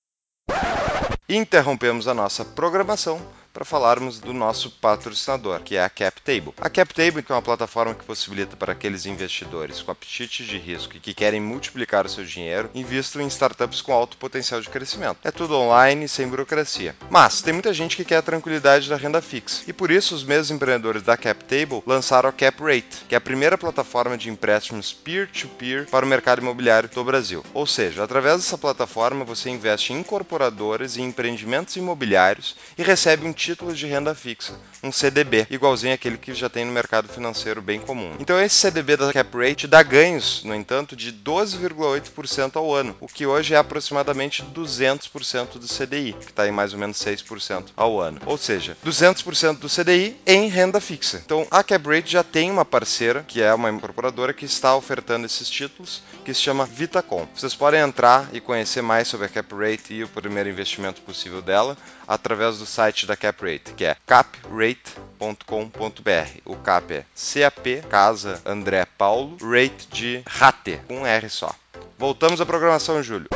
Interrompemos 1.28 2.06
a 2.06 2.14
nossa 2.14 2.44
programação 2.44 3.20
para 3.56 3.64
falarmos 3.64 4.20
do 4.20 4.34
nosso 4.34 4.70
patrocinador, 4.70 5.62
que 5.62 5.76
é 5.76 5.82
a 5.82 5.88
CapTable. 5.88 6.52
A 6.60 6.68
CapTable 6.68 7.24
é 7.26 7.32
uma 7.32 7.40
plataforma 7.40 7.94
que 7.94 8.04
possibilita 8.04 8.54
para 8.54 8.72
aqueles 8.72 9.06
investidores 9.06 9.80
com 9.80 9.90
apetite 9.90 10.44
de 10.44 10.58
risco 10.58 10.94
e 10.94 11.00
que 11.00 11.14
querem 11.14 11.40
multiplicar 11.40 12.04
o 12.04 12.08
seu 12.08 12.22
dinheiro, 12.22 12.68
investam 12.74 13.22
em 13.22 13.28
startups 13.28 13.80
com 13.80 13.94
alto 13.94 14.18
potencial 14.18 14.60
de 14.60 14.68
crescimento. 14.68 15.20
É 15.24 15.30
tudo 15.30 15.56
online, 15.56 16.06
sem 16.06 16.28
burocracia. 16.28 16.94
Mas 17.08 17.40
tem 17.40 17.54
muita 17.54 17.72
gente 17.72 17.96
que 17.96 18.04
quer 18.04 18.18
a 18.18 18.22
tranquilidade 18.22 18.90
da 18.90 18.96
renda 18.96 19.22
fixa, 19.22 19.62
e 19.66 19.72
por 19.72 19.90
isso 19.90 20.14
os 20.14 20.22
mesmos 20.22 20.50
empreendedores 20.50 21.02
da 21.02 21.16
CapTable 21.16 21.82
lançaram 21.86 22.28
a 22.28 22.32
CapRate, 22.32 23.06
que 23.08 23.14
é 23.14 23.18
a 23.18 23.22
primeira 23.22 23.56
plataforma 23.56 24.18
de 24.18 24.28
empréstimos 24.28 24.92
peer-to-peer 24.92 25.84
-peer 25.84 25.90
para 25.90 26.04
o 26.04 26.08
mercado 26.08 26.42
imobiliário 26.42 26.90
do 26.90 27.02
Brasil. 27.02 27.42
Ou 27.54 27.66
seja, 27.66 28.04
através 28.04 28.36
dessa 28.36 28.58
plataforma 28.58 29.24
você 29.24 29.48
investe 29.48 29.94
em 29.94 30.00
incorporadoras 30.00 30.98
e 30.98 31.00
empreendimentos 31.00 31.74
imobiliários 31.76 32.54
e 32.76 32.82
recebe 32.82 33.26
um 33.26 33.32
títulos 33.46 33.78
de 33.78 33.86
renda 33.86 34.12
fixa, 34.12 34.54
um 34.82 34.90
CDB, 34.90 35.46
igualzinho 35.48 35.94
àquele 35.94 36.18
que 36.18 36.34
já 36.34 36.48
tem 36.48 36.64
no 36.64 36.72
mercado 36.72 37.06
financeiro 37.06 37.62
bem 37.62 37.78
comum. 37.78 38.16
Então 38.18 38.40
esse 38.40 38.56
CDB 38.56 38.96
da 38.96 39.12
Cap 39.12 39.38
Rate 39.38 39.68
dá 39.68 39.84
ganhos, 39.84 40.42
no 40.42 40.52
entanto, 40.52 40.96
de 40.96 41.12
12,8% 41.12 42.56
ao 42.56 42.74
ano, 42.74 42.96
o 43.00 43.06
que 43.06 43.24
hoje 43.24 43.54
é 43.54 43.56
aproximadamente 43.56 44.42
200% 44.42 45.60
do 45.60 45.68
CDI, 45.68 46.12
que 46.14 46.32
está 46.32 46.48
em 46.48 46.50
mais 46.50 46.72
ou 46.72 46.80
menos 46.80 46.96
6% 46.98 47.66
ao 47.76 48.00
ano. 48.00 48.20
Ou 48.26 48.36
seja, 48.36 48.76
200% 48.84 49.60
do 49.60 49.68
CDI 49.68 50.16
em 50.26 50.48
renda 50.48 50.80
fixa. 50.80 51.22
Então 51.24 51.46
a 51.48 51.62
Cap 51.62 51.88
Rate 51.88 52.10
já 52.10 52.24
tem 52.24 52.50
uma 52.50 52.64
parceira, 52.64 53.24
que 53.28 53.40
é 53.40 53.54
uma 53.54 53.70
incorporadora 53.70 54.34
que 54.34 54.44
está 54.44 54.74
ofertando 54.74 55.24
esses 55.24 55.48
títulos, 55.48 56.02
que 56.24 56.34
se 56.34 56.40
chama 56.40 56.66
Vitacom. 56.66 57.28
Vocês 57.32 57.54
podem 57.54 57.80
entrar 57.80 58.28
e 58.32 58.40
conhecer 58.40 58.82
mais 58.82 59.06
sobre 59.06 59.26
a 59.26 59.28
Cap 59.28 59.54
Rate 59.54 59.94
e 59.94 60.02
o 60.02 60.08
primeiro 60.08 60.48
investimento 60.48 61.00
possível 61.02 61.40
dela 61.40 61.76
através 62.06 62.58
do 62.58 62.66
site 62.66 63.06
da 63.06 63.16
Cap 63.16 63.36
CapRate, 63.36 63.74
que 63.74 63.84
é 63.84 63.96
caprate.com.br. 64.06 66.40
O 66.44 66.56
cap 66.56 66.94
é 66.94 67.04
CAP, 67.14 67.82
Casa 67.88 68.40
André 68.44 68.86
Paulo, 68.96 69.36
rate 69.40 69.86
de 69.88 70.22
rate, 70.26 70.80
com 70.88 71.00
um 71.00 71.06
R 71.06 71.28
só. 71.28 71.54
Voltamos 71.98 72.40
à 72.40 72.46
programação, 72.46 73.02
Júlio. 73.02 73.28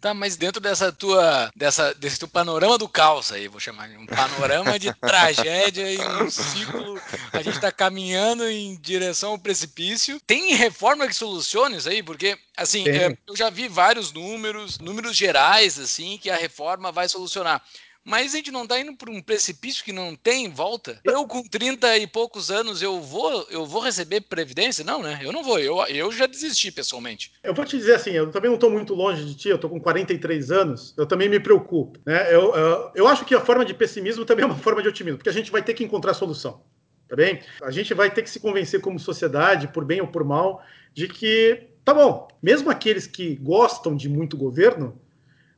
Tá, 0.00 0.14
mas 0.14 0.34
dentro 0.34 0.62
dessa 0.62 0.90
tua, 0.90 1.50
dessa, 1.54 1.92
desse 1.94 2.18
teu 2.18 2.26
panorama 2.26 2.78
do 2.78 2.88
caos 2.88 3.30
aí, 3.32 3.48
vou 3.48 3.60
chamar 3.60 3.86
de 3.86 3.98
um 3.98 4.06
panorama 4.06 4.78
de 4.78 4.92
tragédia 4.98 5.92
e 5.92 5.98
um 6.22 6.30
ciclo, 6.30 6.98
a 7.32 7.42
gente 7.42 7.56
está 7.56 7.70
caminhando 7.70 8.48
em 8.48 8.76
direção 8.76 9.32
ao 9.32 9.38
precipício. 9.38 10.18
Tem 10.26 10.54
reforma 10.54 11.06
que 11.06 11.14
solucione 11.14 11.76
isso 11.76 11.88
aí? 11.88 12.02
Porque, 12.02 12.38
assim, 12.56 12.88
é, 12.88 13.14
eu 13.26 13.36
já 13.36 13.50
vi 13.50 13.68
vários 13.68 14.10
números, 14.10 14.78
números 14.78 15.14
gerais, 15.14 15.78
assim, 15.78 16.16
que 16.16 16.30
a 16.30 16.36
reforma 16.36 16.90
vai 16.90 17.06
solucionar. 17.06 17.62
Mas 18.10 18.34
a 18.34 18.38
gente 18.38 18.50
não 18.50 18.64
está 18.64 18.80
indo 18.80 18.92
para 18.96 19.08
um 19.08 19.22
precipício 19.22 19.84
que 19.84 19.92
não 19.92 20.16
tem 20.16 20.50
volta. 20.50 20.98
Eu 21.04 21.24
com 21.28 21.44
30 21.44 21.96
e 21.98 22.08
poucos 22.08 22.50
anos 22.50 22.82
eu 22.82 23.00
vou 23.00 23.46
eu 23.50 23.64
vou 23.64 23.80
receber 23.80 24.22
previdência? 24.22 24.84
Não, 24.84 25.00
né? 25.00 25.20
Eu 25.22 25.32
não 25.32 25.44
vou. 25.44 25.60
Eu, 25.60 25.80
eu 25.86 26.10
já 26.10 26.26
desisti 26.26 26.72
pessoalmente. 26.72 27.32
Eu 27.40 27.54
vou 27.54 27.64
te 27.64 27.78
dizer 27.78 27.94
assim, 27.94 28.10
eu 28.10 28.28
também 28.32 28.48
não 28.48 28.56
estou 28.56 28.68
muito 28.68 28.94
longe 28.94 29.24
de 29.24 29.36
ti. 29.36 29.48
Eu 29.48 29.54
estou 29.54 29.70
com 29.70 29.80
43 29.80 30.50
anos. 30.50 30.92
Eu 30.96 31.06
também 31.06 31.28
me 31.28 31.38
preocupo. 31.38 32.00
Né? 32.04 32.34
Eu, 32.34 32.52
eu, 32.52 32.90
eu 32.96 33.06
acho 33.06 33.24
que 33.24 33.32
a 33.32 33.40
forma 33.40 33.64
de 33.64 33.74
pessimismo 33.74 34.24
também 34.24 34.42
é 34.42 34.46
uma 34.46 34.58
forma 34.58 34.82
de 34.82 34.88
otimismo, 34.88 35.18
porque 35.18 35.30
a 35.30 35.32
gente 35.32 35.52
vai 35.52 35.62
ter 35.62 35.74
que 35.74 35.84
encontrar 35.84 36.12
solução. 36.12 36.64
Tá 37.08 37.14
bem? 37.14 37.40
A 37.62 37.70
gente 37.70 37.94
vai 37.94 38.10
ter 38.10 38.22
que 38.22 38.30
se 38.30 38.40
convencer 38.40 38.80
como 38.80 38.98
sociedade, 38.98 39.68
por 39.68 39.84
bem 39.84 40.00
ou 40.00 40.08
por 40.08 40.24
mal, 40.24 40.64
de 40.92 41.06
que 41.06 41.68
tá 41.84 41.94
bom. 41.94 42.26
Mesmo 42.42 42.70
aqueles 42.70 43.06
que 43.06 43.36
gostam 43.36 43.94
de 43.94 44.08
muito 44.08 44.36
governo 44.36 45.00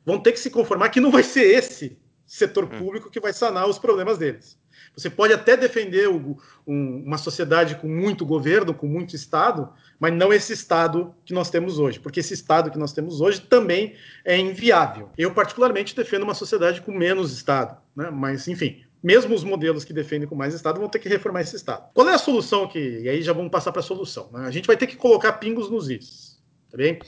vão 0.05 0.19
ter 0.19 0.33
que 0.33 0.39
se 0.39 0.51
conformar 0.51 0.89
que 0.89 0.99
não 0.99 1.09
vai 1.09 1.23
ser 1.23 1.45
esse 1.45 1.97
setor 2.33 2.63
hum. 2.63 2.79
público 2.79 3.11
que 3.11 3.19
vai 3.19 3.31
sanar 3.31 3.69
os 3.69 3.77
problemas 3.77 4.17
deles. 4.17 4.57
Você 4.97 5.07
pode 5.07 5.33
até 5.33 5.55
defender 5.55 6.09
o, 6.09 6.35
um, 6.65 7.03
uma 7.05 7.19
sociedade 7.19 7.75
com 7.75 7.87
muito 7.87 8.25
governo, 8.25 8.73
com 8.73 8.87
muito 8.87 9.15
Estado, 9.15 9.71
mas 9.99 10.11
não 10.13 10.33
esse 10.33 10.51
Estado 10.51 11.13
que 11.23 11.31
nós 11.31 11.51
temos 11.51 11.77
hoje, 11.77 11.99
porque 11.99 12.21
esse 12.21 12.33
Estado 12.33 12.71
que 12.71 12.77
nós 12.77 12.91
temos 12.91 13.21
hoje 13.21 13.39
também 13.41 13.93
é 14.25 14.35
inviável. 14.35 15.11
Eu, 15.15 15.31
particularmente, 15.31 15.95
defendo 15.95 16.23
uma 16.23 16.33
sociedade 16.33 16.81
com 16.81 16.91
menos 16.91 17.31
Estado, 17.31 17.77
né? 17.95 18.09
mas, 18.09 18.47
enfim, 18.47 18.83
mesmo 19.03 19.35
os 19.35 19.43
modelos 19.43 19.85
que 19.85 19.93
defendem 19.93 20.27
com 20.27 20.33
mais 20.33 20.55
Estado 20.55 20.79
vão 20.79 20.89
ter 20.89 20.97
que 20.97 21.09
reformar 21.09 21.41
esse 21.41 21.55
Estado. 21.55 21.91
Qual 21.93 22.09
é 22.09 22.15
a 22.15 22.17
solução 22.17 22.67
que. 22.67 22.79
E 22.79 23.09
aí 23.09 23.21
já 23.21 23.31
vamos 23.31 23.51
passar 23.51 23.71
para 23.71 23.81
a 23.81 23.83
solução. 23.83 24.31
Né? 24.33 24.47
A 24.47 24.51
gente 24.51 24.65
vai 24.65 24.75
ter 24.75 24.87
que 24.87 24.95
colocar 24.95 25.33
pingos 25.33 25.69
nos 25.69 25.87
is. 25.87 26.41
Tá 26.71 26.77
bem? 26.77 26.99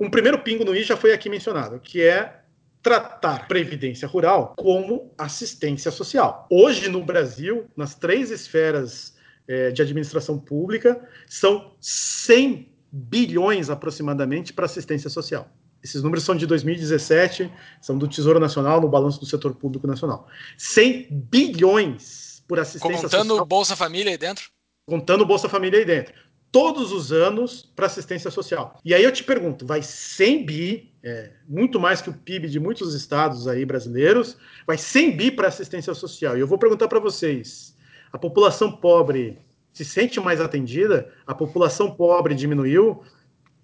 Um 0.00 0.10
primeiro 0.10 0.40
pingo 0.40 0.64
no 0.64 0.74
i 0.74 0.82
já 0.82 0.96
foi 0.96 1.12
aqui 1.12 1.28
mencionado, 1.30 1.78
que 1.78 2.02
é 2.02 2.37
tratar 2.82 3.48
previdência 3.48 4.06
rural 4.06 4.54
como 4.56 5.12
assistência 5.18 5.90
social. 5.90 6.46
Hoje, 6.50 6.88
no 6.88 7.04
Brasil, 7.04 7.66
nas 7.76 7.94
três 7.94 8.30
esferas 8.30 9.16
é, 9.46 9.70
de 9.70 9.82
administração 9.82 10.38
pública, 10.38 11.00
são 11.26 11.74
100 11.80 12.68
bilhões 12.90 13.70
aproximadamente 13.70 14.52
para 14.52 14.66
assistência 14.66 15.10
social. 15.10 15.50
Esses 15.82 16.02
números 16.02 16.24
são 16.24 16.34
de 16.34 16.46
2017, 16.46 17.52
são 17.80 17.96
do 17.96 18.08
Tesouro 18.08 18.40
Nacional, 18.40 18.80
no 18.80 18.88
balanço 18.88 19.20
do 19.20 19.26
setor 19.26 19.54
público 19.54 19.86
nacional. 19.86 20.26
100 20.56 21.08
bilhões 21.10 22.42
por 22.48 22.58
assistência 22.58 22.96
Contando 22.96 23.02
social. 23.02 23.22
Contando 23.22 23.46
Bolsa 23.46 23.76
Família 23.76 24.12
aí 24.12 24.18
dentro? 24.18 24.50
Contando 24.86 25.26
Bolsa 25.26 25.48
Família 25.48 25.78
aí 25.78 25.84
dentro. 25.84 26.14
Todos 26.50 26.92
os 26.92 27.12
anos 27.12 27.70
para 27.76 27.86
assistência 27.86 28.30
social. 28.30 28.78
E 28.84 28.94
aí 28.94 29.04
eu 29.04 29.12
te 29.12 29.22
pergunto, 29.22 29.66
vai 29.66 29.82
100 29.82 30.46
bi, 30.46 30.92
é, 31.02 31.30
muito 31.48 31.78
mais 31.78 32.00
que 32.00 32.10
o 32.10 32.12
PIB 32.12 32.48
de 32.48 32.58
muitos 32.58 32.94
estados 32.94 33.46
aí 33.46 33.64
brasileiros, 33.64 34.36
vai 34.66 34.78
100 34.78 35.16
bi 35.16 35.30
para 35.30 35.48
assistência 35.48 35.94
social. 35.94 36.36
E 36.36 36.40
eu 36.40 36.46
vou 36.46 36.58
perguntar 36.58 36.88
para 36.88 36.98
vocês, 36.98 37.76
a 38.12 38.18
população 38.18 38.72
pobre 38.72 39.38
se 39.72 39.84
sente 39.84 40.18
mais 40.18 40.40
atendida? 40.40 41.12
A 41.26 41.34
população 41.34 41.90
pobre 41.94 42.34
diminuiu? 42.34 43.02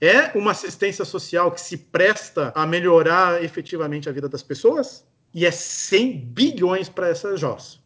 É 0.00 0.36
uma 0.36 0.50
assistência 0.50 1.04
social 1.04 1.50
que 1.50 1.60
se 1.60 1.76
presta 1.76 2.52
a 2.54 2.66
melhorar 2.66 3.42
efetivamente 3.42 4.08
a 4.08 4.12
vida 4.12 4.28
das 4.28 4.42
pessoas? 4.42 5.04
E 5.32 5.44
é 5.44 5.50
100 5.50 6.18
bilhões 6.26 6.88
para 6.88 7.08
essa 7.08 7.36
JOS. 7.36 7.82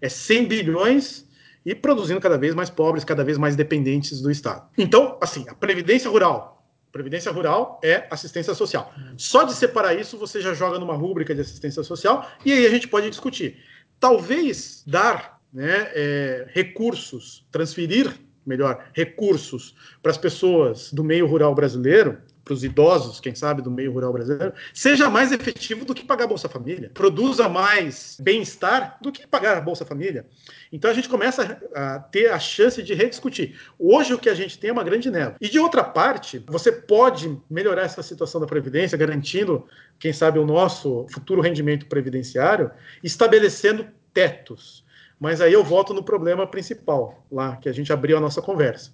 É 0.00 0.08
100 0.08 0.46
bilhões 0.46 1.26
e 1.64 1.74
produzindo 1.74 2.20
cada 2.20 2.36
vez 2.36 2.54
mais 2.54 2.68
pobres, 2.68 3.04
cada 3.04 3.24
vez 3.24 3.38
mais 3.38 3.56
dependentes 3.56 4.20
do 4.20 4.30
Estado. 4.30 4.68
Então, 4.76 5.18
assim, 5.20 5.44
a 5.48 5.54
previdência 5.54 6.10
rural. 6.10 6.62
Previdência 6.92 7.32
rural 7.32 7.80
é 7.82 8.06
assistência 8.10 8.54
social. 8.54 8.92
Só 9.16 9.42
de 9.42 9.52
separar 9.54 9.94
isso, 9.94 10.16
você 10.16 10.40
já 10.40 10.54
joga 10.54 10.78
numa 10.78 10.94
rúbrica 10.94 11.34
de 11.34 11.40
assistência 11.40 11.82
social 11.82 12.28
e 12.44 12.52
aí 12.52 12.66
a 12.66 12.70
gente 12.70 12.86
pode 12.86 13.10
discutir. 13.10 13.56
Talvez 13.98 14.84
dar 14.86 15.40
né, 15.52 15.90
é, 15.92 16.46
recursos, 16.52 17.46
transferir, 17.50 18.14
melhor, 18.46 18.84
recursos 18.92 19.74
para 20.02 20.12
as 20.12 20.18
pessoas 20.18 20.92
do 20.92 21.02
meio 21.02 21.26
rural 21.26 21.54
brasileiro 21.54 22.18
para 22.44 22.52
os 22.52 22.62
idosos, 22.62 23.20
quem 23.20 23.34
sabe, 23.34 23.62
do 23.62 23.70
meio 23.70 23.90
rural 23.90 24.12
brasileiro, 24.12 24.52
seja 24.74 25.08
mais 25.08 25.32
efetivo 25.32 25.84
do 25.84 25.94
que 25.94 26.04
pagar 26.04 26.26
Bolsa 26.26 26.48
Família, 26.48 26.90
produza 26.92 27.48
mais 27.48 28.18
bem-estar 28.20 28.98
do 29.00 29.10
que 29.10 29.26
pagar 29.26 29.56
a 29.56 29.60
Bolsa 29.60 29.84
Família. 29.84 30.26
Então 30.70 30.90
a 30.90 30.94
gente 30.94 31.08
começa 31.08 31.58
a 31.74 31.98
ter 31.98 32.30
a 32.30 32.38
chance 32.38 32.82
de 32.82 32.92
rediscutir. 32.92 33.58
Hoje 33.78 34.12
o 34.12 34.18
que 34.18 34.28
a 34.28 34.34
gente 34.34 34.58
tem 34.58 34.68
é 34.68 34.72
uma 34.72 34.84
grande 34.84 35.10
neva. 35.10 35.36
E 35.40 35.48
de 35.48 35.58
outra 35.58 35.82
parte, 35.82 36.44
você 36.46 36.70
pode 36.70 37.34
melhorar 37.48 37.82
essa 37.82 38.02
situação 38.02 38.40
da 38.40 38.46
Previdência, 38.46 38.98
garantindo, 38.98 39.66
quem 39.98 40.12
sabe, 40.12 40.38
o 40.38 40.46
nosso 40.46 41.06
futuro 41.10 41.40
rendimento 41.40 41.86
previdenciário, 41.86 42.70
estabelecendo 43.02 43.86
tetos. 44.12 44.84
Mas 45.18 45.40
aí 45.40 45.52
eu 45.52 45.64
volto 45.64 45.94
no 45.94 46.02
problema 46.02 46.46
principal, 46.46 47.24
lá 47.32 47.56
que 47.56 47.68
a 47.68 47.72
gente 47.72 47.92
abriu 47.92 48.18
a 48.18 48.20
nossa 48.20 48.42
conversa. 48.42 48.92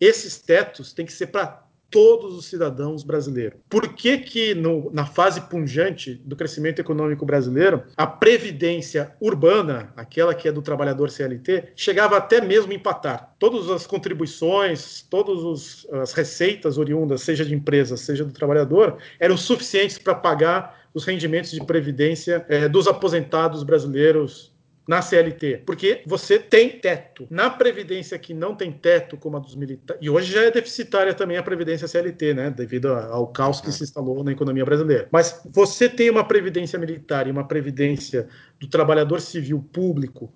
Esses 0.00 0.38
tetos 0.38 0.92
têm 0.92 1.04
que 1.04 1.12
ser 1.12 1.26
para 1.26 1.67
todos 1.90 2.36
os 2.36 2.46
cidadãos 2.46 3.02
brasileiros. 3.02 3.58
Por 3.68 3.94
que, 3.94 4.18
que 4.18 4.54
no, 4.54 4.90
na 4.92 5.06
fase 5.06 5.40
punjante 5.42 6.14
do 6.24 6.36
crescimento 6.36 6.80
econômico 6.80 7.24
brasileiro, 7.24 7.82
a 7.96 8.06
previdência 8.06 9.14
urbana, 9.20 9.92
aquela 9.96 10.34
que 10.34 10.48
é 10.48 10.52
do 10.52 10.62
trabalhador 10.62 11.10
CLT, 11.10 11.72
chegava 11.74 12.16
até 12.16 12.40
mesmo 12.40 12.72
a 12.72 12.74
empatar? 12.74 13.34
Todas 13.38 13.70
as 13.70 13.86
contribuições, 13.86 15.02
todas 15.08 15.86
as 15.92 16.12
receitas 16.12 16.76
oriundas, 16.78 17.22
seja 17.22 17.44
de 17.44 17.54
empresa, 17.54 17.96
seja 17.96 18.24
do 18.24 18.32
trabalhador, 18.32 18.98
eram 19.18 19.36
suficientes 19.36 19.98
para 19.98 20.14
pagar 20.14 20.78
os 20.92 21.04
rendimentos 21.04 21.50
de 21.50 21.64
previdência 21.64 22.44
eh, 22.48 22.68
dos 22.68 22.86
aposentados 22.86 23.62
brasileiros 23.62 24.52
na 24.88 25.02
CLT, 25.02 25.64
porque 25.66 26.02
você 26.06 26.38
tem 26.38 26.70
teto. 26.70 27.26
Na 27.30 27.50
Previdência 27.50 28.18
que 28.18 28.32
não 28.32 28.54
tem 28.54 28.72
teto, 28.72 29.18
como 29.18 29.36
a 29.36 29.40
dos 29.40 29.54
militares, 29.54 30.02
e 30.02 30.08
hoje 30.08 30.32
já 30.32 30.44
é 30.44 30.50
deficitária 30.50 31.12
também 31.12 31.36
a 31.36 31.42
Previdência 31.42 31.86
CLT, 31.86 32.32
né, 32.32 32.50
devido 32.50 32.88
ao 32.88 33.26
caos 33.26 33.60
que 33.60 33.70
se 33.70 33.84
instalou 33.84 34.24
na 34.24 34.32
economia 34.32 34.64
brasileira. 34.64 35.06
Mas 35.12 35.42
você 35.52 35.90
tem 35.90 36.08
uma 36.08 36.24
Previdência 36.24 36.78
militar 36.78 37.26
e 37.26 37.30
uma 37.30 37.46
Previdência 37.46 38.28
do 38.58 38.66
trabalhador 38.66 39.20
civil 39.20 39.62
público 39.72 40.32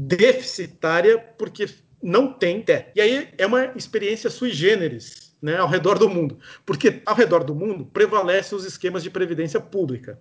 deficitária 0.00 1.18
porque 1.18 1.66
não 2.00 2.32
tem 2.32 2.62
teto. 2.62 2.92
E 2.94 3.00
aí 3.00 3.28
é 3.36 3.44
uma 3.44 3.72
experiência 3.74 4.30
sui 4.30 4.52
generis 4.52 5.25
né, 5.46 5.58
ao 5.58 5.68
redor 5.68 5.96
do 5.96 6.08
mundo, 6.08 6.40
porque 6.66 7.00
ao 7.06 7.14
redor 7.14 7.44
do 7.44 7.54
mundo 7.54 7.86
prevalecem 7.86 8.58
os 8.58 8.64
esquemas 8.64 9.00
de 9.00 9.10
previdência 9.10 9.60
pública. 9.60 10.18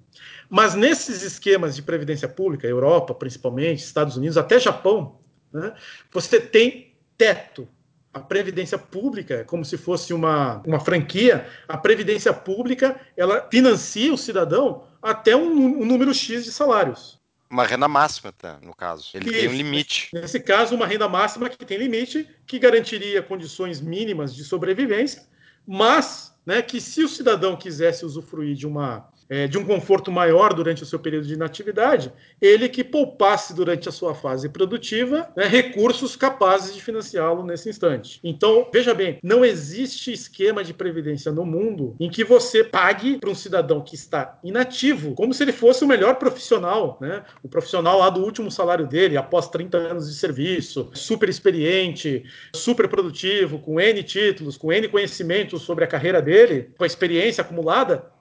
Mas 0.47 0.75
nesses 0.75 1.23
esquemas 1.23 1.75
de 1.75 1.81
previdência 1.81 2.29
pública, 2.29 2.67
Europa 2.67 3.11
principalmente, 3.15 3.79
Estados 3.79 4.15
Unidos, 4.17 4.37
até 4.37 4.59
Japão, 4.59 5.17
né, 5.51 5.73
você 6.11 6.39
tem 6.39 6.93
teto. 7.17 7.67
A 8.13 8.19
previdência 8.19 8.77
pública, 8.77 9.43
como 9.45 9.65
se 9.65 9.77
fosse 9.77 10.13
uma, 10.13 10.61
uma 10.65 10.79
franquia, 10.79 11.49
a 11.67 11.75
previdência 11.75 12.31
pública 12.31 13.01
ela 13.17 13.45
financia 13.51 14.13
o 14.13 14.17
cidadão 14.17 14.83
até 15.01 15.35
um, 15.35 15.81
um 15.81 15.85
número 15.85 16.13
X 16.13 16.45
de 16.45 16.51
salários. 16.51 17.19
Uma 17.55 17.65
renda 17.65 17.87
máxima, 17.87 18.33
tá, 18.33 18.59
no 18.61 18.75
caso. 18.75 19.11
Ele 19.13 19.29
Isso. 19.29 19.39
tem 19.39 19.47
um 19.47 19.53
limite. 19.53 20.09
Nesse 20.11 20.41
caso, 20.41 20.75
uma 20.75 20.85
renda 20.85 21.07
máxima 21.07 21.49
que 21.49 21.63
tem 21.65 21.77
limite, 21.77 22.27
que 22.45 22.59
garantiria 22.59 23.23
condições 23.23 23.79
mínimas 23.79 24.35
de 24.35 24.43
sobrevivência, 24.43 25.25
mas 25.65 26.35
né, 26.45 26.61
que 26.61 26.81
se 26.81 27.01
o 27.01 27.07
cidadão 27.07 27.55
quisesse 27.55 28.05
usufruir 28.05 28.57
de 28.57 28.67
uma 28.67 29.09
é, 29.29 29.47
de 29.47 29.57
um 29.57 29.65
conforto 29.65 30.11
maior 30.11 30.53
durante 30.53 30.83
o 30.83 30.85
seu 30.85 30.99
período 30.99 31.27
de 31.27 31.33
inatividade, 31.33 32.11
ele 32.41 32.69
que 32.69 32.83
poupasse 32.83 33.53
durante 33.53 33.89
a 33.89 33.91
sua 33.91 34.13
fase 34.13 34.49
produtiva 34.49 35.29
né, 35.35 35.45
recursos 35.45 36.15
capazes 36.15 36.73
de 36.73 36.81
financiá-lo 36.81 37.43
nesse 37.43 37.69
instante. 37.69 38.19
Então, 38.23 38.69
veja 38.71 38.93
bem, 38.93 39.19
não 39.23 39.43
existe 39.43 40.11
esquema 40.11 40.63
de 40.63 40.73
previdência 40.73 41.31
no 41.31 41.45
mundo 41.45 41.95
em 41.99 42.09
que 42.09 42.23
você 42.23 42.63
pague 42.63 43.17
para 43.17 43.29
um 43.29 43.35
cidadão 43.35 43.81
que 43.81 43.95
está 43.95 44.39
inativo, 44.43 45.13
como 45.15 45.33
se 45.33 45.43
ele 45.43 45.51
fosse 45.51 45.83
o 45.83 45.87
melhor 45.87 46.15
profissional, 46.15 46.97
né? 47.01 47.23
o 47.43 47.47
profissional 47.47 47.99
lá 47.99 48.09
do 48.09 48.23
último 48.23 48.51
salário 48.51 48.87
dele, 48.87 49.17
após 49.17 49.47
30 49.47 49.77
anos 49.77 50.09
de 50.09 50.15
serviço, 50.15 50.89
super 50.93 51.29
experiente, 51.29 52.23
super 52.53 52.87
produtivo, 52.87 53.59
com 53.59 53.79
N 53.79 54.03
títulos, 54.03 54.57
com 54.57 54.71
N 54.71 54.87
conhecimentos 54.87 55.61
sobre 55.61 55.83
a 55.83 55.87
carreira 55.87 56.21
dele, 56.21 56.69
com 56.77 56.83
a 56.83 56.87
experiência 56.87 57.41
acumulada, 57.41 58.14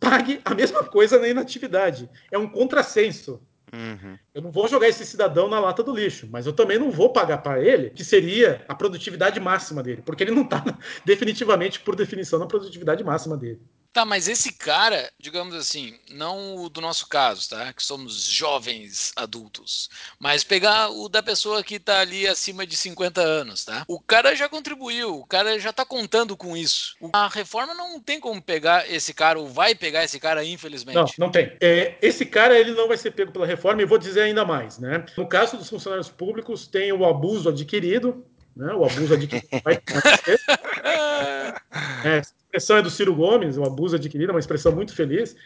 pague 0.00 0.40
a 0.44 0.54
mesma 0.54 0.84
coisa 0.84 1.18
na 1.18 1.28
inatividade. 1.28 2.08
É 2.30 2.38
um 2.38 2.48
contrassenso. 2.48 3.40
Uhum. 3.72 4.18
Eu 4.34 4.42
não 4.42 4.50
vou 4.50 4.66
jogar 4.66 4.88
esse 4.88 5.04
cidadão 5.04 5.48
na 5.48 5.60
lata 5.60 5.82
do 5.82 5.94
lixo, 5.94 6.26
mas 6.30 6.46
eu 6.46 6.52
também 6.52 6.78
não 6.78 6.90
vou 6.90 7.12
pagar 7.12 7.38
para 7.38 7.62
ele, 7.62 7.90
que 7.90 8.04
seria 8.04 8.64
a 8.66 8.74
produtividade 8.74 9.38
máxima 9.38 9.82
dele, 9.82 10.02
porque 10.04 10.24
ele 10.24 10.30
não 10.30 10.42
está 10.42 10.64
definitivamente, 11.04 11.80
por 11.80 11.94
definição, 11.94 12.38
na 12.38 12.46
produtividade 12.46 13.04
máxima 13.04 13.36
dele. 13.36 13.60
Tá, 13.92 14.04
mas 14.04 14.28
esse 14.28 14.52
cara, 14.52 15.10
digamos 15.18 15.54
assim, 15.54 15.98
não 16.10 16.56
o 16.56 16.68
do 16.68 16.80
nosso 16.80 17.08
caso, 17.08 17.48
tá? 17.48 17.72
Que 17.72 17.82
somos 17.82 18.24
jovens 18.24 19.12
adultos, 19.16 19.88
mas 20.18 20.44
pegar 20.44 20.90
o 20.90 21.08
da 21.08 21.22
pessoa 21.22 21.64
que 21.64 21.80
tá 21.80 22.00
ali 22.00 22.26
acima 22.26 22.66
de 22.66 22.76
50 22.76 23.20
anos, 23.20 23.64
tá? 23.64 23.84
O 23.88 24.00
cara 24.00 24.34
já 24.34 24.48
contribuiu, 24.48 25.16
o 25.18 25.26
cara 25.26 25.58
já 25.58 25.72
tá 25.72 25.84
contando 25.84 26.36
com 26.36 26.56
isso. 26.56 26.96
A 27.12 27.28
reforma 27.28 27.74
não 27.74 27.98
tem 27.98 28.20
como 28.20 28.40
pegar 28.40 28.88
esse 28.90 29.12
cara, 29.14 29.38
ou 29.38 29.48
vai 29.48 29.74
pegar 29.74 30.04
esse 30.04 30.20
cara, 30.20 30.44
infelizmente. 30.44 30.94
Não, 30.94 31.06
não 31.18 31.30
tem. 31.30 31.56
É, 31.60 31.96
esse 32.02 32.26
cara, 32.26 32.58
ele 32.58 32.72
não 32.72 32.88
vai 32.88 32.96
ser 32.96 33.10
pego 33.10 33.32
pela 33.32 33.46
reforma, 33.46 33.82
e 33.82 33.86
vou 33.86 33.98
dizer 33.98 34.22
ainda 34.22 34.44
mais, 34.44 34.78
né? 34.78 35.04
No 35.16 35.26
caso 35.26 35.56
dos 35.56 35.68
funcionários 35.68 36.08
públicos, 36.08 36.66
tem 36.66 36.92
o 36.92 37.04
abuso 37.04 37.48
adquirido, 37.48 38.24
né? 38.58 38.74
O 38.74 38.84
abuso 38.84 39.14
adquirido 39.14 39.48
é, 42.04 42.18
expressão 42.18 42.76
é 42.76 42.82
do 42.82 42.90
Ciro 42.90 43.14
Gomes, 43.14 43.56
o 43.56 43.64
abuso 43.64 43.96
adquirido, 43.96 44.30
uma 44.30 44.40
expressão 44.40 44.72
muito 44.72 44.92
feliz, 44.94 45.36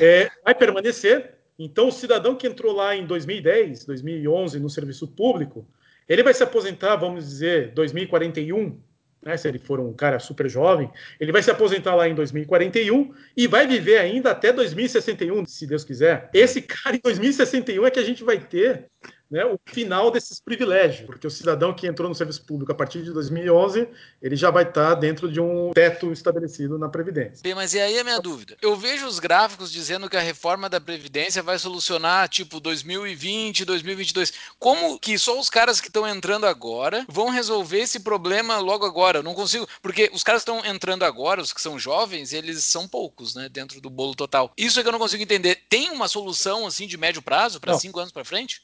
é, 0.00 0.30
vai 0.44 0.54
permanecer. 0.54 1.34
Então, 1.58 1.88
o 1.88 1.92
cidadão 1.92 2.34
que 2.34 2.46
entrou 2.46 2.72
lá 2.72 2.96
em 2.96 3.06
2010, 3.06 3.84
2011 3.84 4.58
no 4.58 4.70
serviço 4.70 5.06
público, 5.06 5.66
ele 6.08 6.22
vai 6.22 6.32
se 6.32 6.42
aposentar, 6.42 6.96
vamos 6.96 7.28
dizer, 7.28 7.72
2041, 7.72 8.80
né, 9.22 9.36
se 9.36 9.46
ele 9.46 9.58
for 9.58 9.78
um 9.78 9.92
cara 9.92 10.18
super 10.18 10.48
jovem, 10.48 10.90
ele 11.20 11.30
vai 11.30 11.42
se 11.42 11.50
aposentar 11.50 11.94
lá 11.94 12.08
em 12.08 12.14
2041 12.14 13.12
e 13.36 13.46
vai 13.46 13.66
viver 13.66 13.98
ainda 13.98 14.30
até 14.30 14.52
2061, 14.52 15.46
se 15.46 15.66
Deus 15.66 15.84
quiser. 15.84 16.30
Esse 16.34 16.62
cara 16.62 16.96
em 16.96 17.00
2061 17.00 17.86
é 17.86 17.90
que 17.90 18.00
a 18.00 18.04
gente 18.04 18.24
vai 18.24 18.38
ter 18.38 18.86
né, 19.32 19.46
o 19.46 19.58
final 19.64 20.10
desses 20.10 20.38
privilégios, 20.38 21.06
porque 21.06 21.26
o 21.26 21.30
cidadão 21.30 21.72
que 21.72 21.86
entrou 21.86 22.06
no 22.06 22.14
serviço 22.14 22.44
público 22.44 22.70
a 22.70 22.74
partir 22.74 23.02
de 23.02 23.10
2011, 23.12 23.88
ele 24.20 24.36
já 24.36 24.50
vai 24.50 24.64
estar 24.64 24.94
dentro 24.94 25.32
de 25.32 25.40
um 25.40 25.72
teto 25.72 26.12
estabelecido 26.12 26.78
na 26.78 26.86
Previdência. 26.86 27.42
Bem, 27.42 27.54
mas 27.54 27.72
e 27.72 27.80
aí 27.80 27.98
a 27.98 28.04
minha 28.04 28.20
dúvida? 28.20 28.58
Eu 28.60 28.76
vejo 28.76 29.06
os 29.06 29.18
gráficos 29.18 29.72
dizendo 29.72 30.10
que 30.10 30.18
a 30.18 30.20
reforma 30.20 30.68
da 30.68 30.78
Previdência 30.78 31.42
vai 31.42 31.58
solucionar, 31.58 32.28
tipo, 32.28 32.60
2020, 32.60 33.64
2022. 33.64 34.34
Como 34.58 34.98
que 34.98 35.16
só 35.16 35.40
os 35.40 35.48
caras 35.48 35.80
que 35.80 35.86
estão 35.86 36.06
entrando 36.06 36.44
agora 36.44 37.06
vão 37.08 37.30
resolver 37.30 37.78
esse 37.78 38.00
problema 38.00 38.58
logo 38.58 38.84
agora? 38.84 39.20
Eu 39.20 39.22
não 39.22 39.32
consigo, 39.32 39.66
porque 39.80 40.10
os 40.12 40.22
caras 40.22 40.44
que 40.44 40.50
estão 40.50 40.70
entrando 40.70 41.04
agora, 41.04 41.40
os 41.40 41.54
que 41.54 41.62
são 41.62 41.78
jovens, 41.78 42.34
eles 42.34 42.62
são 42.64 42.86
poucos, 42.86 43.34
né, 43.34 43.48
dentro 43.48 43.80
do 43.80 43.88
bolo 43.88 44.14
total. 44.14 44.52
Isso 44.58 44.78
é 44.78 44.82
que 44.82 44.88
eu 44.90 44.92
não 44.92 44.98
consigo 44.98 45.22
entender. 45.22 45.62
Tem 45.70 45.90
uma 45.90 46.06
solução, 46.06 46.66
assim, 46.66 46.86
de 46.86 46.98
médio 46.98 47.22
prazo, 47.22 47.58
para 47.58 47.78
cinco 47.78 47.98
anos 47.98 48.12
para 48.12 48.26
frente? 48.26 48.60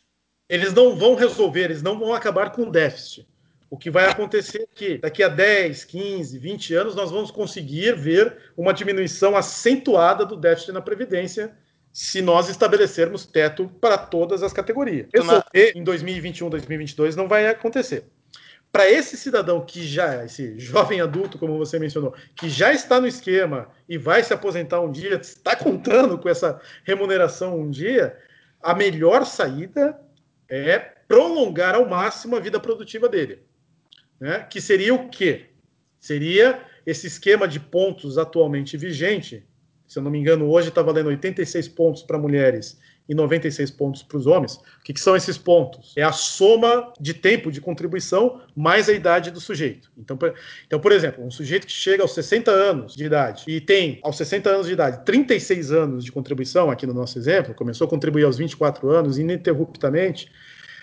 Eles 0.48 0.72
não 0.72 0.96
vão 0.96 1.14
resolver, 1.14 1.64
eles 1.64 1.82
não 1.82 1.98
vão 1.98 2.14
acabar 2.14 2.50
com 2.50 2.62
o 2.62 2.70
déficit. 2.70 3.26
O 3.70 3.76
que 3.76 3.90
vai 3.90 4.06
acontecer 4.06 4.62
é 4.62 4.68
que 4.74 4.98
daqui 4.98 5.22
a 5.22 5.28
10, 5.28 5.84
15, 5.84 6.38
20 6.38 6.74
anos 6.74 6.94
nós 6.94 7.10
vamos 7.10 7.30
conseguir 7.30 7.94
ver 7.96 8.52
uma 8.56 8.72
diminuição 8.72 9.36
acentuada 9.36 10.24
do 10.24 10.36
déficit 10.36 10.72
na 10.72 10.80
Previdência 10.80 11.54
se 11.92 12.22
nós 12.22 12.48
estabelecermos 12.48 13.26
teto 13.26 13.68
para 13.80 13.98
todas 13.98 14.42
as 14.42 14.52
categorias. 14.52 15.08
Resolver 15.12 15.72
em 15.74 15.84
2021, 15.84 16.48
2022 16.48 17.14
não 17.14 17.28
vai 17.28 17.46
acontecer. 17.46 18.04
para 18.70 18.88
esse 18.88 19.16
cidadão 19.16 19.64
que 19.64 19.82
já, 19.82 20.24
esse 20.24 20.58
jovem 20.58 21.00
adulto, 21.00 21.38
como 21.38 21.56
você 21.56 21.78
mencionou, 21.78 22.14
que 22.36 22.50
já 22.50 22.72
está 22.72 23.00
no 23.00 23.06
esquema 23.06 23.68
e 23.88 23.96
vai 23.96 24.22
se 24.22 24.32
aposentar 24.32 24.80
um 24.80 24.92
dia, 24.92 25.14
está 25.16 25.56
contando 25.56 26.18
com 26.18 26.28
essa 26.28 26.60
remuneração 26.84 27.58
um 27.58 27.70
dia, 27.70 28.16
a 28.62 28.74
melhor 28.74 29.24
saída 29.24 29.98
é 30.48 30.78
prolongar 30.78 31.74
ao 31.74 31.88
máximo 31.88 32.36
a 32.36 32.40
vida 32.40 32.58
produtiva 32.58 33.08
dele. 33.08 33.42
Né? 34.20 34.40
Que 34.50 34.60
seria 34.60 34.94
o 34.94 35.08
quê? 35.08 35.46
Seria 36.00 36.64
esse 36.86 37.06
esquema 37.06 37.46
de 37.46 37.60
pontos 37.60 38.18
atualmente 38.18 38.76
vigente, 38.76 39.46
se 39.86 39.98
eu 39.98 40.02
não 40.02 40.10
me 40.10 40.18
engano, 40.18 40.48
hoje 40.50 40.68
está 40.68 40.82
valendo 40.82 41.08
86 41.08 41.68
pontos 41.68 42.02
para 42.02 42.18
mulheres 42.18 42.78
e 43.08 43.14
96 43.14 43.70
pontos 43.70 44.02
para 44.02 44.18
os 44.18 44.26
homens. 44.26 44.56
O 44.56 44.84
que, 44.84 44.92
que, 44.92 45.00
são 45.00 45.16
esses 45.16 45.38
pontos? 45.38 45.94
É 45.96 46.02
a 46.02 46.12
soma 46.12 46.92
de 47.00 47.14
tempo 47.14 47.50
de 47.50 47.60
contribuição 47.60 48.40
mais 48.54 48.88
a 48.88 48.92
idade 48.92 49.30
do 49.30 49.40
sujeito. 49.40 49.90
Então, 49.96 50.16
por, 50.16 50.34
então, 50.66 50.78
por 50.78 50.92
exemplo, 50.92 51.24
um 51.24 51.30
sujeito 51.30 51.66
que 51.66 51.72
chega 51.72 52.02
aos 52.02 52.12
60 52.12 52.50
anos 52.50 52.94
de 52.94 53.04
idade 53.04 53.44
e 53.46 53.60
tem, 53.60 53.98
aos 54.02 54.16
60 54.16 54.50
anos 54.50 54.66
de 54.66 54.74
idade, 54.74 55.04
36 55.04 55.72
anos 55.72 56.04
de 56.04 56.12
contribuição, 56.12 56.70
aqui 56.70 56.86
no 56.86 56.92
nosso 56.92 57.18
exemplo, 57.18 57.54
começou 57.54 57.86
a 57.86 57.90
contribuir 57.90 58.24
aos 58.24 58.36
24 58.36 58.90
anos 58.90 59.18
ininterruptamente, 59.18 60.30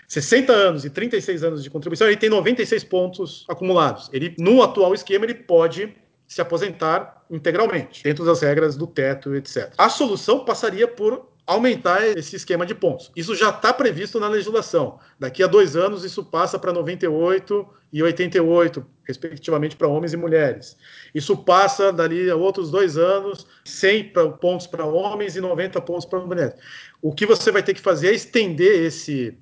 60 0.08 0.52
anos 0.52 0.86
e 0.86 0.90
36 0.90 1.44
anos 1.44 1.64
de 1.64 1.70
contribuição, 1.70 2.08
ele 2.08 2.18
tem 2.18 2.30
96 2.30 2.84
pontos 2.84 3.46
acumulados. 3.50 4.10
Ele, 4.14 4.36
no 4.40 4.62
atual 4.62 4.94
esquema, 4.94 5.26
ele 5.26 5.34
pode 5.34 5.94
se 6.28 6.42
aposentar 6.42 7.24
integralmente, 7.30 8.04
dentro 8.04 8.26
das 8.26 8.42
regras 8.42 8.76
do 8.76 8.88
teto, 8.88 9.36
etc. 9.36 9.72
A 9.78 9.90
solução 9.90 10.44
passaria 10.44 10.88
por 10.88 11.28
aumentar 11.46 12.06
esse 12.18 12.36
esquema 12.36 12.66
de 12.66 12.74
pontos. 12.74 13.12
Isso 13.16 13.36
já 13.36 13.50
está 13.50 13.72
previsto 13.72 14.20
na 14.20 14.28
legislação. 14.28 15.00
Daqui 15.20 15.44
a 15.44 15.48
dois 15.48 15.76
anos, 15.76 16.04
isso 16.04 16.24
passa 16.24 16.58
para 16.58 16.74
98 16.74 17.68
e 17.94 18.02
88, 18.02 18.86
respectivamente, 19.04 19.76
para 19.76 19.88
homens 19.88 20.14
e 20.14 20.18
mulheres. 20.18 20.76
Isso 21.14 21.38
passa 21.38 21.94
dali 21.94 22.30
a 22.30 22.36
outros 22.36 22.72
dois 22.72 22.98
anos, 22.98 23.46
100 23.64 24.14
pontos 24.42 24.66
para 24.66 24.86
homens 24.86 25.36
e 25.36 25.42
90 25.42 25.80
pontos 25.82 26.06
para 26.06 26.20
mulheres. 26.20 26.56
O 27.02 27.14
que 27.14 27.26
você 27.26 27.52
vai 27.52 27.62
ter 27.62 27.74
que 27.74 27.82
fazer 27.82 28.08
é 28.08 28.14
estender 28.14 28.84
esse, 28.84 29.38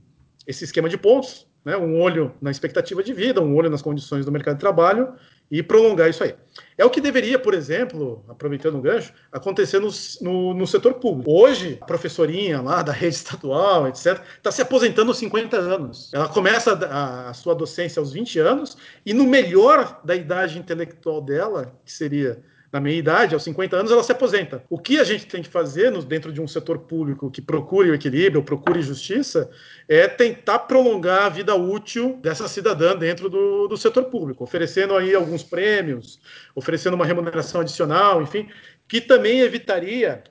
esse 0.46 0.66
esquema 0.66 0.90
de 0.90 0.98
pontos, 0.98 1.48
né? 1.64 1.78
um 1.78 2.02
olho 2.02 2.34
na 2.42 2.52
expectativa 2.52 3.02
de 3.02 3.14
vida, 3.14 3.42
um 3.42 3.56
olho 3.56 3.70
nas 3.70 3.82
condições 3.82 4.26
do 4.26 4.32
mercado 4.32 4.56
de 4.56 4.62
trabalho 4.62 5.14
e 5.54 5.62
prolongar 5.62 6.10
isso 6.10 6.24
aí. 6.24 6.34
É 6.76 6.84
o 6.84 6.90
que 6.90 7.00
deveria, 7.00 7.38
por 7.38 7.54
exemplo, 7.54 8.26
aproveitando 8.28 8.80
o 8.80 8.82
gancho, 8.82 9.14
acontecer 9.32 9.78
no, 9.78 9.90
no, 10.20 10.52
no 10.56 10.66
setor 10.66 10.96
público. 10.96 11.32
Hoje, 11.32 11.78
a 11.80 11.86
professorinha 11.86 12.60
lá 12.60 12.82
da 12.82 12.92
rede 12.92 13.14
estadual, 13.18 13.88
etc., 13.88 14.20
está 14.36 14.52
se 14.52 14.64
aposentando 14.64 15.12
aos 15.12 15.20
50 15.20 15.56
anos. 15.56 16.12
Ela 16.12 16.28
começa 16.28 16.74
a, 16.74 17.30
a 17.30 17.34
sua 17.36 17.54
docência 17.54 18.00
aos 18.00 18.12
20 18.12 18.40
anos 18.40 18.76
e, 19.06 19.14
no 19.14 19.28
melhor 19.28 20.02
da 20.04 20.16
idade 20.16 20.58
intelectual 20.58 21.22
dela, 21.22 21.80
que 21.86 21.92
seria 21.92 22.42
na 22.74 22.80
meia 22.80 22.98
idade, 22.98 23.36
aos 23.36 23.44
50 23.44 23.76
anos, 23.78 23.92
ela 23.92 24.02
se 24.02 24.12
aposenta. 24.12 24.64
O 24.68 24.80
que 24.80 25.00
a 25.00 25.04
gente 25.04 25.28
tem 25.28 25.44
que 25.44 25.48
fazer 25.48 25.92
no, 25.92 26.02
dentro 26.02 26.34
de 26.34 26.42
um 26.42 26.48
setor 26.48 26.80
público 26.80 27.30
que 27.30 27.40
procure 27.40 27.92
o 27.92 27.94
equilíbrio, 27.94 28.42
procure 28.42 28.82
justiça, 28.82 29.48
é 29.88 30.08
tentar 30.08 30.58
prolongar 30.60 31.26
a 31.26 31.30
vida 31.30 31.54
útil 31.54 32.18
dessa 32.20 32.48
cidadã 32.48 32.96
dentro 32.98 33.30
do, 33.30 33.68
do 33.68 33.78
setor 33.78 34.06
público, 34.06 34.44
oferecendo 34.44 34.96
aí 34.96 35.14
alguns 35.14 35.44
prêmios, 35.44 36.20
oferecendo 36.56 36.96
uma 36.96 37.06
remuneração 37.06 37.62
adicional, 37.62 38.24
enfim, 38.24 38.50
que 38.88 39.00
também 39.00 39.42
evitaria 39.42 40.24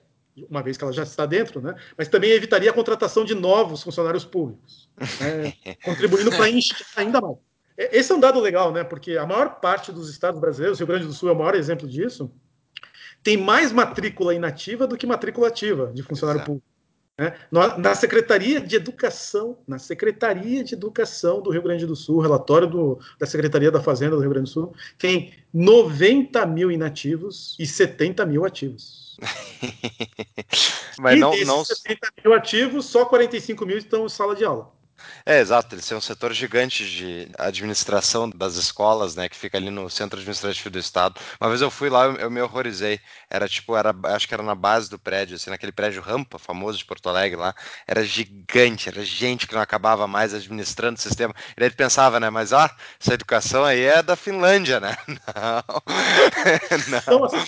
uma 0.50 0.62
vez 0.62 0.76
que 0.76 0.82
ela 0.82 0.92
já 0.92 1.04
está 1.04 1.26
dentro, 1.26 1.60
né? 1.60 1.76
Mas 1.96 2.08
também 2.08 2.30
evitaria 2.30 2.70
a 2.70 2.72
contratação 2.72 3.24
de 3.24 3.34
novos 3.34 3.82
funcionários 3.82 4.24
públicos, 4.24 4.88
né? 5.20 5.52
contribuindo 5.84 6.30
para 6.30 6.48
encher 6.48 6.86
ainda 6.96 7.20
mais. 7.20 7.36
É, 7.76 7.98
esse 7.98 8.12
é 8.12 8.14
um 8.14 8.20
dado 8.20 8.40
legal, 8.40 8.72
né? 8.72 8.84
Porque 8.84 9.16
a 9.16 9.26
maior 9.26 9.60
parte 9.60 9.92
dos 9.92 10.08
estados 10.08 10.40
brasileiros, 10.40 10.78
o 10.78 10.80
Rio 10.80 10.86
Grande 10.86 11.06
do 11.06 11.12
Sul 11.12 11.28
é 11.28 11.32
o 11.32 11.38
maior 11.38 11.54
exemplo 11.54 11.88
disso, 11.88 12.30
tem 13.22 13.36
mais 13.36 13.72
matrícula 13.72 14.34
inativa 14.34 14.86
do 14.86 14.96
que 14.96 15.06
matrícula 15.06 15.48
ativa 15.48 15.92
de 15.94 16.02
funcionário 16.02 16.38
Exato. 16.38 16.52
público. 16.52 16.72
Né? 17.18 17.34
Na 17.50 17.94
Secretaria 17.94 18.60
de 18.60 18.74
Educação, 18.74 19.58
na 19.68 19.78
Secretaria 19.78 20.64
de 20.64 20.74
Educação 20.74 21.42
do 21.42 21.50
Rio 21.50 21.62
Grande 21.62 21.86
do 21.86 21.94
Sul, 21.94 22.20
relatório 22.20 22.66
do, 22.66 22.98
da 23.18 23.26
Secretaria 23.26 23.70
da 23.70 23.80
Fazenda 23.80 24.16
do 24.16 24.22
Rio 24.22 24.30
Grande 24.30 24.48
do 24.48 24.52
Sul, 24.52 24.74
tem 24.98 25.32
90 25.52 26.44
mil 26.46 26.70
inativos 26.70 27.54
e 27.58 27.66
70 27.66 28.24
mil 28.26 28.44
ativos. 28.44 29.16
Mas 30.98 31.16
e 31.16 31.20
não, 31.20 31.30
desses 31.30 31.46
não... 31.46 31.64
70 31.64 32.12
mil 32.24 32.34
ativos, 32.34 32.86
só 32.86 33.04
45 33.04 33.66
mil 33.66 33.76
estão 33.76 34.06
em 34.06 34.08
sala 34.08 34.34
de 34.34 34.44
aula. 34.44 34.72
É, 35.24 35.40
exato, 35.40 35.74
eles 35.74 35.86
têm 35.86 35.96
um 35.96 36.00
setor 36.00 36.32
gigante 36.32 36.84
de 36.88 37.28
administração 37.38 38.28
das 38.28 38.56
escolas, 38.56 39.14
né, 39.14 39.28
que 39.28 39.36
fica 39.36 39.56
ali 39.58 39.70
no 39.70 39.88
centro 39.88 40.18
administrativo 40.18 40.70
do 40.70 40.78
estado. 40.78 41.20
Uma 41.40 41.48
vez 41.48 41.60
eu 41.60 41.70
fui 41.70 41.88
lá, 41.88 42.06
eu, 42.06 42.16
eu 42.16 42.30
me 42.30 42.40
horrorizei. 42.40 43.00
Era 43.30 43.48
tipo, 43.48 43.76
era, 43.76 43.94
acho 44.14 44.26
que 44.26 44.34
era 44.34 44.42
na 44.42 44.54
base 44.54 44.90
do 44.90 44.98
prédio, 44.98 45.36
assim, 45.36 45.50
naquele 45.50 45.72
prédio 45.72 46.02
Rampa, 46.02 46.38
famoso 46.38 46.78
de 46.78 46.84
Porto 46.84 47.08
Alegre 47.08 47.38
lá. 47.38 47.54
Era 47.86 48.04
gigante, 48.04 48.88
era 48.88 49.04
gente 49.04 49.46
que 49.46 49.54
não 49.54 49.62
acabava 49.62 50.06
mais 50.06 50.34
administrando 50.34 50.98
o 50.98 51.02
sistema. 51.02 51.34
E 51.56 51.60
daí 51.60 51.70
pensava, 51.70 52.18
né, 52.18 52.30
mas 52.30 52.52
ah, 52.52 52.74
essa 53.00 53.14
educação 53.14 53.64
aí 53.64 53.82
é 53.82 54.02
da 54.02 54.16
Finlândia, 54.16 54.80
né? 54.80 54.96
Não. 55.08 55.82
não. 56.88 56.98
Então, 56.98 57.24
assim, 57.24 57.38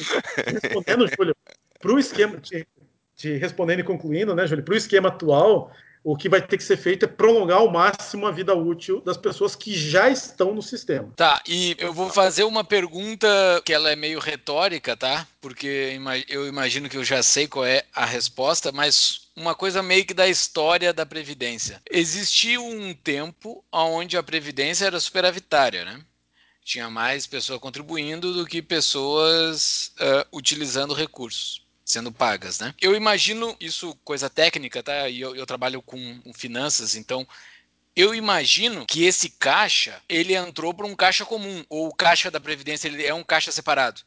respondendo, 0.46 1.06
Júlio, 1.08 1.36
para 1.80 1.92
o 1.92 1.98
esquema, 1.98 2.38
te, 2.38 2.66
te 3.14 3.36
respondendo 3.36 3.80
e 3.80 3.84
concluindo, 3.84 4.34
né, 4.34 4.46
Júlio, 4.46 4.64
para 4.64 4.74
o 4.74 4.76
esquema 4.76 5.08
atual, 5.08 5.70
o 6.04 6.14
que 6.14 6.28
vai 6.28 6.46
ter 6.46 6.58
que 6.58 6.62
ser 6.62 6.76
feito 6.76 7.06
é 7.06 7.08
prolongar 7.08 7.58
ao 7.58 7.72
máximo 7.72 8.26
a 8.26 8.30
vida 8.30 8.54
útil 8.54 9.00
das 9.00 9.16
pessoas 9.16 9.56
que 9.56 9.72
já 9.72 10.10
estão 10.10 10.54
no 10.54 10.60
sistema. 10.60 11.10
Tá, 11.16 11.40
e 11.48 11.74
eu 11.78 11.94
vou 11.94 12.10
fazer 12.10 12.44
uma 12.44 12.62
pergunta 12.62 13.26
que 13.64 13.72
ela 13.72 13.90
é 13.90 13.96
meio 13.96 14.20
retórica, 14.20 14.94
tá? 14.94 15.26
Porque 15.40 15.98
eu 16.28 16.46
imagino 16.46 16.90
que 16.90 16.98
eu 16.98 17.04
já 17.04 17.22
sei 17.22 17.48
qual 17.48 17.64
é 17.64 17.84
a 17.94 18.04
resposta, 18.04 18.70
mas 18.70 19.30
uma 19.34 19.54
coisa 19.54 19.82
meio 19.82 20.04
que 20.04 20.12
da 20.12 20.28
história 20.28 20.92
da 20.92 21.06
Previdência. 21.06 21.80
Existiu 21.90 22.62
um 22.62 22.92
tempo 22.92 23.64
onde 23.72 24.18
a 24.18 24.22
Previdência 24.22 24.84
era 24.84 25.00
superavitária, 25.00 25.86
né? 25.86 26.00
Tinha 26.62 26.90
mais 26.90 27.26
pessoas 27.26 27.60
contribuindo 27.60 28.34
do 28.34 28.46
que 28.46 28.60
pessoas 28.60 29.92
uh, 29.98 30.36
utilizando 30.36 30.92
recursos 30.92 31.63
sendo 31.84 32.10
pagas, 32.10 32.58
né? 32.58 32.74
Eu 32.80 32.96
imagino 32.96 33.54
isso 33.60 33.96
coisa 34.04 34.30
técnica, 34.30 34.82
tá? 34.82 35.08
E 35.08 35.20
eu, 35.20 35.36
eu 35.36 35.44
trabalho 35.44 35.82
com, 35.82 36.20
com 36.20 36.32
finanças, 36.32 36.96
então 36.96 37.26
eu 37.94 38.14
imagino 38.14 38.86
que 38.86 39.04
esse 39.04 39.28
caixa 39.28 40.00
ele 40.08 40.34
entrou 40.34 40.72
para 40.74 40.86
um 40.86 40.96
caixa 40.96 41.24
comum 41.24 41.62
ou 41.68 41.88
o 41.88 41.94
caixa 41.94 42.30
da 42.30 42.40
previdência 42.40 42.88
ele 42.88 43.04
é 43.04 43.14
um 43.14 43.22
caixa 43.22 43.52
separado. 43.52 44.00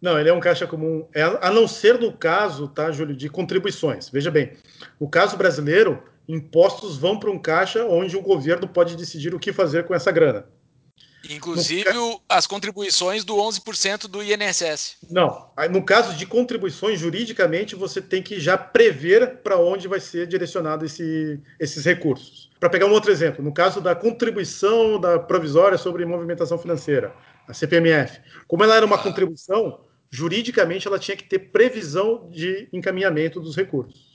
Não, 0.00 0.18
ele 0.18 0.28
é 0.28 0.32
um 0.32 0.40
caixa 0.40 0.66
comum, 0.66 1.08
é, 1.14 1.22
a 1.22 1.50
não 1.50 1.68
ser 1.68 1.98
no 1.98 2.12
caso, 2.12 2.66
tá, 2.66 2.90
Júlio, 2.90 3.14
de 3.14 3.28
contribuições. 3.28 4.08
Veja 4.08 4.32
bem, 4.32 4.52
no 5.00 5.08
caso 5.08 5.36
brasileiro, 5.36 6.02
impostos 6.28 6.96
vão 6.96 7.18
para 7.18 7.30
um 7.30 7.38
caixa 7.38 7.84
onde 7.86 8.16
o 8.16 8.22
governo 8.22 8.66
pode 8.66 8.96
decidir 8.96 9.32
o 9.32 9.38
que 9.38 9.52
fazer 9.52 9.84
com 9.84 9.94
essa 9.94 10.10
grana. 10.10 10.46
Inclusive 11.30 11.88
as 12.28 12.46
contribuições 12.46 13.24
do 13.24 13.36
11% 13.36 14.08
do 14.08 14.22
INSS. 14.22 14.96
Não, 15.10 15.50
no 15.70 15.84
caso 15.84 16.14
de 16.16 16.26
contribuições, 16.26 16.98
juridicamente, 16.98 17.76
você 17.76 18.00
tem 18.00 18.22
que 18.22 18.40
já 18.40 18.58
prever 18.58 19.38
para 19.38 19.58
onde 19.58 19.86
vai 19.88 20.00
ser 20.00 20.26
direcionado 20.26 20.84
esse, 20.84 21.40
esses 21.60 21.84
recursos. 21.84 22.50
Para 22.58 22.70
pegar 22.70 22.86
um 22.86 22.92
outro 22.92 23.10
exemplo, 23.10 23.44
no 23.44 23.52
caso 23.52 23.80
da 23.80 23.94
contribuição 23.94 25.00
da 25.00 25.18
provisória 25.18 25.78
sobre 25.78 26.04
movimentação 26.04 26.58
financeira, 26.58 27.14
a 27.46 27.54
CPMF, 27.54 28.20
como 28.46 28.62
ela 28.64 28.76
era 28.76 28.86
uma 28.86 28.96
ah. 28.96 29.02
contribuição, 29.02 29.80
juridicamente 30.10 30.86
ela 30.86 30.98
tinha 30.98 31.16
que 31.16 31.24
ter 31.24 31.38
previsão 31.38 32.28
de 32.30 32.68
encaminhamento 32.72 33.40
dos 33.40 33.56
recursos. 33.56 34.11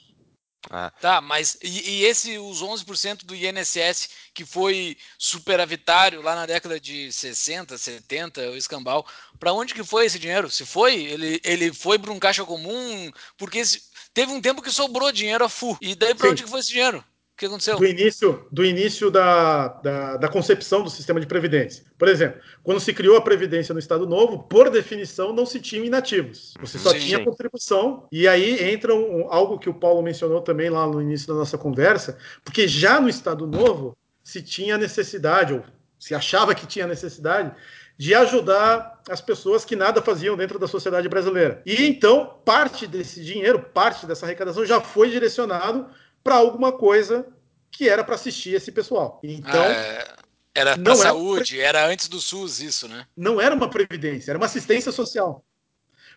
Ah. 0.69 0.91
Tá, 1.01 1.21
mas 1.21 1.57
e, 1.61 1.89
e, 1.89 2.05
esse, 2.05 2.37
os 2.37 2.61
11% 2.61 3.25
do 3.25 3.35
INSS 3.35 4.09
que 4.33 4.45
foi 4.45 4.97
superavitário 5.17 6.21
lá 6.21 6.35
na 6.35 6.45
década 6.45 6.79
de 6.79 7.11
60, 7.11 7.77
70, 7.77 8.51
o 8.51 8.57
escambau, 8.57 9.05
para 9.39 9.53
onde 9.53 9.73
que 9.73 9.83
foi 9.83 10.05
esse 10.05 10.19
dinheiro? 10.19 10.49
Se 10.49 10.65
foi, 10.65 10.95
ele, 11.05 11.39
ele 11.43 11.73
foi 11.73 11.97
para 11.97 12.11
um 12.11 12.19
caixa 12.19 12.43
comum, 12.43 13.11
porque 13.37 13.65
se, 13.65 13.81
teve 14.13 14.31
um 14.31 14.41
tempo 14.41 14.61
que 14.61 14.71
sobrou 14.71 15.11
dinheiro 15.11 15.45
a 15.45 15.49
FU, 15.49 15.77
e 15.81 15.95
daí 15.95 16.13
para 16.13 16.29
onde 16.29 16.43
que 16.43 16.49
foi 16.49 16.59
esse 16.59 16.69
dinheiro? 16.69 17.03
O 17.37 17.39
que 17.39 17.45
aconteceu? 17.45 17.77
Do 17.77 17.85
início, 17.85 18.47
do 18.51 18.65
início 18.65 19.11
da, 19.11 19.67
da, 19.67 20.17
da, 20.17 20.27
concepção 20.27 20.81
do 20.81 20.89
sistema 20.89 21.19
de 21.19 21.27
previdência. 21.27 21.85
Por 21.95 22.07
exemplo, 22.07 22.41
quando 22.63 22.79
se 22.79 22.91
criou 22.91 23.15
a 23.15 23.21
Previdência 23.21 23.73
no 23.73 23.79
Estado 23.79 24.07
Novo, 24.07 24.39
por 24.49 24.71
definição, 24.71 25.31
não 25.31 25.45
se 25.45 25.59
tinha 25.59 25.85
inativos. 25.85 26.55
Você 26.59 26.79
só 26.79 26.89
sim, 26.93 26.99
tinha 26.99 27.19
sim. 27.19 27.25
contribuição. 27.25 28.07
E 28.11 28.27
aí 28.27 28.71
entra 28.71 28.95
um, 28.95 29.31
algo 29.31 29.59
que 29.59 29.69
o 29.69 29.73
Paulo 29.75 30.01
mencionou 30.01 30.41
também 30.41 30.71
lá 30.71 30.87
no 30.87 30.99
início 30.99 31.27
da 31.27 31.35
nossa 31.35 31.59
conversa, 31.59 32.17
porque 32.43 32.67
já 32.67 32.99
no 32.99 33.07
Estado 33.07 33.45
Novo 33.45 33.95
se 34.23 34.41
tinha 34.41 34.75
necessidade, 34.75 35.53
ou 35.53 35.63
se 35.99 36.15
achava 36.15 36.55
que 36.55 36.65
tinha 36.65 36.87
necessidade, 36.87 37.51
de 37.95 38.15
ajudar 38.15 38.99
as 39.07 39.21
pessoas 39.21 39.63
que 39.63 39.75
nada 39.75 40.01
faziam 40.01 40.35
dentro 40.35 40.57
da 40.57 40.67
sociedade 40.67 41.07
brasileira. 41.07 41.61
E 41.67 41.85
então, 41.85 42.39
parte 42.43 42.87
desse 42.87 43.23
dinheiro, 43.23 43.59
parte 43.59 44.07
dessa 44.07 44.25
arrecadação 44.25 44.65
já 44.65 44.81
foi 44.81 45.11
direcionado 45.11 45.87
para 46.27 46.35
alguma 46.35 46.73
coisa 46.73 47.25
que 47.71 47.87
era 47.87 48.03
para 48.03 48.15
assistir 48.15 48.53
esse 48.53 48.69
pessoal. 48.69 49.21
Então. 49.23 49.63
É, 49.63 50.13
Era 50.53 50.77
para 50.77 50.95
saúde, 50.95 51.61
era 51.61 51.87
antes 51.87 52.09
do 52.09 52.19
SUS 52.19 52.59
isso, 52.59 52.85
né? 52.89 53.05
Não 53.15 53.39
era 53.39 53.55
uma 53.55 53.69
previdência, 53.69 54.31
era 54.31 54.37
uma 54.37 54.45
assistência 54.45 54.91
social. 54.91 55.45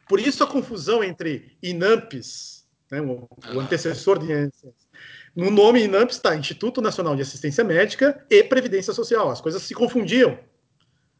Por 0.08 0.18
isso 0.18 0.42
a 0.42 0.48
confusão 0.48 1.04
entre 1.04 1.56
INAMPS, 1.62 2.66
né, 2.90 3.00
o, 3.00 3.28
ah. 3.40 3.54
o 3.54 3.60
antecessor 3.60 4.18
de 4.18 4.32
INSS, 4.32 4.74
no 5.36 5.48
nome 5.48 5.84
INAMPS 5.84 6.16
está 6.16 6.34
Instituto 6.34 6.82
Nacional 6.82 7.14
de 7.14 7.22
Assistência 7.22 7.62
Médica 7.62 8.26
e 8.28 8.42
Previdência 8.42 8.92
Social. 8.92 9.30
As 9.30 9.40
coisas 9.40 9.62
se 9.62 9.74
confundiam. 9.74 10.36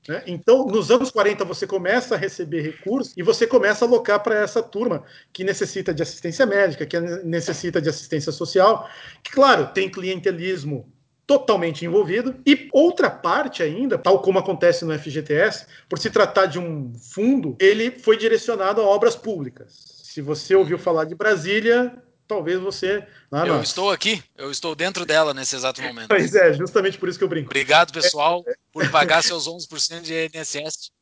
Né? 0.09 0.23
Então, 0.27 0.67
nos 0.67 0.91
anos 0.91 1.11
40, 1.11 1.45
você 1.45 1.67
começa 1.67 2.15
a 2.15 2.19
receber 2.19 2.63
recursos 2.63 3.15
e 3.17 3.23
você 3.23 3.47
começa 3.47 3.85
a 3.85 3.89
alocar 3.89 4.23
para 4.23 4.39
essa 4.39 4.63
turma 4.63 5.05
que 5.33 5.45
necessita 5.45 5.93
de 5.93 6.03
assistência 6.03 6.47
médica, 6.47 6.87
que 6.87 6.99
necessita 6.99 7.81
de 7.81 7.89
assistência 7.89 8.33
social, 8.33 8.89
que, 9.23 9.31
claro, 9.31 9.69
tem 9.69 9.91
clientelismo 9.91 10.91
totalmente 11.27 11.85
envolvido. 11.85 12.35
E 12.45 12.69
outra 12.73 13.09
parte 13.09 13.63
ainda, 13.63 13.97
tal 13.97 14.21
como 14.21 14.39
acontece 14.39 14.85
no 14.85 14.99
FGTS, 14.99 15.67
por 15.89 15.99
se 15.99 16.11
tratar 16.11 16.47
de 16.47 16.59
um 16.59 16.93
fundo, 16.95 17.57
ele 17.61 17.93
foi 17.93 18.17
direcionado 18.17 18.81
a 18.81 18.85
obras 18.85 19.15
públicas. 19.15 20.01
Se 20.03 20.21
você 20.21 20.57
ouviu 20.57 20.77
falar 20.77 21.05
de 21.05 21.15
Brasília, 21.15 21.95
talvez 22.31 22.61
você. 22.61 23.05
Ah, 23.31 23.45
eu 23.47 23.61
estou 23.61 23.91
aqui, 23.91 24.23
eu 24.39 24.51
estou 24.51 24.75
dentro 24.75 25.05
dela 25.05 25.35
nesse 25.35 25.57
exato 25.57 25.83
momento. 25.83 26.09
Pois 26.09 26.35
é, 26.35 26.53
justamente 26.53 26.97
por 26.97 27.09
isso 27.09 27.19
que 27.19 27.25
eu 27.25 27.29
brinco. 27.29 27.49
Obrigado, 27.49 27.93
pessoal, 27.93 28.45
é, 28.47 28.55
por 28.73 28.89
pagar 28.91 29.23
seus 29.23 29.49
11% 29.49 30.03
de 30.03 30.31
INSS. 30.33 30.93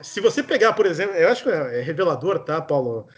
Se 0.00 0.20
você 0.20 0.42
pegar, 0.42 0.72
por 0.72 0.86
exemplo, 0.86 1.14
eu 1.16 1.28
acho 1.28 1.42
que 1.42 1.50
é 1.50 1.82
revelador, 1.82 2.38
tá, 2.38 2.60
Paulo 2.62 3.08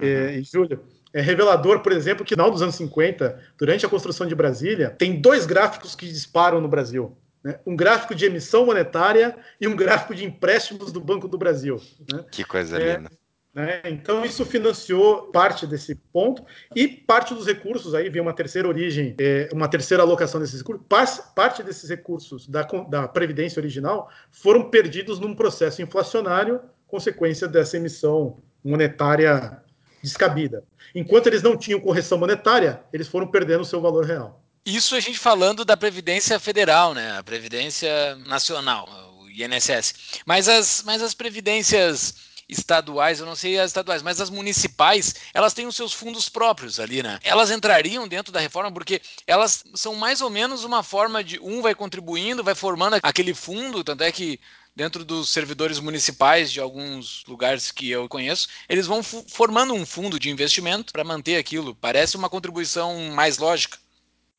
uhum. 0.00 0.06
e, 0.06 0.38
e 0.38 0.42
Júlio? 0.42 0.82
É 1.12 1.20
revelador, 1.20 1.80
por 1.80 1.90
exemplo, 1.90 2.24
que 2.24 2.36
no 2.36 2.44
final 2.44 2.50
dos 2.52 2.62
anos 2.62 2.76
50, 2.76 3.42
durante 3.58 3.84
a 3.84 3.88
construção 3.88 4.26
de 4.26 4.34
Brasília, 4.34 4.90
tem 4.90 5.20
dois 5.20 5.44
gráficos 5.44 5.96
que 5.96 6.06
disparam 6.06 6.60
no 6.60 6.68
Brasil. 6.68 7.18
Né? 7.42 7.58
Um 7.66 7.74
gráfico 7.74 8.14
de 8.14 8.26
emissão 8.26 8.64
monetária 8.64 9.36
e 9.60 9.66
um 9.66 9.74
gráfico 9.74 10.14
de 10.14 10.24
empréstimos 10.24 10.92
do 10.92 11.00
Banco 11.00 11.26
do 11.26 11.36
Brasil. 11.36 11.82
Né? 12.12 12.24
Que 12.30 12.44
coisa 12.44 12.80
é, 12.80 12.96
linda. 12.96 13.10
Né? 13.52 13.82
Então, 13.86 14.24
isso 14.24 14.44
financiou 14.46 15.30
parte 15.32 15.66
desse 15.66 15.96
ponto 15.96 16.44
e 16.74 16.86
parte 16.86 17.34
dos 17.34 17.46
recursos, 17.46 17.94
aí 17.94 18.08
vem 18.08 18.22
uma 18.22 18.32
terceira 18.32 18.68
origem, 18.68 19.14
é, 19.18 19.48
uma 19.52 19.68
terceira 19.68 20.04
alocação 20.04 20.40
desses 20.40 20.60
recursos, 20.60 21.24
parte 21.34 21.62
desses 21.62 21.90
recursos 21.90 22.46
da, 22.46 22.62
da 22.62 23.08
Previdência 23.08 23.58
original 23.58 24.08
foram 24.30 24.70
perdidos 24.70 25.18
num 25.18 25.34
processo 25.34 25.82
inflacionário, 25.82 26.60
consequência 26.86 27.48
dessa 27.48 27.76
emissão 27.76 28.38
monetária 28.64 29.60
descabida. 30.00 30.62
Enquanto 30.94 31.26
eles 31.26 31.42
não 31.42 31.56
tinham 31.56 31.80
correção 31.80 32.18
monetária, 32.18 32.80
eles 32.92 33.08
foram 33.08 33.26
perdendo 33.26 33.62
o 33.62 33.64
seu 33.64 33.80
valor 33.80 34.04
real. 34.04 34.40
Isso 34.64 34.94
a 34.94 35.00
gente 35.00 35.18
falando 35.18 35.64
da 35.64 35.76
Previdência 35.76 36.38
Federal, 36.38 36.94
né? 36.94 37.18
A 37.18 37.22
Previdência 37.22 38.14
Nacional, 38.26 38.88
o 39.18 39.28
INSS. 39.28 40.20
Mas 40.26 40.48
as, 40.48 40.82
mas 40.84 41.02
as 41.02 41.14
previdências 41.14 42.29
estaduais, 42.50 43.20
eu 43.20 43.26
não 43.26 43.36
sei 43.36 43.58
as 43.58 43.70
estaduais, 43.70 44.02
mas 44.02 44.20
as 44.20 44.30
municipais, 44.30 45.14
elas 45.32 45.54
têm 45.54 45.66
os 45.66 45.76
seus 45.76 45.92
fundos 45.92 46.28
próprios 46.28 46.80
ali, 46.80 47.02
né? 47.02 47.18
Elas 47.22 47.50
entrariam 47.50 48.08
dentro 48.08 48.32
da 48.32 48.40
reforma 48.40 48.72
porque 48.72 49.00
elas 49.26 49.64
são 49.74 49.94
mais 49.94 50.20
ou 50.20 50.30
menos 50.30 50.64
uma 50.64 50.82
forma 50.82 51.22
de 51.22 51.38
um 51.40 51.62
vai 51.62 51.74
contribuindo, 51.74 52.44
vai 52.44 52.54
formando 52.54 52.98
aquele 53.02 53.34
fundo, 53.34 53.84
tanto 53.84 54.02
é 54.02 54.12
que 54.12 54.40
dentro 54.74 55.04
dos 55.04 55.28
servidores 55.30 55.78
municipais 55.78 56.50
de 56.50 56.60
alguns 56.60 57.24
lugares 57.26 57.70
que 57.70 57.90
eu 57.90 58.08
conheço, 58.08 58.48
eles 58.68 58.86
vão 58.86 59.02
formando 59.02 59.74
um 59.74 59.84
fundo 59.84 60.18
de 60.18 60.30
investimento 60.30 60.92
para 60.92 61.04
manter 61.04 61.36
aquilo. 61.36 61.74
Parece 61.74 62.16
uma 62.16 62.30
contribuição 62.30 63.10
mais 63.12 63.38
lógica. 63.38 63.78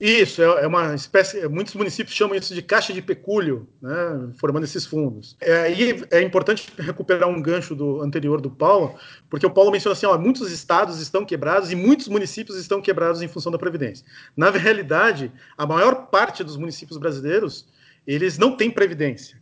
Isso, 0.02 0.41
é, 0.41 0.64
é 0.64 0.68
uma 0.68 0.95
espécie. 0.95 1.47
Muitos 1.47 1.76
municípios 1.76 2.16
chamam 2.16 2.36
isso 2.36 2.56
de 2.56 2.62
caixa 2.64 2.91
de 2.91 3.04
pecúlio, 3.04 3.70
né, 3.80 4.32
formando 4.39 4.64
esses 4.64 4.84
fundos. 4.84 5.38
É, 5.39 5.72
e 5.72 6.04
é 6.10 6.24
importante 6.24 6.74
recuperar 6.76 7.30
um 7.30 7.39
gancho 7.39 7.76
do 7.76 8.02
anterior 8.02 8.41
do 8.41 8.49
Paulo, 8.49 8.95
porque 9.30 9.45
o 9.45 9.52
Paulo 9.52 9.70
menciona 9.70 9.93
assim: 9.93 10.08
ó, 10.08 10.18
muitos 10.18 10.52
estados 10.52 10.99
estão 10.99 11.24
quebrados 11.24 11.72
e 11.72 11.76
muitos 11.76 12.08
municípios 12.08 12.58
estão 12.58 12.82
quebrados 12.82 13.22
em 13.22 13.28
função 13.28 13.52
da 13.52 13.60
Previdência. 13.60 14.04
Na 14.36 14.49
realidade, 14.49 15.32
a 15.56 15.68
maior 15.68 16.08
parte 16.08 16.43
dos 16.43 16.58
municípios 16.58 16.97
brasileiros 16.97 17.68
eles 18.08 18.39
não 18.39 18.58
têm 18.58 18.72
Previdência. 18.72 19.39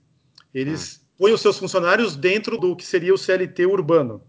Eles 0.53 0.97
hum. 0.97 1.05
põem 1.19 1.33
os 1.33 1.39
seus 1.39 1.57
funcionários 1.57 2.17
dentro 2.17 2.57
do 2.57 2.75
que 2.75 2.85
seria 2.85 3.13
o 3.13 3.17
CLT 3.17 3.65
urbano. 3.65 4.21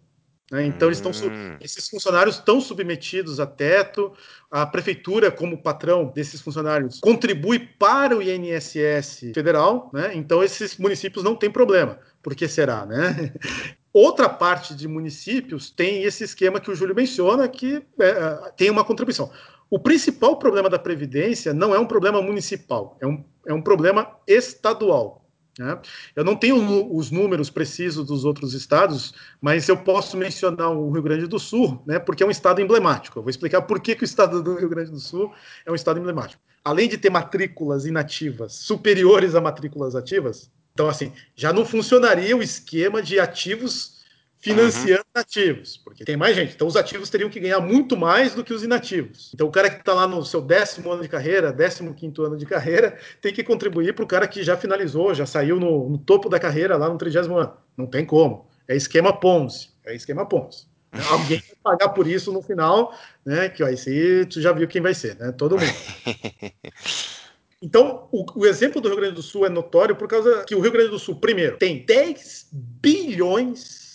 Né? 0.51 0.67
Então, 0.67 0.89
eles 0.89 0.99
estão, 0.99 1.13
hum. 1.13 1.57
esses 1.61 1.89
funcionários 1.89 2.37
estão 2.37 2.61
submetidos 2.61 3.39
a 3.39 3.47
teto, 3.47 4.13
a 4.51 4.67
prefeitura, 4.67 5.31
como 5.31 5.63
patrão 5.63 6.07
desses 6.07 6.41
funcionários, 6.41 6.99
contribui 7.01 7.59
para 7.59 8.17
o 8.17 8.23
INSS 8.23 9.33
federal, 9.33 9.91
né? 9.93 10.11
então 10.15 10.43
esses 10.43 10.77
municípios 10.77 11.23
não 11.23 11.37
têm 11.37 11.51
problema. 11.51 11.99
Por 12.23 12.35
que 12.35 12.49
será? 12.49 12.85
Né? 12.85 13.33
Outra 13.93 14.29
parte 14.29 14.75
de 14.75 14.87
municípios 14.87 15.71
tem 15.71 16.05
esse 16.05 16.25
esquema 16.25 16.61
que 16.61 16.71
o 16.71 16.75
Júlio 16.75 16.95
menciona, 16.95 17.49
que 17.49 17.83
é, 18.01 18.53
tem 18.57 18.71
uma 18.71 18.85
contribuição. 18.85 19.31
O 19.69 19.79
principal 19.79 20.37
problema 20.37 20.69
da 20.69 20.79
Previdência 20.79 21.55
não 21.55 21.75
é 21.75 21.79
um 21.79 21.87
problema 21.87 22.21
municipal, 22.21 22.97
é 23.01 23.07
um, 23.07 23.25
é 23.47 23.55
um 23.55 23.63
problema 23.63 24.17
estadual. 24.27 25.20
Né? 25.59 25.79
Eu 26.15 26.25
não 26.25 26.37
tenho 26.37 26.95
os 26.95 27.11
números 27.11 27.51
precisos 27.51 28.07
dos 28.07 28.25
outros 28.25 28.55
estados, 28.55 29.15
mas 29.41 29.69
eu 29.69 29.77
posso 29.77 30.17
mencionar 30.17 30.71
o 30.71 30.91
Rio 30.91 31.03
Grande 31.03 31.27
do 31.27 31.39
Sul, 31.39 31.83
né, 31.87 31.99
porque 31.99 32.23
é 32.23 32.27
um 32.27 32.31
estado 32.31 32.61
emblemático. 32.61 33.19
Eu 33.19 33.23
vou 33.23 33.31
explicar 33.31 33.63
por 33.63 33.81
que, 33.81 33.95
que 33.95 34.03
o 34.03 34.05
estado 34.05 34.43
do 34.43 34.57
Rio 34.57 34.69
Grande 34.69 34.91
do 34.91 35.01
Sul 35.01 35.33
é 35.67 35.71
um 35.71 35.75
estado 35.75 35.99
emblemático. 35.99 36.43
Além 36.65 36.89
de 36.89 36.99
ter 36.99 37.11
matrículas 37.11 37.87
inativas 37.87 38.55
superiores 38.55 39.35
a 39.35 39.41
matrículas 39.41 39.97
ativas, 39.97 40.51
então, 40.73 40.89
assim, 40.89 41.13
já 41.35 41.53
não 41.53 41.65
funcionaria 41.65 42.37
o 42.37 42.43
esquema 42.43 43.03
de 43.03 43.19
ativos 43.19 44.00
financiando 44.41 45.05
uhum. 45.15 45.21
ativos, 45.21 45.77
porque 45.77 46.05
tem 46.05 46.17
mais 46.17 46.35
gente. 46.35 46.55
Então, 46.55 46.67
os 46.67 46.77
ativos 46.77 47.11
teriam 47.11 47.29
que 47.29 47.39
ganhar 47.39 47.61
muito 47.61 47.97
mais 47.97 48.35
do 48.35 48.43
que 48.43 48.55
os 48.55 48.63
inativos. 48.63 49.31
Então, 49.35 49.47
o 49.47 49.51
cara 49.51 49.69
que 49.69 49.81
está 49.81 49.93
lá 49.93 50.07
no 50.07 50.25
seu 50.25 50.41
décimo 50.41 50.91
ano 50.91 51.03
de 51.03 51.09
carreira, 51.09 51.53
décimo 51.53 51.95
quinto 51.95 52.25
ano 52.25 52.39
de 52.39 52.47
carreira, 52.47 52.99
tem 53.21 53.33
que 53.33 53.45
contribuir 53.45 53.95
para 53.95 54.05
o 54.05 54.09
cara 54.09 54.27
que 54.27 54.43
já 54.43 54.57
finalizou, 54.57 55.15
já 55.15 55.27
saiu 55.27 55.61
no, 55.61 55.91
no, 55.91 55.99
topo 55.99 56.29
da 56.29 56.41
carreira 56.41 56.77
lá 56.77 56.89
no 56.89 56.97
trigésimo 56.97 57.37
ano. 57.37 57.53
Não 57.77 57.87
tem 57.87 58.05
como. 58.05 58.49
É 58.67 58.75
esquema 58.75 59.13
Ponzi. 59.13 59.71
É 59.85 59.95
esquema 59.95 60.27
Ponzi. 60.27 60.67
Alguém 61.11 61.39
vai 61.63 61.77
pagar 61.77 61.91
por 61.91 62.07
isso 62.07 62.33
no 62.33 62.41
final, 62.41 62.95
né? 63.25 63.51
Que 63.51 63.63
aí 63.63 63.77
se 63.77 64.27
tu 64.27 64.41
já 64.41 64.53
viu 64.53 64.67
quem 64.67 64.81
vai 64.81 64.95
ser, 64.95 65.17
né? 65.17 65.33
Todo 65.33 65.59
mundo. 65.59 65.71
Então, 67.63 68.09
o, 68.11 68.25
o, 68.41 68.47
exemplo 68.47 68.81
do 68.81 68.89
Rio 68.89 68.97
Grande 68.97 69.17
do 69.17 69.23
Sul 69.23 69.45
é 69.45 69.51
notório 69.51 69.95
por 69.95 70.09
causa 70.09 70.45
que 70.45 70.55
o 70.55 70.61
Rio 70.61 70.73
Grande 70.73 70.89
do 70.89 70.99
Sul, 70.99 71.17
primeiro, 71.17 71.59
tem 71.59 71.85
10 71.85 72.49
bilhões 72.53 73.90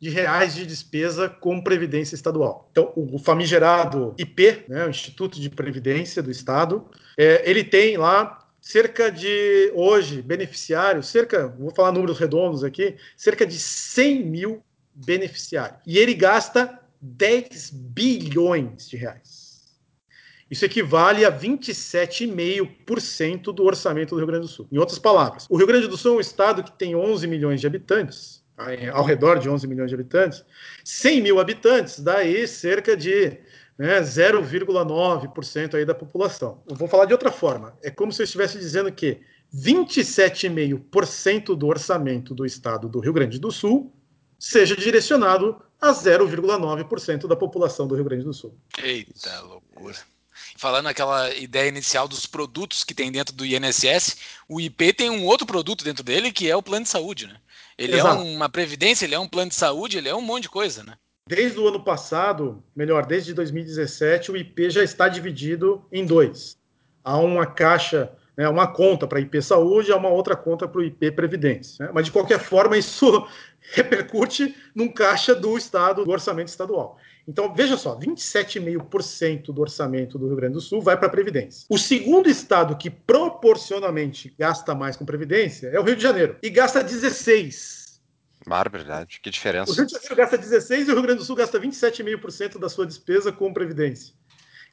de 0.00 0.08
reais 0.08 0.54
de 0.54 0.64
despesa 0.64 1.28
com 1.28 1.60
previdência 1.60 2.14
estadual. 2.14 2.70
Então, 2.72 2.90
o 2.96 3.18
famigerado 3.18 4.14
IP, 4.16 4.64
né, 4.66 4.86
o 4.86 4.90
Instituto 4.90 5.38
de 5.38 5.50
Previdência 5.50 6.22
do 6.22 6.30
Estado, 6.30 6.86
é, 7.18 7.48
ele 7.48 7.62
tem 7.62 7.98
lá 7.98 8.48
cerca 8.60 9.12
de, 9.12 9.70
hoje, 9.74 10.22
beneficiários, 10.22 11.08
cerca, 11.08 11.48
vou 11.48 11.70
falar 11.70 11.92
números 11.92 12.18
redondos 12.18 12.64
aqui, 12.64 12.96
cerca 13.16 13.46
de 13.46 13.58
100 13.58 14.24
mil 14.24 14.62
beneficiários. 14.94 15.80
E 15.86 15.98
ele 15.98 16.14
gasta 16.14 16.78
10 17.00 17.70
bilhões 17.70 18.88
de 18.88 18.96
reais. 18.96 19.50
Isso 20.50 20.64
equivale 20.64 21.24
a 21.24 21.30
27,5% 21.30 23.52
do 23.52 23.64
orçamento 23.64 24.10
do 24.10 24.16
Rio 24.16 24.26
Grande 24.26 24.46
do 24.46 24.52
Sul. 24.52 24.66
Em 24.72 24.78
outras 24.78 24.98
palavras, 24.98 25.46
o 25.48 25.56
Rio 25.56 25.66
Grande 25.66 25.86
do 25.86 25.96
Sul 25.96 26.14
é 26.14 26.16
um 26.16 26.20
estado 26.20 26.64
que 26.64 26.72
tem 26.72 26.96
11 26.96 27.26
milhões 27.28 27.60
de 27.60 27.66
habitantes, 27.66 28.39
ao 28.92 29.04
redor 29.04 29.38
de 29.38 29.48
11 29.48 29.66
milhões 29.66 29.88
de 29.88 29.94
habitantes, 29.94 30.44
100 30.84 31.20
mil 31.20 31.40
habitantes, 31.40 32.00
daí 32.00 32.46
cerca 32.46 32.96
de 32.96 33.38
né, 33.78 34.00
0,9% 34.00 35.74
aí 35.74 35.84
da 35.84 35.94
população. 35.94 36.62
Eu 36.68 36.76
vou 36.76 36.88
falar 36.88 37.06
de 37.06 37.12
outra 37.12 37.32
forma. 37.32 37.76
É 37.82 37.90
como 37.90 38.12
se 38.12 38.22
eu 38.22 38.24
estivesse 38.24 38.58
dizendo 38.58 38.92
que 38.92 39.20
27,5% 39.54 41.56
do 41.56 41.66
orçamento 41.66 42.34
do 42.34 42.44
estado 42.44 42.88
do 42.88 43.00
Rio 43.00 43.12
Grande 43.12 43.38
do 43.38 43.50
Sul 43.50 43.92
seja 44.38 44.76
direcionado 44.76 45.60
a 45.80 45.92
0,9% 45.92 47.26
da 47.26 47.34
população 47.34 47.88
do 47.88 47.94
Rio 47.94 48.04
Grande 48.04 48.24
do 48.24 48.34
Sul. 48.34 48.54
Eita 48.82 49.40
loucura. 49.40 49.96
Falando 50.56 50.88
aquela 50.88 51.34
ideia 51.34 51.68
inicial 51.68 52.06
dos 52.06 52.26
produtos 52.26 52.84
que 52.84 52.94
tem 52.94 53.10
dentro 53.10 53.34
do 53.34 53.46
INSS, 53.46 54.16
o 54.48 54.60
IP 54.60 54.92
tem 54.92 55.10
um 55.10 55.24
outro 55.24 55.46
produto 55.46 55.84
dentro 55.84 56.04
dele 56.04 56.32
que 56.32 56.50
é 56.50 56.56
o 56.56 56.62
plano 56.62 56.84
de 56.84 56.90
saúde, 56.90 57.26
né? 57.26 57.36
Ele 57.80 57.94
é 57.94 57.98
Exato. 57.98 58.20
é 58.20 58.24
uma 58.24 58.48
previdência, 58.50 59.06
ele 59.06 59.14
é 59.14 59.18
um 59.18 59.26
plano 59.26 59.48
de 59.48 59.54
saúde, 59.54 59.96
ele 59.96 60.08
é 60.08 60.14
um 60.14 60.20
monte 60.20 60.42
de 60.42 60.48
coisa, 60.50 60.84
né? 60.84 60.92
Desde 61.26 61.58
o 61.58 61.66
ano 61.66 61.82
passado, 61.82 62.62
melhor, 62.76 63.06
desde 63.06 63.32
2017, 63.32 64.30
o 64.30 64.36
IP 64.36 64.68
já 64.68 64.84
está 64.84 65.08
dividido 65.08 65.82
em 65.90 66.04
dois. 66.04 66.58
Há 67.02 67.16
uma 67.16 67.46
caixa, 67.46 68.12
né, 68.36 68.46
uma 68.50 68.66
conta 68.66 69.06
para 69.06 69.18
IP 69.18 69.40
Saúde 69.40 69.88
e 69.88 69.92
há 69.92 69.96
uma 69.96 70.10
outra 70.10 70.36
conta 70.36 70.68
para 70.68 70.78
o 70.78 70.84
IP 70.84 71.10
Previdência. 71.12 71.86
Né? 71.86 71.92
Mas, 71.94 72.04
de 72.04 72.12
qualquer 72.12 72.38
forma, 72.38 72.76
isso 72.76 73.26
repercute 73.72 74.54
num 74.74 74.88
caixa 74.88 75.34
do 75.34 75.56
Estado, 75.56 76.04
do 76.04 76.10
orçamento 76.10 76.48
estadual. 76.48 76.98
Então, 77.26 77.54
veja 77.54 77.76
só, 77.76 77.98
27,5% 77.98 79.46
do 79.46 79.60
orçamento 79.60 80.18
do 80.18 80.26
Rio 80.26 80.36
Grande 80.36 80.54
do 80.54 80.60
Sul 80.60 80.80
vai 80.80 80.96
para 80.96 81.06
a 81.06 81.10
Previdência. 81.10 81.66
O 81.68 81.78
segundo 81.78 82.28
estado 82.28 82.76
que 82.76 82.90
proporcionalmente 82.90 84.34
gasta 84.38 84.74
mais 84.74 84.96
com 84.96 85.04
Previdência 85.04 85.68
é 85.68 85.78
o 85.78 85.82
Rio 85.82 85.96
de 85.96 86.02
Janeiro, 86.02 86.36
e 86.42 86.50
gasta 86.50 86.84
16%. 86.84 87.80
Barbaridade, 88.46 89.20
que 89.22 89.30
diferença. 89.30 89.70
O 89.70 89.74
Rio 89.74 89.86
de 89.86 89.92
Janeiro 89.92 90.16
gasta 90.16 90.38
16% 90.38 90.78
e 90.78 90.90
o 90.90 90.94
Rio 90.94 91.02
Grande 91.02 91.18
do 91.18 91.24
Sul 91.24 91.36
gasta 91.36 91.60
27,5% 91.60 92.58
da 92.58 92.68
sua 92.68 92.86
despesa 92.86 93.30
com 93.30 93.52
Previdência. 93.52 94.14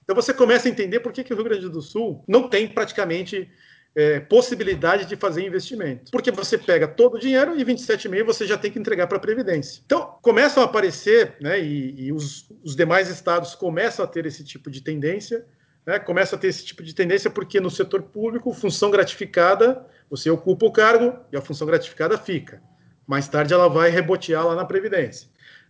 Então 0.04 0.16
você 0.16 0.34
começa 0.34 0.70
a 0.70 0.72
entender 0.72 1.02
por 1.02 1.12
que, 1.12 1.22
que 1.22 1.34
o 1.34 1.36
Rio 1.36 1.44
Grande 1.44 1.68
do 1.68 1.82
Sul 1.82 2.24
não 2.26 2.48
tem 2.48 2.66
praticamente 2.66 3.52
é, 3.96 4.20
possibilidade 4.20 5.06
de 5.06 5.16
fazer 5.16 5.46
investimento. 5.46 6.12
Porque 6.12 6.32
você 6.32 6.58
pega 6.58 6.88
todo 6.88 7.16
o 7.16 7.20
dinheiro 7.20 7.60
e 7.60 7.66
27,5 7.66 8.24
você 8.24 8.46
já 8.46 8.58
tem 8.58 8.72
que 8.72 8.80
entregar 8.80 9.08
para 9.08 9.18
a 9.18 9.22
Previdência. 9.22 9.82
Então, 9.86 10.18
começam 10.22 10.62
a 10.62 10.66
aparecer, 10.66 11.36
né, 11.42 11.60
e, 11.60 12.06
e 12.06 12.14
os, 12.14 12.50
os, 12.64 12.76
demais 12.76 13.10
estados 13.10 13.56
começam 13.56 14.06
a 14.06 14.08
ter 14.08 14.26
esse 14.26 14.44
tipo 14.44 14.70
de 14.70 14.82
tendência, 14.82 15.46
né, 15.86 15.98
começa 15.98 16.36
a 16.36 16.40
ter 16.40 16.48
esse 16.48 16.64
tipo 16.64 16.84
de 16.84 16.94
tendência 16.94 17.30
porque 17.30 17.60
no 17.60 17.72
setor 17.72 18.04
público, 18.04 18.54
função 18.54 18.92
gratificada, 18.92 19.86
você 20.10 20.30
ocupa 20.30 20.66
o 20.66 20.72
cargo 20.72 21.18
e 21.32 21.38
a 21.38 21.42
função 21.42 21.66
gratificada 21.66 22.18
fica. 22.18 22.62
Mais 23.08 23.28
tarde 23.28 23.54
ela 23.54 23.70
vai 23.70 23.90
rebotear 23.90 24.46
lá 24.46 24.54
na 24.54 24.66
Previdência. 24.66 25.30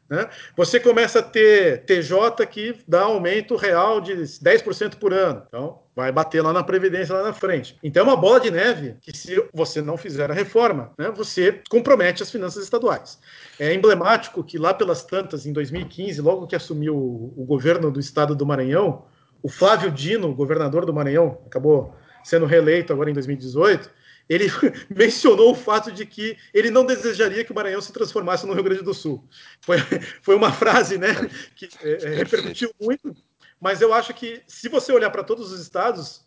Né? 0.10 0.28
Você 0.56 0.80
começa 0.80 1.20
a 1.20 1.24
ter 1.24 1.84
TJ 1.86 2.46
que 2.48 2.76
dá 2.88 3.02
aumento 3.02 3.56
real 3.56 4.00
de 4.00 4.14
10% 4.14 4.96
por 4.96 5.14
ano. 5.14 5.44
Então, 5.48 5.80
vai 5.96 6.12
bater 6.12 6.42
lá 6.42 6.54
na 6.54 6.64
Previdência 6.64 7.16
lá 7.16 7.24
na 7.24 7.34
frente. 7.34 7.78
Então, 7.84 8.02
é 8.02 8.04
uma 8.08 8.16
bola 8.16 8.40
de 8.40 8.50
neve 8.50 8.96
que, 9.02 9.16
se 9.16 9.44
você 9.54 9.82
não 9.82 9.98
fizer 9.98 10.32
a 10.32 10.34
reforma, 10.34 10.92
né, 10.98 11.12
você 11.12 11.62
compromete 11.70 12.24
as 12.24 12.32
finanças 12.32 12.64
estaduais. 12.64 13.20
É 13.60 13.74
emblemático 13.74 14.44
que 14.44 14.58
lá 14.58 14.74
pelas 14.74 15.04
tantas, 15.04 15.46
em 15.46 15.52
2015, 15.52 16.22
logo 16.22 16.48
que 16.48 16.56
assumiu 16.56 16.96
o 16.96 17.44
governo 17.46 17.92
do 17.92 18.00
estado 18.00 18.36
do 18.36 18.46
Maranhão, 18.46 19.06
o 19.44 19.50
Flávio 19.50 19.92
Dino, 19.92 20.34
governador 20.34 20.86
do 20.86 20.94
Maranhão, 20.94 21.40
acabou 21.46 21.94
sendo 22.24 22.46
reeleito 22.46 22.92
agora 22.92 23.10
em 23.10 23.14
2018, 23.14 23.90
ele 24.30 24.48
mencionou 24.90 25.52
o 25.52 25.56
fato 25.56 25.92
de 25.92 26.06
que 26.06 26.38
ele 26.54 26.70
não 26.70 26.86
desejaria 26.86 27.44
que 27.44 27.52
o 27.52 27.56
Maranhão 27.56 27.82
se 27.82 27.94
transformasse 27.94 28.46
no 28.46 28.54
Rio 28.54 28.64
Grande 28.64 28.84
do 28.84 28.94
Sul. 28.94 29.24
Foi, 29.62 29.78
foi 30.22 30.36
uma 30.36 30.52
frase 30.52 30.98
né, 30.98 31.14
que 31.56 31.70
é, 31.82 32.06
é 32.06 32.10
repercutiu 32.16 32.72
muito, 32.82 33.16
mas 33.60 33.82
eu 33.82 33.94
acho 33.94 34.14
que 34.14 34.42
se 34.48 34.70
você 34.70 34.92
olhar 34.92 35.10
para 35.10 35.24
todos 35.24 35.52
os 35.52 35.60
estados, 35.60 36.26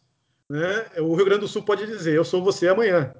né, 0.48 0.86
o 0.98 1.14
Rio 1.14 1.24
Grande 1.24 1.42
do 1.42 1.48
Sul 1.48 1.62
pode 1.62 1.86
dizer: 1.86 2.14
eu 2.14 2.24
sou 2.24 2.42
você 2.42 2.68
amanhã, 2.68 3.14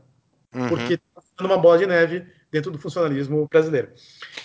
uhum. 0.54 0.68
porque 0.68 0.94
está 0.94 1.20
sendo 1.20 1.46
uma 1.46 1.58
bola 1.58 1.78
de 1.78 1.86
neve 1.86 2.26
dentro 2.50 2.70
do 2.70 2.78
funcionalismo 2.78 3.46
brasileiro. 3.48 3.90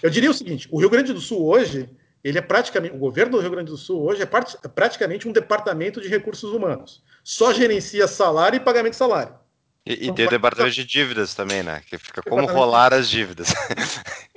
Eu 0.03 0.09
diria 0.09 0.29
o 0.29 0.33
seguinte: 0.33 0.67
o 0.71 0.79
Rio 0.79 0.89
Grande 0.89 1.13
do 1.13 1.21
Sul 1.21 1.45
hoje 1.45 1.89
ele 2.23 2.39
é 2.39 2.41
praticamente, 2.41 2.95
o 2.95 2.97
governo 2.97 3.33
do 3.33 3.39
Rio 3.39 3.51
Grande 3.51 3.69
do 3.69 3.77
Sul 3.77 4.01
hoje 4.01 4.23
é, 4.23 4.25
part, 4.25 4.57
é 4.63 4.67
praticamente 4.67 5.27
um 5.27 5.31
departamento 5.31 6.01
de 6.01 6.07
recursos 6.07 6.51
humanos. 6.51 7.03
Só 7.23 7.53
gerencia 7.53 8.07
salário 8.07 8.57
e 8.57 8.59
pagamento 8.59 8.93
de 8.93 8.97
salário. 8.97 9.35
E, 9.85 10.07
e 10.07 10.13
tem 10.13 10.25
o 10.25 10.29
departamento 10.29 10.73
de 10.73 10.83
dívidas 10.83 11.35
também, 11.35 11.61
né? 11.61 11.81
Que 11.87 11.97
fica 11.97 12.21
como 12.23 12.47
rolar 12.47 12.93
as 12.93 13.07
dívidas. 13.07 13.53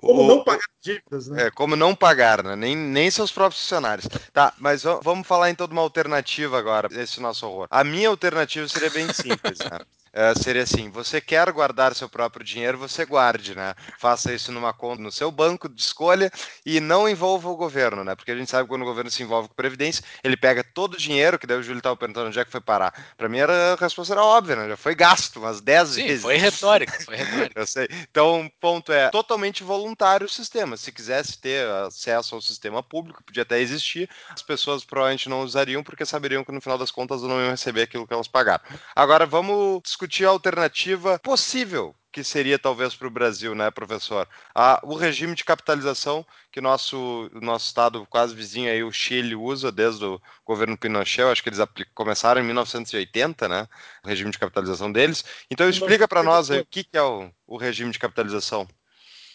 Como 0.00 0.26
não 0.26 0.42
pagar 0.42 0.64
dívidas, 0.80 1.28
né? 1.28 1.46
É, 1.46 1.50
como 1.50 1.76
não 1.76 1.94
pagar, 1.94 2.42
né? 2.42 2.56
Nem, 2.56 2.74
nem 2.74 3.10
seus 3.10 3.30
próprios 3.30 3.60
funcionários. 3.62 4.08
Tá, 4.32 4.54
mas 4.58 4.82
vamos 5.02 5.26
falar 5.26 5.50
então 5.50 5.66
de 5.66 5.72
uma 5.72 5.82
alternativa 5.82 6.58
agora, 6.58 6.88
esse 6.92 7.20
nosso 7.20 7.46
horror. 7.46 7.66
A 7.70 7.84
minha 7.84 8.08
alternativa 8.08 8.66
seria 8.68 8.90
bem 8.90 9.12
simples, 9.12 9.58
né? 9.58 9.78
Uh, 10.14 10.38
seria 10.42 10.62
assim: 10.62 10.90
você 10.90 11.22
quer 11.22 11.50
guardar 11.50 11.94
seu 11.94 12.06
próprio 12.06 12.44
dinheiro, 12.44 12.76
você 12.76 13.06
guarde, 13.06 13.54
né? 13.54 13.74
Faça 13.98 14.30
isso 14.30 14.52
numa 14.52 14.70
conta 14.74 15.02
no 15.02 15.10
seu 15.10 15.30
banco 15.30 15.70
de 15.70 15.80
escolha 15.80 16.30
e 16.66 16.80
não 16.80 17.08
envolva 17.08 17.48
o 17.48 17.56
governo, 17.56 18.04
né? 18.04 18.14
Porque 18.14 18.30
a 18.30 18.36
gente 18.36 18.50
sabe 18.50 18.64
que 18.64 18.68
quando 18.68 18.82
o 18.82 18.84
governo 18.84 19.10
se 19.10 19.22
envolve 19.22 19.48
com 19.48 19.54
previdência, 19.54 20.04
ele 20.22 20.36
pega 20.36 20.62
todo 20.62 20.94
o 20.94 20.98
dinheiro, 20.98 21.38
que 21.38 21.46
daí 21.46 21.56
o 21.56 21.62
Júlio 21.62 21.78
estava 21.78 21.96
perguntando 21.96 22.28
onde 22.28 22.38
é 22.38 22.44
que 22.44 22.50
foi 22.50 22.60
parar. 22.60 22.92
Para 23.16 23.26
mim 23.26 23.38
era, 23.38 23.72
a 23.72 23.76
resposta 23.76 24.12
era 24.12 24.22
óbvia, 24.22 24.54
né? 24.54 24.68
Já 24.68 24.76
foi 24.76 24.94
gasto 24.94 25.38
umas 25.38 25.62
10 25.62 25.88
Sim, 25.88 26.06
vezes. 26.06 26.22
Foi 26.22 26.36
retórica, 26.36 27.00
foi 27.04 27.16
retórica. 27.16 27.52
Eu 27.58 27.66
sei. 27.66 27.88
Então, 28.10 28.42
o 28.42 28.50
ponto 28.60 28.92
é 28.92 29.08
totalmente 29.08 29.64
voluntário 29.64 30.26
o 30.26 30.30
sistema. 30.30 30.76
Se 30.76 30.92
quisesse 30.92 31.38
ter 31.38 31.66
acesso 31.86 32.34
ao 32.34 32.42
sistema 32.42 32.82
público, 32.82 33.24
podia 33.24 33.44
até 33.44 33.60
existir, 33.60 34.10
as 34.28 34.42
pessoas 34.42 34.84
provavelmente 34.84 35.30
não 35.30 35.40
usariam 35.40 35.82
porque 35.82 36.04
saberiam 36.04 36.44
que 36.44 36.52
no 36.52 36.60
final 36.60 36.76
das 36.76 36.90
contas 36.90 37.22
não 37.22 37.40
iam 37.40 37.50
receber 37.50 37.82
aquilo 37.82 38.06
que 38.06 38.12
elas 38.12 38.28
pagaram. 38.28 38.62
Agora 38.94 39.24
vamos 39.24 39.80
discutir 39.82 40.01
discutir 40.02 40.26
a 40.26 40.30
alternativa 40.30 41.18
possível 41.20 41.94
que 42.10 42.22
seria 42.22 42.58
talvez 42.58 42.94
para 42.94 43.06
o 43.06 43.10
Brasil, 43.10 43.54
né, 43.54 43.70
professor? 43.70 44.28
Ah, 44.54 44.78
o 44.82 44.94
regime 44.94 45.34
de 45.34 45.44
capitalização 45.44 46.26
que 46.50 46.60
nosso 46.60 47.30
nosso 47.40 47.68
estado 47.68 48.06
quase 48.10 48.34
vizinho 48.34 48.70
aí, 48.70 48.82
o 48.82 48.92
Chile, 48.92 49.34
usa 49.34 49.72
desde 49.72 50.04
o 50.04 50.20
governo 50.44 50.76
Pinochet, 50.76 51.22
acho 51.22 51.42
que 51.42 51.48
eles 51.48 51.60
começaram 51.94 52.42
em 52.42 52.44
1980, 52.44 53.48
né, 53.48 53.68
o 54.04 54.08
regime 54.08 54.30
de 54.30 54.38
capitalização 54.38 54.92
deles. 54.92 55.24
Então 55.50 55.68
explica 55.68 56.06
para 56.06 56.22
nós 56.22 56.50
aí 56.50 56.60
o 56.60 56.66
que, 56.66 56.84
que 56.84 56.98
é 56.98 57.02
o, 57.02 57.30
o 57.46 57.56
regime 57.56 57.92
de 57.92 57.98
capitalização. 57.98 58.68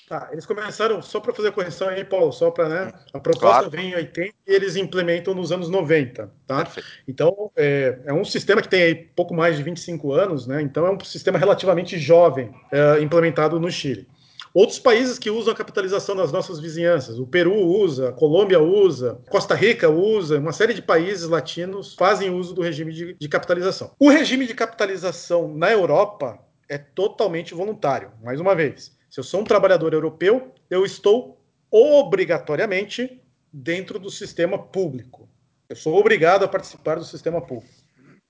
Tá, 0.07 0.29
eles 0.31 0.45
começaram, 0.45 1.01
só 1.01 1.19
para 1.19 1.33
fazer 1.33 1.49
a 1.49 1.51
correção 1.51 1.89
aí, 1.89 2.05
Paulo, 2.05 2.31
só 2.31 2.49
para, 2.49 2.69
né? 2.69 2.93
A 3.13 3.19
proposta 3.19 3.63
claro. 3.63 3.69
vem 3.69 3.91
em 3.91 3.95
80 3.95 4.33
e 4.47 4.53
eles 4.53 4.77
implementam 4.77 5.33
nos 5.33 5.51
anos 5.51 5.67
90, 5.67 6.31
tá? 6.47 6.63
Perfeito. 6.63 6.87
Então, 7.05 7.51
é, 7.57 7.99
é, 8.05 8.13
um 8.13 8.23
sistema 8.23 8.61
que 8.61 8.69
tem 8.69 8.83
aí 8.83 8.95
pouco 8.95 9.33
mais 9.33 9.57
de 9.57 9.63
25 9.63 10.13
anos, 10.13 10.47
né? 10.47 10.61
Então, 10.61 10.87
é 10.87 10.91
um 10.91 10.99
sistema 11.01 11.37
relativamente 11.37 11.99
jovem 11.99 12.49
é, 12.71 13.01
implementado 13.01 13.59
no 13.59 13.69
Chile. 13.69 14.07
Outros 14.53 14.79
países 14.79 15.19
que 15.19 15.29
usam 15.29 15.53
a 15.53 15.55
capitalização 15.55 16.15
nas 16.15 16.31
nossas 16.31 16.57
vizinhanças, 16.57 17.19
o 17.19 17.27
Peru 17.27 17.53
usa, 17.53 18.07
a 18.09 18.13
Colômbia 18.13 18.61
usa, 18.61 19.19
Costa 19.29 19.55
Rica 19.55 19.89
usa, 19.89 20.39
uma 20.39 20.53
série 20.53 20.73
de 20.73 20.81
países 20.81 21.27
latinos 21.27 21.93
fazem 21.95 22.29
uso 22.29 22.55
do 22.55 22.61
regime 22.61 22.93
de, 22.93 23.13
de 23.13 23.27
capitalização. 23.27 23.91
O 23.99 24.09
regime 24.09 24.47
de 24.47 24.55
capitalização 24.55 25.53
na 25.53 25.69
Europa 25.69 26.39
é 26.69 26.77
totalmente 26.77 27.53
voluntário, 27.53 28.11
mais 28.23 28.39
uma 28.39 28.55
vez. 28.55 28.96
Se 29.09 29.19
eu 29.19 29.23
sou 29.23 29.41
um 29.41 29.45
trabalhador 29.45 29.93
europeu, 29.93 30.53
eu 30.69 30.85
estou 30.85 31.41
obrigatoriamente 31.71 33.21
dentro 33.51 33.97
do 33.97 34.09
sistema 34.09 34.57
público. 34.57 35.29
Eu 35.69 35.75
sou 35.75 35.97
obrigado 35.97 36.43
a 36.43 36.47
participar 36.47 36.95
do 36.95 37.05
sistema 37.05 37.41
público. 37.41 37.73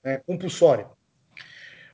É 0.02 0.18
compulsório. 0.18 0.88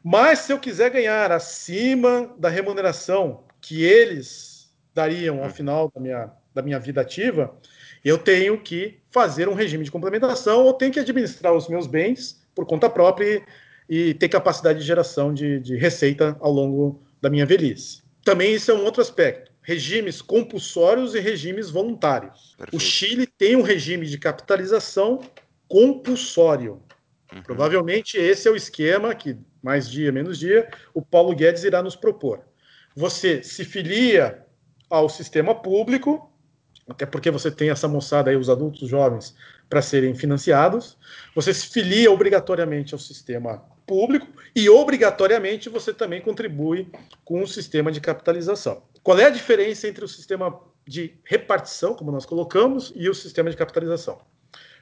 Mas 0.03 0.41
se 0.41 0.53
eu 0.53 0.59
quiser 0.59 0.91
ganhar 0.91 1.33
acima 1.33 2.35
da 2.39 2.51
remuneração 2.51 3.45
que 3.61 3.83
eles 3.83 4.75
dariam 4.95 5.43
ao 5.43 5.49
final 5.49 5.91
da 5.95 6.01
minha, 6.01 6.31
da 6.55 6.63
minha 6.63 6.79
vida 6.79 7.01
ativa, 7.01 7.57
eu 8.05 8.19
tenho 8.19 8.61
que 8.61 9.01
fazer 9.11 9.49
um 9.49 9.55
regime 9.55 9.83
de 9.83 9.91
complementação 9.91 10.65
ou 10.65 10.75
tenho 10.75 10.93
que 10.93 11.01
administrar 11.01 11.55
os 11.55 11.69
meus 11.69 11.87
bens 11.87 12.47
por 12.55 12.67
conta 12.67 12.91
própria 12.91 13.43
e, 13.89 14.11
e 14.11 14.15
ter 14.15 14.29
capacidade 14.29 14.79
de 14.79 14.85
geração 14.85 15.33
de, 15.33 15.59
de 15.59 15.77
receita 15.77 16.37
ao 16.39 16.53
longo 16.53 17.03
da 17.21 17.31
minha 17.31 17.47
velhice 17.47 18.04
também 18.25 18.55
isso 18.55 18.71
é 18.71 18.75
um 18.75 18.85
outro 18.85 19.03
aspecto. 19.03 19.53
Regimes 19.63 20.21
compulsórios 20.21 21.15
e 21.15 21.21
regimes 21.21 21.71
voluntários. 21.71 22.55
Perfeito. 22.57 22.77
O 22.77 22.81
Chile 22.81 23.27
tem 23.27 23.57
um 23.57 23.63
regime 23.63 24.07
de 24.07 24.19
capitalização 24.19 25.21
compulsório. 25.69 26.83
Uhum. 27.33 27.43
Provavelmente 27.43 28.17
esse 28.17 28.49
é 28.49 28.51
o 28.51 28.57
esquema 28.57 29.15
que, 29.15 29.37
mais 29.63 29.89
dia, 29.89 30.13
menos 30.13 30.39
dia, 30.39 30.69
o 30.93 31.03
Paulo 31.03 31.35
Guedes 31.35 31.65
irá 31.65 31.83
nos 31.83 31.97
propor. 31.97 32.43
Você 32.97 33.43
se 33.43 33.65
filia 33.65 34.45
ao 34.89 35.09
sistema 35.09 35.55
público, 35.55 36.31
até 36.89 37.07
porque 37.07 37.31
você 37.31 37.51
tem 37.51 37.71
essa 37.71 37.89
moçada 37.89 38.31
aí, 38.31 38.37
os 38.37 38.51
adultos 38.51 38.89
jovens, 38.89 39.35
para 39.69 39.83
serem 39.83 40.15
financiados. 40.15 40.97
Você 41.35 41.53
se 41.53 41.69
filia 41.69 42.11
obrigatoriamente 42.11 42.95
ao 42.95 43.01
sistema 43.01 43.65
público 43.87 44.27
e 44.55 44.69
obrigatoriamente 44.69 45.69
você 45.69 45.93
também 45.93 46.21
contribui 46.21 46.89
com 47.25 47.43
o 47.43 47.47
sistema 47.47 47.91
de 47.91 48.01
capitalização. 48.01 48.83
Qual 49.03 49.19
é 49.19 49.25
a 49.25 49.31
diferença 49.31 49.89
entre 49.89 50.05
o 50.05 50.09
sistema 50.09 50.61
de 50.87 51.15
repartição, 51.25 51.95
como 51.95 52.13
nós 52.13 52.25
colocamos, 52.25 52.93
e 52.95 53.09
o 53.09 53.15
sistema 53.15 53.51
de 53.51 53.57
capitalização? 53.57 54.19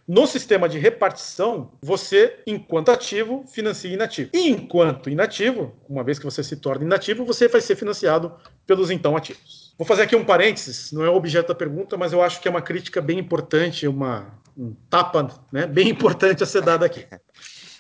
No 0.06 0.26
sistema 0.26 0.68
de 0.68 0.78
repartição, 0.78 1.72
você, 1.80 2.40
enquanto 2.44 2.90
ativo, 2.90 3.44
financia 3.46 3.92
inativo. 3.92 4.30
E 4.32 4.48
enquanto 4.48 5.08
inativo, 5.08 5.72
uma 5.88 6.02
vez 6.02 6.18
que 6.18 6.24
você 6.24 6.42
se 6.42 6.56
torna 6.56 6.84
inativo, 6.84 7.24
você 7.24 7.46
vai 7.46 7.60
ser 7.60 7.76
financiado 7.76 8.34
pelos 8.66 8.90
então 8.90 9.16
ativos. 9.16 9.72
Vou 9.78 9.86
fazer 9.86 10.02
aqui 10.02 10.16
um 10.16 10.24
parênteses, 10.24 10.90
não 10.92 11.04
é 11.04 11.08
objeto 11.08 11.48
da 11.48 11.54
pergunta, 11.54 11.96
mas 11.96 12.12
eu 12.12 12.20
acho 12.20 12.40
que 12.40 12.48
é 12.48 12.50
uma 12.50 12.60
crítica 12.60 13.00
bem 13.00 13.18
importante, 13.18 13.86
uma, 13.86 14.26
um 14.56 14.74
tapa 14.90 15.28
né, 15.52 15.66
bem 15.66 15.88
importante 15.88 16.42
a 16.42 16.46
ser 16.46 16.62
dada 16.62 16.84
aqui. 16.84 17.06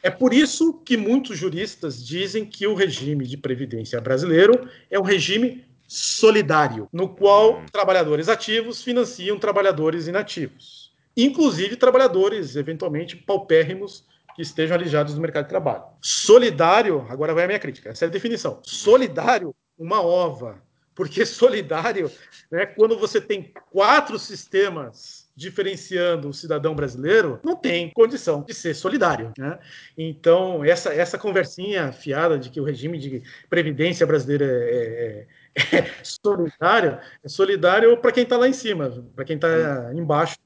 É 0.02 0.10
por 0.10 0.34
isso 0.34 0.74
que 0.84 0.96
muitos 0.96 1.38
juristas 1.38 2.04
dizem 2.04 2.44
que 2.44 2.66
o 2.66 2.74
regime 2.74 3.24
de 3.24 3.36
previdência 3.36 4.00
brasileiro 4.00 4.68
é 4.90 4.98
um 4.98 5.04
regime 5.04 5.64
solidário, 5.86 6.88
no 6.92 7.08
qual 7.08 7.58
hum. 7.58 7.66
trabalhadores 7.70 8.28
ativos 8.28 8.82
financiam 8.82 9.38
trabalhadores 9.38 10.08
inativos, 10.08 10.92
inclusive 11.16 11.76
trabalhadores 11.76 12.56
eventualmente 12.56 13.14
paupérrimos 13.14 14.04
que 14.34 14.42
estejam 14.42 14.74
alijados 14.74 15.14
do 15.14 15.20
mercado 15.20 15.44
de 15.44 15.50
trabalho. 15.50 15.84
Solidário, 16.00 17.06
agora 17.08 17.34
vai 17.34 17.44
a 17.44 17.46
minha 17.46 17.58
crítica, 17.58 17.90
essa 17.90 18.06
é 18.06 18.08
a 18.08 18.10
definição. 18.10 18.58
Solidário, 18.62 19.54
uma 19.78 20.00
ova, 20.02 20.60
porque 20.94 21.24
solidário, 21.24 22.10
né, 22.50 22.66
quando 22.66 22.98
você 22.98 23.20
tem 23.20 23.52
quatro 23.70 24.18
sistemas 24.18 25.21
diferenciando 25.34 26.28
o 26.28 26.34
cidadão 26.34 26.74
brasileiro, 26.74 27.40
não 27.42 27.56
tem 27.56 27.90
condição 27.90 28.42
de 28.42 28.52
ser 28.52 28.74
solidário. 28.74 29.32
Né? 29.38 29.58
Então, 29.96 30.64
essa, 30.64 30.92
essa 30.92 31.18
conversinha 31.18 31.92
fiada 31.92 32.38
de 32.38 32.50
que 32.50 32.60
o 32.60 32.64
regime 32.64 32.98
de 32.98 33.22
previdência 33.48 34.06
brasileira 34.06 34.44
é, 34.44 35.26
é, 35.54 35.76
é 35.78 35.90
solidário, 36.02 36.98
é 37.24 37.28
solidário 37.28 37.96
para 37.96 38.12
quem 38.12 38.24
está 38.24 38.36
lá 38.36 38.48
em 38.48 38.52
cima, 38.52 39.04
para 39.14 39.24
quem 39.24 39.36
está 39.36 39.92
embaixo, 39.94 40.36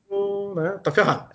né, 0.55 0.79
tá 0.83 0.91
ferrado. 0.91 1.29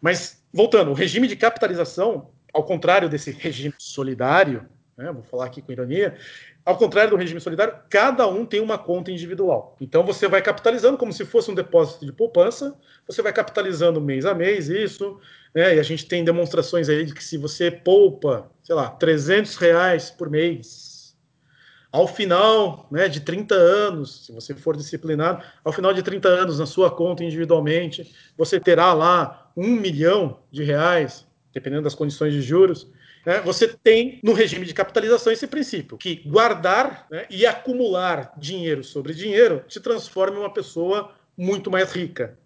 Mas, 0.00 0.44
voltando, 0.52 0.90
o 0.90 0.94
regime 0.94 1.26
de 1.26 1.36
capitalização, 1.36 2.30
ao 2.52 2.64
contrário 2.64 3.08
desse 3.08 3.30
regime 3.30 3.74
solidário, 3.78 4.68
né, 4.96 5.10
vou 5.12 5.22
falar 5.22 5.46
aqui 5.46 5.62
com 5.62 5.72
ironia, 5.72 6.16
ao 6.64 6.76
contrário 6.76 7.10
do 7.10 7.16
regime 7.16 7.40
solidário, 7.40 7.74
cada 7.90 8.26
um 8.26 8.46
tem 8.46 8.60
uma 8.60 8.78
conta 8.78 9.10
individual. 9.10 9.76
Então 9.80 10.04
você 10.04 10.28
vai 10.28 10.40
capitalizando 10.40 10.96
como 10.96 11.12
se 11.12 11.24
fosse 11.24 11.50
um 11.50 11.54
depósito 11.54 12.06
de 12.06 12.12
poupança, 12.12 12.76
você 13.06 13.20
vai 13.20 13.32
capitalizando 13.32 14.00
mês 14.00 14.24
a 14.24 14.34
mês 14.34 14.68
isso, 14.68 15.18
né? 15.54 15.74
E 15.76 15.80
a 15.80 15.82
gente 15.82 16.06
tem 16.06 16.24
demonstrações 16.24 16.88
aí 16.88 17.04
de 17.04 17.14
que 17.14 17.24
se 17.24 17.36
você 17.36 17.70
poupa, 17.70 18.50
sei 18.62 18.74
lá, 18.74 18.90
300 18.90 19.56
reais 19.56 20.10
por 20.10 20.30
mês, 20.30 21.16
ao 21.90 22.08
final 22.08 22.88
né, 22.90 23.06
de 23.06 23.20
30 23.20 23.54
anos, 23.54 24.26
se 24.26 24.32
você 24.32 24.54
for 24.54 24.76
disciplinado, 24.76 25.44
ao 25.62 25.72
final 25.72 25.92
de 25.92 26.02
30 26.02 26.26
anos 26.26 26.58
na 26.58 26.64
sua 26.64 26.90
conta 26.90 27.22
individualmente, 27.22 28.14
você 28.36 28.58
terá 28.58 28.94
lá 28.94 29.50
um 29.54 29.72
milhão 29.72 30.38
de 30.50 30.64
reais, 30.64 31.26
dependendo 31.52 31.82
das 31.82 31.94
condições 31.94 32.32
de 32.32 32.40
juros, 32.40 32.90
né, 33.24 33.40
você 33.40 33.68
tem 33.68 34.18
no 34.22 34.32
regime 34.32 34.66
de 34.66 34.74
capitalização 34.74 35.32
esse 35.32 35.46
princípio, 35.46 35.96
que 35.96 36.16
guardar 36.26 37.06
né, 37.10 37.26
e 37.30 37.46
acumular 37.46 38.32
dinheiro 38.36 38.82
sobre 38.82 39.14
dinheiro 39.14 39.64
te 39.68 39.80
transforma 39.80 40.36
em 40.36 40.40
uma 40.40 40.52
pessoa 40.52 41.12
muito 41.36 41.70
mais 41.70 41.92
rica. 41.92 42.38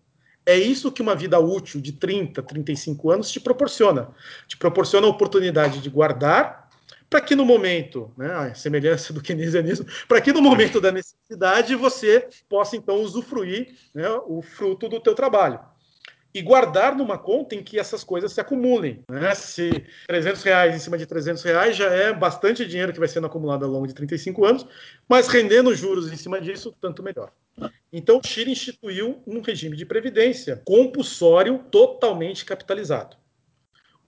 É 0.45 0.57
isso 0.57 0.93
que 0.93 1.03
uma 1.03 1.17
vida 1.17 1.41
útil 1.41 1.81
de 1.81 1.93
30, 1.93 2.41
35 2.43 3.11
anos 3.11 3.31
te 3.31 3.41
proporciona. 3.41 4.11
Te 4.47 4.57
proporciona 4.57 5.07
a 5.07 5.11
oportunidade 5.11 5.81
de 5.81 5.91
guardar 5.91 6.67
para 7.11 7.21
que 7.21 7.35
no 7.35 7.45
momento, 7.45 8.13
né, 8.17 8.33
a 8.33 8.55
semelhança 8.55 9.13
do 9.13 9.21
keynesianismo, 9.21 9.87
para 10.09 10.21
que 10.21 10.33
no 10.33 10.43
momento 10.43 10.81
da 10.81 10.93
necessidade 10.93 11.75
você 11.75 12.29
possa 12.49 12.77
então 12.77 13.01
usufruir 13.01 13.75
né, 13.95 14.09
o 14.27 14.43
fruto 14.43 14.89
do 14.89 15.01
teu 15.01 15.15
trabalho 15.15 15.59
e 16.37 16.43
guardar 16.43 16.95
numa 16.95 17.17
conta 17.17 17.55
em 17.55 17.63
que 17.63 17.79
essas 17.79 18.05
coisas 18.05 18.31
se 18.31 18.39
acumulem. 18.39 19.03
Né? 19.09 19.35
Se 19.35 19.87
300 20.07 20.43
reais 20.43 20.77
em 20.77 20.79
cima 20.79 20.99
de 20.99 21.07
300 21.07 21.43
reais 21.43 21.75
já 21.75 21.91
é 21.91 22.13
bastante 22.13 22.67
dinheiro 22.67 22.93
que 22.93 22.99
vai 22.99 23.09
sendo 23.09 23.27
acumulado 23.27 23.65
ao 23.65 23.71
longo 23.71 23.87
de 23.87 23.95
35 23.95 24.45
anos, 24.45 24.67
mas 25.09 25.29
rendendo 25.29 25.75
juros 25.75 26.13
em 26.13 26.17
cima 26.17 26.39
disso, 26.39 26.77
tanto 26.79 27.03
melhor. 27.03 27.33
Então, 27.91 28.21
o 28.23 28.27
Chile 28.27 28.53
instituiu 28.53 29.23
um 29.27 29.41
regime 29.41 29.79
de 29.79 29.87
previdência 29.87 30.61
compulsório 30.63 31.65
totalmente 31.71 32.45
capitalizado. 32.45 33.17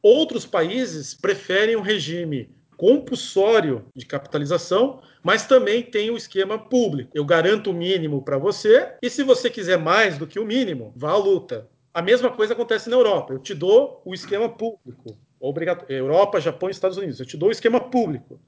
Outros 0.03 0.45
países 0.45 1.15
preferem 1.15 1.77
um 1.77 1.81
regime 1.81 2.55
compulsório 2.77 3.87
de 3.97 4.05
capitalização, 4.05 5.01
mas 5.23 5.47
também 5.47 5.83
tem 5.83 6.11
o 6.11 6.17
esquema 6.17 6.59
público. 6.59 7.11
Eu 7.15 7.25
garanto 7.25 7.71
o 7.71 7.75
mínimo 7.75 8.23
para 8.23 8.37
você, 8.37 8.93
e 9.03 9.09
se 9.09 9.23
você 9.23 9.49
quiser 9.49 9.79
mais 9.79 10.19
do 10.19 10.27
que 10.27 10.39
o 10.39 10.45
mínimo, 10.45 10.93
vá 10.95 11.13
à 11.13 11.17
luta. 11.17 11.67
A 11.99 12.03
mesma 12.03 12.31
coisa 12.31 12.53
acontece 12.53 12.89
na 12.89 12.95
Europa. 12.95 13.33
Eu 13.33 13.41
te 13.41 13.53
dou 13.53 14.01
o 14.05 14.15
esquema 14.15 14.49
público. 14.49 15.19
Obrigatório. 15.41 15.97
Europa, 15.97 16.41
Japão 16.41 16.69
e 16.69 16.71
Estados 16.71 16.97
Unidos. 16.97 17.19
Eu 17.19 17.27
te 17.27 17.37
dou 17.37 17.49
o 17.49 17.53
esquema 17.53 17.81
público. 17.81 18.41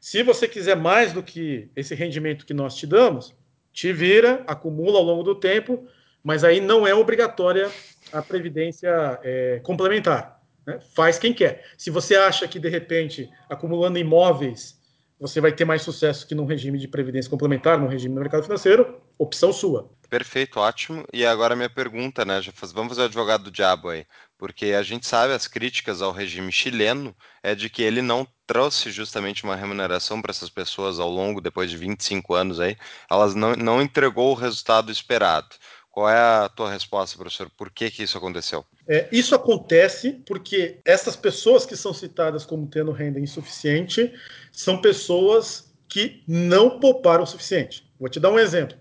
Se 0.00 0.24
você 0.24 0.48
quiser 0.48 0.74
mais 0.74 1.12
do 1.12 1.22
que 1.22 1.70
esse 1.76 1.94
rendimento 1.94 2.44
que 2.44 2.52
nós 2.52 2.74
te 2.74 2.84
damos, 2.84 3.32
te 3.72 3.92
vira, 3.92 4.42
acumula 4.44 4.98
ao 4.98 5.04
longo 5.04 5.22
do 5.22 5.36
tempo, 5.36 5.86
mas 6.20 6.42
aí 6.42 6.60
não 6.60 6.84
é 6.84 6.92
obrigatória 6.92 7.70
a 8.12 8.20
previdência 8.20 9.20
é, 9.22 9.60
complementar. 9.62 10.42
Né? 10.66 10.80
Faz 10.92 11.16
quem 11.16 11.32
quer. 11.32 11.64
Se 11.78 11.90
você 11.90 12.16
acha 12.16 12.48
que, 12.48 12.58
de 12.58 12.68
repente, 12.68 13.30
acumulando 13.48 14.00
imóveis, 14.00 14.75
você 15.18 15.40
vai 15.40 15.52
ter 15.52 15.64
mais 15.64 15.82
sucesso 15.82 16.26
que 16.26 16.34
num 16.34 16.44
regime 16.44 16.78
de 16.78 16.88
previdência 16.88 17.30
complementar, 17.30 17.78
num 17.78 17.88
regime 17.88 18.14
do 18.14 18.20
mercado 18.20 18.42
financeiro, 18.42 19.00
opção 19.18 19.52
sua. 19.52 19.90
Perfeito, 20.08 20.60
ótimo. 20.60 21.04
E 21.12 21.24
agora 21.26 21.56
minha 21.56 21.70
pergunta, 21.70 22.24
né? 22.24 22.40
Já 22.40 22.52
faz, 22.52 22.70
vamos 22.70 22.90
fazer 22.90 23.02
o 23.02 23.04
advogado 23.06 23.44
do 23.44 23.50
diabo 23.50 23.88
aí. 23.88 24.06
Porque 24.38 24.66
a 24.66 24.82
gente 24.82 25.06
sabe 25.06 25.32
as 25.32 25.48
críticas 25.48 26.02
ao 26.02 26.12
regime 26.12 26.52
chileno 26.52 27.16
é 27.42 27.54
de 27.54 27.70
que 27.70 27.82
ele 27.82 28.02
não 28.02 28.26
trouxe 28.46 28.90
justamente 28.90 29.42
uma 29.42 29.56
remuneração 29.56 30.20
para 30.22 30.30
essas 30.30 30.50
pessoas 30.50 31.00
ao 31.00 31.08
longo, 31.10 31.40
depois 31.40 31.70
de 31.70 31.76
25 31.76 32.34
anos 32.34 32.60
aí, 32.60 32.76
elas 33.10 33.34
não, 33.34 33.54
não 33.54 33.82
entregou 33.82 34.30
o 34.30 34.34
resultado 34.34 34.92
esperado. 34.92 35.48
Qual 35.96 36.10
é 36.10 36.18
a 36.18 36.50
tua 36.50 36.70
resposta, 36.70 37.16
professor? 37.16 37.48
Por 37.56 37.70
que, 37.70 37.90
que 37.90 38.02
isso 38.02 38.18
aconteceu? 38.18 38.62
É, 38.86 39.08
isso 39.10 39.34
acontece 39.34 40.22
porque 40.26 40.78
essas 40.84 41.16
pessoas 41.16 41.64
que 41.64 41.74
são 41.74 41.94
citadas 41.94 42.44
como 42.44 42.66
tendo 42.66 42.92
renda 42.92 43.18
insuficiente 43.18 44.12
são 44.52 44.78
pessoas 44.78 45.72
que 45.88 46.22
não 46.28 46.78
pouparam 46.78 47.24
o 47.24 47.26
suficiente. 47.26 47.90
Vou 47.98 48.10
te 48.10 48.20
dar 48.20 48.30
um 48.30 48.38
exemplo. 48.38 48.76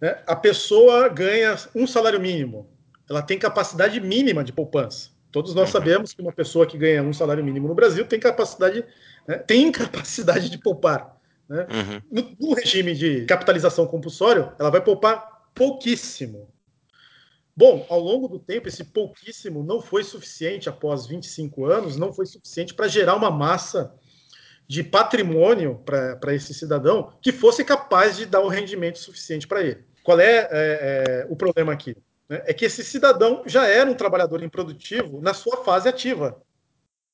Né? 0.00 0.20
A 0.26 0.34
pessoa 0.34 1.08
ganha 1.08 1.56
um 1.72 1.86
salário 1.86 2.18
mínimo, 2.18 2.68
ela 3.08 3.22
tem 3.22 3.38
capacidade 3.38 4.00
mínima 4.00 4.42
de 4.42 4.52
poupança. 4.52 5.10
Todos 5.30 5.54
nós 5.54 5.68
uhum. 5.68 5.72
sabemos 5.72 6.12
que 6.12 6.20
uma 6.20 6.32
pessoa 6.32 6.66
que 6.66 6.76
ganha 6.76 7.00
um 7.00 7.12
salário 7.12 7.44
mínimo 7.44 7.68
no 7.68 7.76
Brasil 7.76 8.04
tem 8.04 8.18
capacidade, 8.18 8.84
né, 9.24 9.38
tem 9.38 9.70
capacidade 9.70 10.50
de 10.50 10.58
poupar. 10.58 11.16
Né? 11.48 11.64
Uhum. 11.70 12.02
No, 12.10 12.48
no, 12.48 12.54
regime 12.54 12.92
de 12.92 13.24
capitalização 13.26 13.86
compulsório, 13.86 14.52
ela 14.58 14.68
vai 14.68 14.80
poupar 14.80 15.39
pouquíssimo. 15.60 16.50
Bom, 17.54 17.84
ao 17.90 18.00
longo 18.00 18.26
do 18.26 18.38
tempo, 18.38 18.66
esse 18.66 18.82
pouquíssimo 18.82 19.62
não 19.62 19.82
foi 19.82 20.02
suficiente 20.02 20.70
após 20.70 21.04
25 21.04 21.66
anos, 21.66 21.98
não 21.98 22.14
foi 22.14 22.24
suficiente 22.24 22.72
para 22.72 22.88
gerar 22.88 23.14
uma 23.14 23.30
massa 23.30 23.94
de 24.66 24.82
patrimônio 24.82 25.82
para 25.84 26.34
esse 26.34 26.54
cidadão 26.54 27.12
que 27.20 27.30
fosse 27.30 27.62
capaz 27.62 28.16
de 28.16 28.24
dar 28.24 28.40
um 28.40 28.48
rendimento 28.48 28.98
suficiente 28.98 29.46
para 29.46 29.60
ele. 29.62 29.84
Qual 30.02 30.18
é, 30.18 30.48
é, 30.50 30.50
é 30.50 31.26
o 31.28 31.36
problema 31.36 31.74
aqui? 31.74 31.94
Né? 32.26 32.42
É 32.46 32.54
que 32.54 32.64
esse 32.64 32.82
cidadão 32.82 33.42
já 33.44 33.66
era 33.66 33.90
um 33.90 33.94
trabalhador 33.94 34.42
improdutivo 34.42 35.20
na 35.20 35.34
sua 35.34 35.62
fase 35.62 35.90
ativa. 35.90 36.40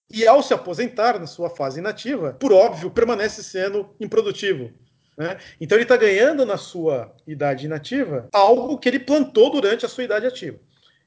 E 0.08 0.24
ao 0.24 0.40
se 0.40 0.54
aposentar 0.54 1.18
na 1.18 1.26
sua 1.26 1.50
fase 1.50 1.80
inativa, 1.80 2.34
por 2.34 2.52
óbvio, 2.52 2.92
permanece 2.92 3.42
sendo 3.42 3.92
improdutivo. 3.98 4.72
Né? 5.16 5.38
Então 5.60 5.76
ele 5.76 5.84
está 5.84 5.96
ganhando 5.96 6.44
na 6.44 6.56
sua 6.56 7.14
idade 7.26 7.64
inativa 7.64 8.28
algo 8.32 8.78
que 8.78 8.88
ele 8.88 8.98
plantou 8.98 9.50
durante 9.50 9.86
a 9.86 9.88
sua 9.88 10.04
idade 10.04 10.26
ativa. 10.26 10.58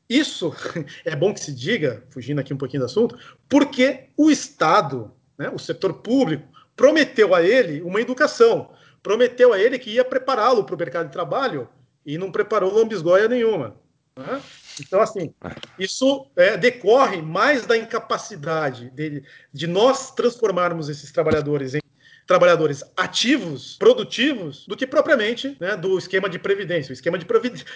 Isso 0.09 0.53
é 1.05 1.15
bom 1.15 1.33
que 1.33 1.39
se 1.39 1.53
diga, 1.53 2.03
fugindo 2.09 2.39
aqui 2.39 2.53
um 2.53 2.57
pouquinho 2.57 2.81
do 2.81 2.87
assunto, 2.87 3.17
porque 3.47 4.09
o 4.17 4.31
Estado, 4.31 5.11
né, 5.37 5.49
o 5.53 5.59
setor 5.59 5.93
público, 5.95 6.47
prometeu 6.75 7.35
a 7.35 7.43
ele 7.43 7.81
uma 7.81 8.01
educação, 8.01 8.71
prometeu 9.03 9.53
a 9.53 9.59
ele 9.59 9.77
que 9.77 9.91
ia 9.91 10.03
prepará-lo 10.03 10.63
para 10.63 10.75
o 10.75 10.79
mercado 10.79 11.05
de 11.07 11.11
trabalho 11.11 11.69
e 12.05 12.17
não 12.17 12.31
preparou 12.31 12.73
lambisgoia 12.73 13.27
nenhuma. 13.27 13.75
Né? 14.17 14.41
Então, 14.79 14.99
assim, 15.01 15.33
isso 15.77 16.25
é, 16.35 16.57
decorre 16.57 17.21
mais 17.21 17.65
da 17.65 17.77
incapacidade 17.77 18.89
de, 18.89 19.23
de 19.53 19.67
nós 19.67 20.11
transformarmos 20.11 20.89
esses 20.89 21.11
trabalhadores 21.11 21.75
em 21.75 21.79
trabalhadores 22.29 22.83
ativos, 22.95 23.75
produtivos, 23.79 24.63
do 24.67 24.77
que 24.77 24.85
propriamente 24.85 25.57
né, 25.59 25.75
do 25.75 25.97
esquema 25.97 26.29
de 26.29 26.37
previdência. 26.37 26.91
O 26.91 26.93
esquema 26.93 27.17
de, 27.17 27.25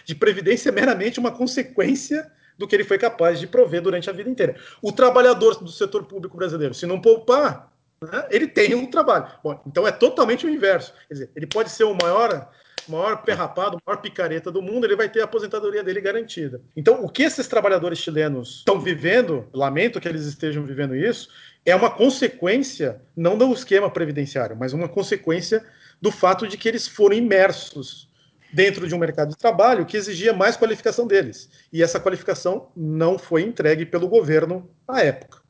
de 0.05 0.13
previdência 0.13 0.69
é 0.69 0.71
meramente 0.71 1.19
uma 1.19 1.31
consequência 1.31 2.31
do 2.55 2.67
que 2.67 2.75
ele 2.75 2.83
foi 2.83 2.99
capaz 2.99 3.39
de 3.39 3.47
prover 3.47 3.81
durante 3.81 4.11
a 4.11 4.13
vida 4.13 4.29
inteira. 4.29 4.55
O 4.79 4.91
trabalhador 4.91 5.55
do 5.55 5.71
setor 5.71 6.03
público 6.03 6.37
brasileiro, 6.37 6.75
se 6.75 6.85
não 6.85 7.01
poupar, 7.01 7.73
né, 7.99 8.27
ele 8.29 8.45
tem 8.45 8.75
um 8.75 8.85
trabalho. 8.85 9.25
Bom, 9.43 9.59
então 9.65 9.87
é 9.87 9.91
totalmente 9.91 10.45
o 10.45 10.49
inverso. 10.49 10.93
Quer 11.07 11.13
dizer, 11.15 11.31
ele 11.35 11.47
pode 11.47 11.71
ser 11.71 11.85
o 11.85 11.97
maior 11.99 12.47
maior 12.87 13.23
perrapado, 13.23 13.77
maior 13.85 14.01
picareta 14.01 14.51
do 14.51 14.61
mundo, 14.61 14.85
ele 14.85 14.95
vai 14.95 15.09
ter 15.09 15.21
a 15.21 15.23
aposentadoria 15.23 15.83
dele 15.83 16.01
garantida. 16.01 16.61
Então, 16.75 17.03
o 17.03 17.09
que 17.09 17.23
esses 17.23 17.47
trabalhadores 17.47 17.97
chilenos 17.99 18.57
estão 18.57 18.79
vivendo, 18.79 19.47
lamento 19.53 19.99
que 19.99 20.07
eles 20.07 20.25
estejam 20.25 20.63
vivendo 20.63 20.95
isso, 20.95 21.29
é 21.65 21.75
uma 21.75 21.89
consequência, 21.89 23.01
não 23.15 23.37
do 23.37 23.51
esquema 23.53 23.89
previdenciário, 23.89 24.55
mas 24.57 24.73
uma 24.73 24.89
consequência 24.89 25.63
do 26.01 26.11
fato 26.11 26.47
de 26.47 26.57
que 26.57 26.67
eles 26.67 26.87
foram 26.87 27.15
imersos 27.15 28.09
dentro 28.53 28.87
de 28.87 28.93
um 28.93 28.99
mercado 28.99 29.29
de 29.29 29.37
trabalho 29.37 29.85
que 29.85 29.97
exigia 29.97 30.33
mais 30.33 30.55
qualificação 30.55 31.07
deles. 31.07 31.49
E 31.71 31.81
essa 31.81 31.99
qualificação 31.99 32.69
não 32.75 33.17
foi 33.17 33.41
entregue 33.41 33.85
pelo 33.85 34.07
governo 34.07 34.69
à 34.87 35.01
época. 35.01 35.42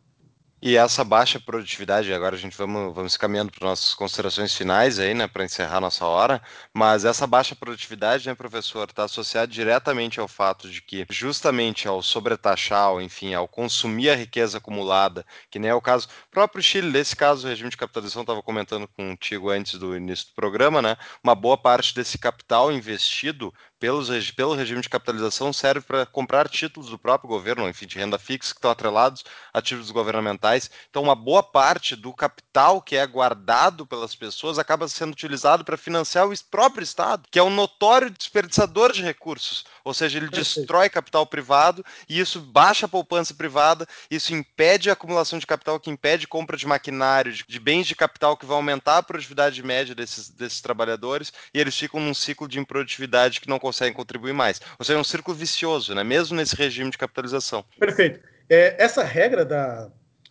E 0.65 0.77
essa 0.77 1.03
baixa 1.03 1.41
produtividade, 1.41 2.13
agora 2.13 2.37
a 2.37 2.39
gente 2.39 2.55
vamos, 2.55 2.95
vamos 2.95 3.17
caminhando 3.17 3.51
para 3.51 3.67
nossas 3.67 3.93
considerações 3.93 4.55
finais 4.55 4.97
aí, 4.97 5.13
né, 5.13 5.27
para 5.27 5.43
encerrar 5.43 5.81
nossa 5.81 6.05
hora, 6.05 6.41
mas 6.73 7.03
essa 7.03 7.27
baixa 7.27 7.53
produtividade, 7.53 8.25
né, 8.29 8.33
professor, 8.33 8.87
está 8.87 9.03
associada 9.03 9.45
diretamente 9.45 10.21
ao 10.21 10.27
fato 10.29 10.69
de 10.69 10.81
que, 10.81 11.05
justamente 11.09 11.85
ao 11.85 12.01
sobretaxar, 12.01 12.93
enfim, 13.01 13.33
ao 13.33 13.45
consumir 13.45 14.09
a 14.09 14.15
riqueza 14.15 14.57
acumulada, 14.57 15.25
que 15.51 15.59
nem 15.59 15.69
é 15.69 15.75
o 15.75 15.81
caso, 15.81 16.07
próprio 16.31 16.63
Chile, 16.63 16.89
nesse 16.89 17.13
caso, 17.13 17.45
o 17.45 17.49
regime 17.49 17.69
de 17.69 17.75
capitalização, 17.75 18.21
estava 18.21 18.41
comentando 18.41 18.87
contigo 18.87 19.49
antes 19.49 19.77
do 19.77 19.97
início 19.97 20.27
do 20.27 20.33
programa, 20.33 20.81
né, 20.81 20.95
uma 21.21 21.35
boa 21.35 21.57
parte 21.57 21.93
desse 21.93 22.17
capital 22.17 22.71
investido 22.71 23.53
pelos, 23.83 24.31
pelo 24.31 24.55
regime 24.55 24.79
de 24.79 24.87
capitalização 24.87 25.51
serve 25.51 25.81
para 25.81 26.05
comprar 26.05 26.47
títulos 26.47 26.89
do 26.89 26.97
próprio 26.97 27.27
governo, 27.27 27.67
enfim, 27.67 27.85
de 27.85 27.99
renda 27.99 28.17
fixa 28.17 28.53
que 28.53 28.57
estão 28.57 28.71
atrelados 28.71 29.25
a 29.53 29.61
títulos 29.61 29.91
governamentais. 29.91 30.71
Então, 30.89 31.03
uma 31.03 31.15
boa 31.15 31.43
parte 31.43 31.93
do 31.93 32.13
capital 32.13 32.81
que 32.81 32.95
é 32.95 33.05
guardado 33.05 33.85
pelas 33.85 34.15
pessoas 34.15 34.57
acaba 34.57 34.87
sendo 34.87 35.11
utilizado 35.11 35.65
para 35.65 35.75
financiar 35.75 36.25
o 36.25 36.33
próprio 36.49 36.81
Estado, 36.81 37.27
que 37.29 37.37
é 37.37 37.43
um 37.43 37.49
notório 37.49 38.09
desperdiçador 38.09 38.93
de 38.93 39.01
recursos. 39.01 39.65
Ou 39.83 39.93
seja, 39.93 40.17
ele 40.17 40.29
destrói 40.29 40.89
capital 40.89 41.25
privado 41.25 41.85
e 42.09 42.19
isso 42.19 42.39
baixa 42.39 42.85
a 42.85 42.89
poupança 42.89 43.33
privada, 43.33 43.85
isso 44.09 44.33
impede 44.33 44.89
a 44.89 44.93
acumulação 44.93 45.37
de 45.37 45.45
capital, 45.45 45.79
que 45.79 45.89
impede 45.89 46.27
compra 46.27 46.57
de 46.57 46.65
maquinário, 46.65 47.31
de, 47.31 47.43
de 47.47 47.59
bens 47.59 47.85
de 47.85 47.95
capital 47.95 48.37
que 48.37 48.45
vai 48.45 48.55
aumentar 48.55 48.97
a 48.97 49.03
produtividade 49.03 49.61
média 49.61 49.93
desses, 49.93 50.29
desses 50.29 50.61
trabalhadores 50.61 51.31
e 51.53 51.59
eles 51.59 51.77
ficam 51.77 51.99
num 51.99 52.13
ciclo 52.13 52.47
de 52.47 52.59
improdutividade 52.59 53.41
que 53.41 53.49
não 53.49 53.59
consegue 53.59 53.83
conseguem 53.83 53.93
contribuir 53.93 54.33
mais. 54.33 54.61
Ou 54.77 54.85
seja, 54.85 54.97
é 54.97 55.01
um 55.01 55.03
círculo 55.03 55.35
vicioso, 55.35 55.93
né? 55.93 56.03
mesmo 56.03 56.37
nesse 56.37 56.55
regime 56.55 56.91
de 56.91 56.97
capitalização. 56.97 57.65
Perfeito. 57.79 58.19
É, 58.49 58.75
essa 58.81 59.03
regra 59.03 59.43
da, 59.43 59.89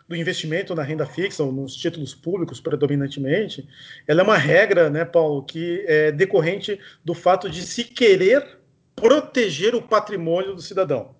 do 0.09 0.16
investimento 0.16 0.74
na 0.74 0.82
renda 0.82 1.05
fixa 1.05 1.42
ou 1.42 1.53
nos 1.53 1.74
títulos 1.74 2.14
públicos 2.14 2.61
predominantemente, 2.61 3.68
ela 4.07 4.20
é 4.20 4.24
uma 4.24 4.38
regra, 4.38 4.88
né, 4.88 5.05
Paulo, 5.05 5.42
que 5.42 5.84
é 5.86 6.12
decorrente 6.12 6.78
do 7.05 7.14
fato 7.14 7.50
de 7.50 7.62
se 7.62 7.84
querer 7.84 8.61
proteger 8.95 9.74
o 9.74 9.82
patrimônio 9.82 10.55
do 10.55 10.62
cidadão. 10.62 11.14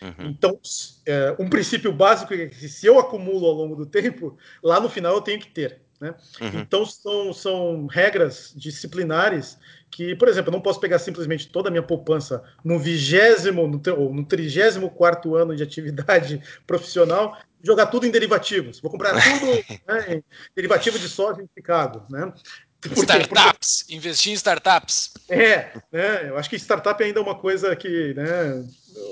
Uhum. 0.00 0.28
Então, 0.28 0.58
é, 1.06 1.34
um 1.38 1.48
princípio 1.48 1.92
básico 1.92 2.32
é 2.32 2.46
que 2.46 2.68
se 2.68 2.86
eu 2.86 2.98
acumulo 2.98 3.46
ao 3.46 3.54
longo 3.54 3.74
do 3.74 3.86
tempo, 3.86 4.36
lá 4.62 4.80
no 4.80 4.88
final 4.88 5.14
eu 5.14 5.20
tenho 5.20 5.40
que 5.40 5.48
ter. 5.48 5.80
Né? 6.00 6.14
Uhum. 6.40 6.60
Então, 6.60 6.86
são, 6.86 7.32
são 7.32 7.86
regras 7.86 8.52
disciplinares 8.54 9.58
que, 9.90 10.14
por 10.14 10.28
exemplo, 10.28 10.50
eu 10.50 10.52
não 10.52 10.60
posso 10.60 10.78
pegar 10.78 10.98
simplesmente 11.00 11.48
toda 11.48 11.68
a 11.68 11.72
minha 11.72 11.82
poupança 11.82 12.44
no 12.64 12.78
vigésimo 12.78 13.62
ou 13.62 14.14
no 14.14 14.24
trigésimo 14.24 14.90
quarto 14.90 15.34
ano 15.34 15.56
de 15.56 15.62
atividade 15.62 16.40
profissional 16.66 17.36
jogar 17.62 17.86
tudo 17.86 18.06
em 18.06 18.10
derivativos. 18.10 18.80
Vou 18.80 18.90
comprar 18.90 19.12
tudo 19.20 19.46
né, 19.86 20.14
em 20.14 20.24
derivativo 20.54 20.98
de 20.98 21.08
soja 21.08 21.42
em 21.42 21.48
Chicago. 21.52 22.04
Né? 22.08 22.32
Startups, 22.86 23.82
Porque... 23.82 23.96
investir 23.96 24.32
em 24.32 24.34
startups. 24.34 25.12
É, 25.28 25.72
né, 25.92 26.28
eu 26.28 26.38
acho 26.38 26.48
que 26.48 26.56
startup 26.56 27.02
ainda 27.02 27.18
é 27.18 27.22
uma 27.22 27.34
coisa 27.34 27.74
que 27.74 28.14
né, 28.14 28.64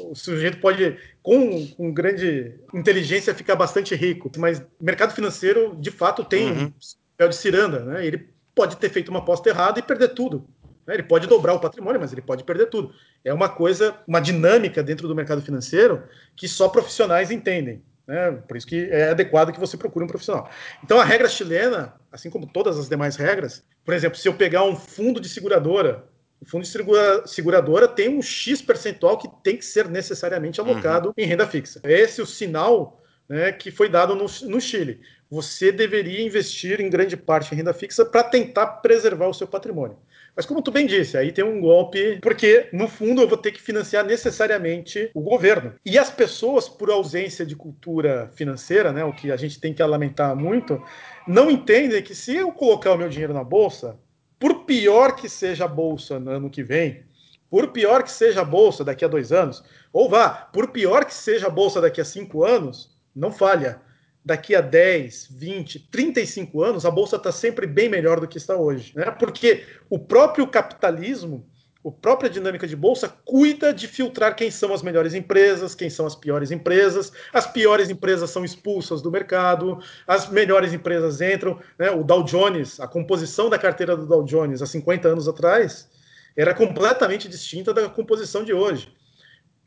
o 0.05 0.15
sujeito 0.15 0.59
pode, 0.59 0.97
com, 1.23 1.67
com 1.69 1.93
grande 1.93 2.55
inteligência, 2.73 3.35
ficar 3.35 3.57
bastante 3.57 3.95
rico. 3.95 4.31
Mas 4.37 4.63
mercado 4.81 5.15
financeiro, 5.15 5.77
de 5.77 5.91
fato, 5.91 6.25
tem 6.25 6.51
uhum. 6.51 6.65
um 6.65 6.73
papel 7.17 7.29
de 7.29 7.37
ciranda. 7.37 7.81
Né, 7.81 8.07
ele 8.07 8.29
pode 8.55 8.77
ter 8.77 8.89
feito 8.89 9.09
uma 9.09 9.19
aposta 9.19 9.49
errada 9.49 9.79
e 9.79 9.83
perder 9.83 10.09
tudo. 10.11 10.47
Né, 10.87 10.95
ele 10.95 11.03
pode 11.03 11.27
dobrar 11.27 11.55
o 11.55 11.61
patrimônio, 11.61 12.01
mas 12.01 12.13
ele 12.13 12.23
pode 12.23 12.45
perder 12.45 12.67
tudo. 12.67 12.95
É 13.25 13.35
uma 13.35 13.49
coisa, 13.49 13.97
uma 14.07 14.21
dinâmica 14.21 14.83
dentro 14.83 15.09
do 15.09 15.15
mercado 15.15 15.43
financeiro 15.43 16.05
que 16.37 16.47
só 16.47 16.69
profissionais 16.69 17.31
entendem. 17.31 17.83
Né? 18.07 18.31
Por 18.47 18.57
isso 18.57 18.67
que 18.67 18.89
é 18.91 19.11
adequado 19.11 19.53
que 19.53 19.59
você 19.59 19.77
procure 19.77 20.05
um 20.05 20.09
profissional. 20.09 20.49
Então, 20.83 21.01
a 21.01 21.05
regra 21.05 21.29
chilena, 21.29 21.95
assim 22.17 22.31
como 22.31 22.47
todas 22.47 22.79
as 22.79 22.89
demais 22.89 23.15
regras, 23.15 23.63
por 23.85 23.95
exemplo, 23.95 24.19
se 24.19 24.27
eu 24.27 24.35
pegar 24.35 24.65
um 24.65 24.75
fundo 24.75 25.21
de 25.21 25.29
seguradora, 25.29 26.09
o 26.41 26.47
fundo 26.47 26.65
de 26.65 27.29
seguradora 27.29 27.87
tem 27.87 28.09
um 28.09 28.21
X 28.21 28.61
percentual 28.61 29.19
que 29.19 29.29
tem 29.43 29.57
que 29.57 29.65
ser 29.65 29.89
necessariamente 29.89 30.61
alocado 30.61 31.09
uhum. 31.09 31.15
em 31.17 31.27
renda 31.27 31.47
fixa. 31.47 31.81
Esse 31.85 32.21
é 32.21 32.25
o 32.25 32.27
sinal 32.27 33.03
né, 33.29 33.53
que 33.53 33.71
foi 33.71 33.89
dado 33.89 34.15
no, 34.15 34.27
no 34.49 34.61
Chile. 34.61 35.01
Você 35.31 35.71
deveria 35.71 36.25
investir 36.25 36.81
em 36.81 36.91
grande 36.91 37.17
parte 37.17 37.53
em 37.53 37.57
renda 37.57 37.75
fixa 37.75 38.05
para 38.05 38.25
tentar 38.25 38.67
preservar 38.67 39.29
o 39.29 39.35
seu 39.35 39.47
patrimônio. 39.47 39.99
Mas 40.37 40.45
como 40.45 40.61
tu 40.61 40.71
bem 40.71 40.87
disse, 40.87 41.17
aí 41.17 41.33
tem 41.33 41.43
um 41.43 41.63
golpe, 41.63 42.19
porque 42.21 42.69
no 42.71 42.87
fundo 42.87 43.23
eu 43.23 43.29
vou 43.29 43.39
ter 43.39 43.53
que 43.53 43.63
financiar 43.63 44.05
necessariamente 44.05 45.11
o 45.15 45.21
governo. 45.23 45.73
E 45.83 45.99
as 45.99 46.11
pessoas, 46.11 46.69
por 46.69 46.91
ausência 46.91 47.47
de 47.47 47.57
cultura 47.57 48.31
financeira, 48.35 48.93
né, 48.93 49.03
o 49.03 49.15
que 49.15 49.33
a 49.33 49.37
gente 49.39 49.59
tem 49.59 49.73
que 49.73 49.83
lamentar 49.83 50.37
muito, 50.37 50.83
não 51.27 51.51
entendem 51.51 52.03
que 52.03 52.15
se 52.15 52.37
eu 52.37 52.53
colocar 52.53 52.93
o 52.93 52.99
meu 52.99 53.09
dinheiro 53.09 53.33
na 53.33 53.43
bolsa, 53.43 53.99
por 54.39 54.67
pior 54.67 55.17
que 55.17 55.27
seja 55.27 55.65
a 55.65 55.69
bolsa 55.69 56.21
no 56.21 56.31
ano 56.31 56.51
que 56.51 56.63
vem, 56.63 57.03
por 57.49 57.69
pior 57.69 58.03
que 58.03 58.13
seja 58.13 58.43
a 58.43 58.45
bolsa 58.45 58.85
daqui 58.85 59.07
a 59.07 59.09
dois 59.09 59.33
anos, 59.33 59.65
ou 59.91 60.11
vá, 60.11 60.29
por 60.29 60.69
pior 60.69 61.07
que 61.07 61.15
seja 61.15 61.47
a 61.47 61.51
bolsa 61.51 61.81
daqui 61.81 61.99
a 61.99 62.05
cinco 62.05 62.45
anos, 62.45 62.95
não 63.15 63.33
falha 63.33 63.81
daqui 64.27 64.57
a 64.57 64.61
10, 64.61 65.29
20, 65.31 65.89
35 65.89 66.61
anos, 66.61 66.85
a 66.85 66.91
bolsa 66.91 67.15
está 67.15 67.31
sempre 67.31 67.65
bem 67.65 67.89
melhor 67.89 68.19
do 68.19 68.27
que 68.27 68.39
está 68.39 68.57
hoje. 68.57 68.93
Né? 68.97 69.09
Porque 69.13 69.63
o 69.89 70.01
próprio 70.01 70.49
capitalismo, 70.49 71.49
a 71.87 71.93
própria 71.93 72.29
dinâmica 72.29 72.67
de 72.67 72.75
bolsa, 72.75 73.09
cuida 73.25 73.73
de 73.73 73.87
filtrar 73.87 74.35
quem 74.35 74.51
são 74.51 74.75
as 74.75 74.83
melhores 74.83 75.15
empresas, 75.15 75.77
quem 75.77 75.89
são 75.89 76.05
as 76.05 76.17
piores 76.17 76.51
empresas. 76.51 77.13
As 77.33 77.47
piores 77.47 77.89
empresas 77.89 78.29
são 78.29 78.45
expulsas 78.45 79.01
do 79.01 79.13
mercado, 79.13 79.79
as 80.09 80.29
melhores 80.29 80.73
empresas 80.73 81.21
entram. 81.21 81.61
Né? 81.79 81.93
O 81.93 82.03
Dow 82.03 82.25
Jones, 82.25 82.81
a 82.81 82.89
composição 82.89 83.49
da 83.49 83.61
carteira 83.61 83.97
do 83.97 84.07
Dow 84.07 84.25
Jones 84.25 84.61
há 84.61 84.67
50 84.67 85.07
anos 85.07 85.29
atrás, 85.29 85.89
era 86.37 86.53
completamente 86.53 87.29
distinta 87.29 87.73
da 87.73 87.89
composição 87.89 88.43
de 88.43 88.53
hoje. 88.53 88.93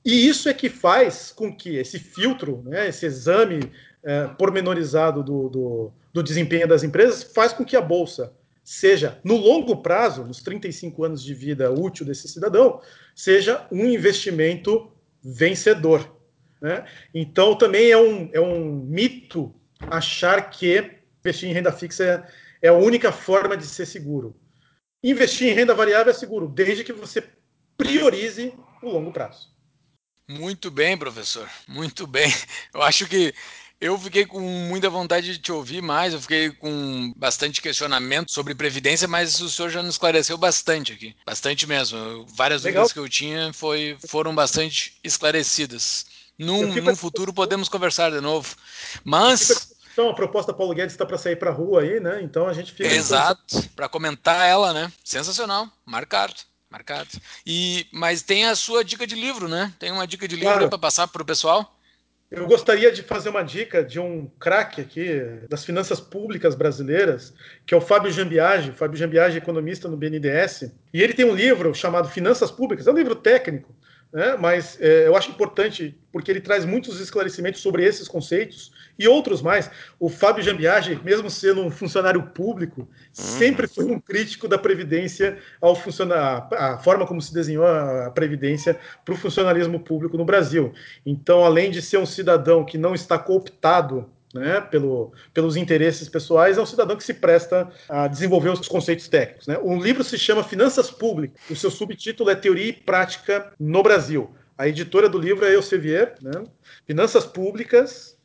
E 0.04 0.28
isso 0.28 0.50
é 0.50 0.54
que 0.54 0.70
faz 0.70 1.32
com 1.32 1.56
que 1.56 1.78
esse 1.78 2.00
filtro, 2.00 2.62
né, 2.66 2.88
esse 2.88 3.06
exame 3.06 3.72
é, 4.04 4.28
pormenorizado 4.28 5.24
do, 5.24 5.50
do, 5.50 5.92
do 6.14 6.24
desempenho 6.24 6.68
das 6.68 6.84
empresas 6.84 7.24
faz 7.24 7.54
com 7.54 7.66
que 7.66 7.76
a 7.76 7.82
bolsa 7.82 8.34
seja, 8.64 9.20
no 9.24 9.36
longo 9.36 9.78
prazo, 9.78 10.24
nos 10.24 10.42
35 10.42 11.04
anos 11.04 11.24
de 11.24 11.34
vida 11.34 11.72
útil 11.72 12.06
desse 12.06 12.28
cidadão, 12.28 12.80
seja 13.16 13.66
um 13.72 13.86
investimento 13.86 14.92
vencedor. 15.24 16.16
Né? 16.62 16.86
Então, 17.12 17.58
também 17.58 17.90
é 17.90 17.98
um, 17.98 18.30
é 18.32 18.40
um 18.40 18.76
mito 18.76 19.54
achar 19.80 20.52
que 20.52 21.00
investir 21.20 21.50
em 21.50 21.54
renda 21.54 21.72
fixa 21.72 22.28
é, 22.62 22.68
é 22.68 22.70
a 22.70 22.74
única 22.74 23.12
forma 23.12 23.58
de 23.58 23.66
ser 23.66 23.88
seguro. 23.88 24.36
Investir 25.04 25.48
em 25.48 25.54
renda 25.54 25.74
variável 25.74 26.12
é 26.12 26.14
seguro, 26.14 26.48
desde 26.48 26.84
que 26.84 26.94
você 26.94 27.24
priorize 27.76 28.54
o 28.84 28.90
longo 28.90 29.12
prazo. 29.12 29.52
Muito 30.28 30.70
bem, 30.70 30.96
professor. 30.96 31.50
Muito 31.68 32.06
bem. 32.06 32.32
Eu 32.72 32.84
acho 32.84 33.08
que 33.08 33.34
eu 33.82 33.98
fiquei 33.98 34.26
com 34.26 34.42
muita 34.42 34.90
vontade 34.90 35.34
de 35.34 35.38
te 35.40 35.52
ouvir 35.52 35.82
mais, 35.82 36.14
eu 36.14 36.20
fiquei 36.20 36.52
com 36.52 37.14
bastante 37.16 37.62
questionamento 37.62 38.32
sobre 38.32 38.54
previdência, 38.54 39.08
mas 39.08 39.40
o 39.40 39.50
senhor 39.50 39.70
já 39.70 39.82
nos 39.82 39.96
esclareceu 39.96 40.38
bastante 40.38 40.92
aqui, 40.92 41.16
bastante 41.26 41.66
mesmo. 41.66 42.26
Várias 42.28 42.64
Legal. 42.64 42.84
dúvidas 42.84 42.94
que 42.94 43.00
eu 43.00 43.10
tinha 43.10 43.54
foi, 43.54 43.98
foram 44.08 44.36
bastante 44.36 44.98
esclarecidas. 45.04 46.06
Num, 46.38 46.68
num 46.68 46.96
futuro 46.96 47.34
podemos 47.34 47.68
conversar 47.70 48.12
de 48.12 48.22
novo. 48.22 48.56
Mas. 49.04 49.74
Então, 49.92 50.10
a 50.10 50.14
proposta 50.14 50.54
Paulo 50.54 50.74
Guedes 50.74 50.94
está 50.94 51.06
para 51.06 51.18
sair 51.18 51.36
para 51.36 51.50
a 51.50 51.54
rua 51.54 51.82
aí, 51.82 52.00
né? 52.00 52.22
Então 52.22 52.48
a 52.48 52.54
gente 52.54 52.72
fica. 52.72 52.88
Exato, 52.88 53.70
para 53.76 53.90
comentar 53.90 54.48
ela, 54.48 54.74
né? 54.74 54.92
Sensacional, 55.04 55.68
marcado. 55.86 56.36
Marcado. 56.70 57.10
E, 57.46 57.88
mas 57.92 58.22
tem 58.22 58.46
a 58.46 58.56
sua 58.56 58.84
dica 58.84 59.08
de 59.08 59.16
livro, 59.16 59.48
né? 59.48 59.74
Tem 59.80 59.92
uma 59.92 60.06
dica 60.06 60.28
de 60.28 60.36
livro 60.36 60.54
claro. 60.54 60.70
para 60.70 60.78
passar 60.78 61.08
para 61.08 61.22
o 61.22 61.26
pessoal? 61.26 61.79
Eu 62.32 62.46
gostaria 62.46 62.92
de 62.92 63.02
fazer 63.02 63.30
uma 63.30 63.42
dica 63.42 63.84
de 63.84 64.00
um 64.00 64.30
craque 64.40 64.82
aqui 64.82 65.20
das 65.50 65.66
finanças 65.66 66.00
públicas 66.00 66.54
brasileiras, 66.54 67.34
que 67.66 67.74
é 67.74 67.78
o 67.78 67.82
Fábio 67.82 68.12
Jambiage. 68.12 68.72
Fábio 68.72 68.98
Jambiage 68.98 69.36
é 69.36 69.42
economista 69.42 69.88
no 69.88 69.98
BNDES. 69.98 70.72
E 70.94 71.02
ele 71.02 71.14
tem 71.14 71.26
um 71.26 71.34
livro 71.34 71.74
chamado 71.74 72.08
Finanças 72.08 72.52
Públicas, 72.52 72.86
é 72.86 72.92
um 72.92 72.96
livro 72.96 73.16
técnico, 73.16 73.74
né? 74.12 74.36
mas 74.38 74.78
é, 74.82 75.08
eu 75.08 75.16
acho 75.16 75.30
importante 75.30 75.96
porque 76.12 76.32
ele 76.32 76.42
traz 76.42 76.66
muitos 76.66 77.00
esclarecimentos 77.00 77.62
sobre 77.62 77.84
esses 77.84 78.08
conceitos 78.08 78.72
e 78.98 79.08
outros 79.08 79.42
mais. 79.42 79.70
O 80.00 80.10
Fábio 80.10 80.44
Jambiage, 80.44 81.00
mesmo 81.04 81.30
sendo 81.30 81.62
um 81.62 81.70
funcionário 81.70 82.22
público, 82.24 82.88
sempre 83.14 83.68
foi 83.68 83.86
um 83.86 84.00
crítico 84.00 84.48
da 84.48 84.58
Previdência 84.58 85.38
ao 85.62 85.76
funcionar, 85.76 86.50
a 86.52 86.78
forma 86.80 87.06
como 87.06 87.22
se 87.22 87.34
desenhou 87.34 87.66
a 87.66 88.12
Previdência 88.12 88.80
para 89.06 89.14
o 89.14 89.18
funcionalismo 89.18 89.80
público 89.80 90.18
no 90.18 90.26
Brasil. 90.26 90.74
Então, 91.06 91.46
além 91.46 91.70
de 91.70 91.82
ser 91.82 91.98
um 91.98 92.06
cidadão 92.06 92.66
que 92.66 92.78
não 92.78 92.96
está 92.96 93.18
cooptado 93.18 94.10
né, 94.34 94.62
pelo, 94.62 95.12
pelos 95.34 95.56
interesses 95.56 96.08
pessoais, 96.08 96.58
é 96.58 96.62
um 96.62 96.66
cidadão 96.66 96.96
que 96.96 97.04
se 97.04 97.14
presta 97.14 97.70
a 97.88 98.08
desenvolver 98.08 98.50
os 98.50 98.68
conceitos 98.68 99.08
técnicos. 99.08 99.48
Né? 99.48 99.58
O 99.62 99.76
livro 99.76 100.04
se 100.04 100.18
chama 100.18 100.44
Finanças 100.44 100.92
Públicas, 100.92 101.40
o 101.50 101.56
seu 101.56 101.72
subtítulo 101.72 102.30
é 102.30 102.36
Teoria 102.36 102.70
e 102.70 102.74
Prática 102.74 103.52
no 103.60 103.82
Brasil. 103.82 104.32
A 104.58 104.68
editora 104.68 105.08
do 105.08 105.18
livro 105.18 105.46
é 105.46 105.54
Elsevier, 105.54 106.16
né? 106.22 106.44
Finanças 106.86 107.26
Públicas, 107.26 108.18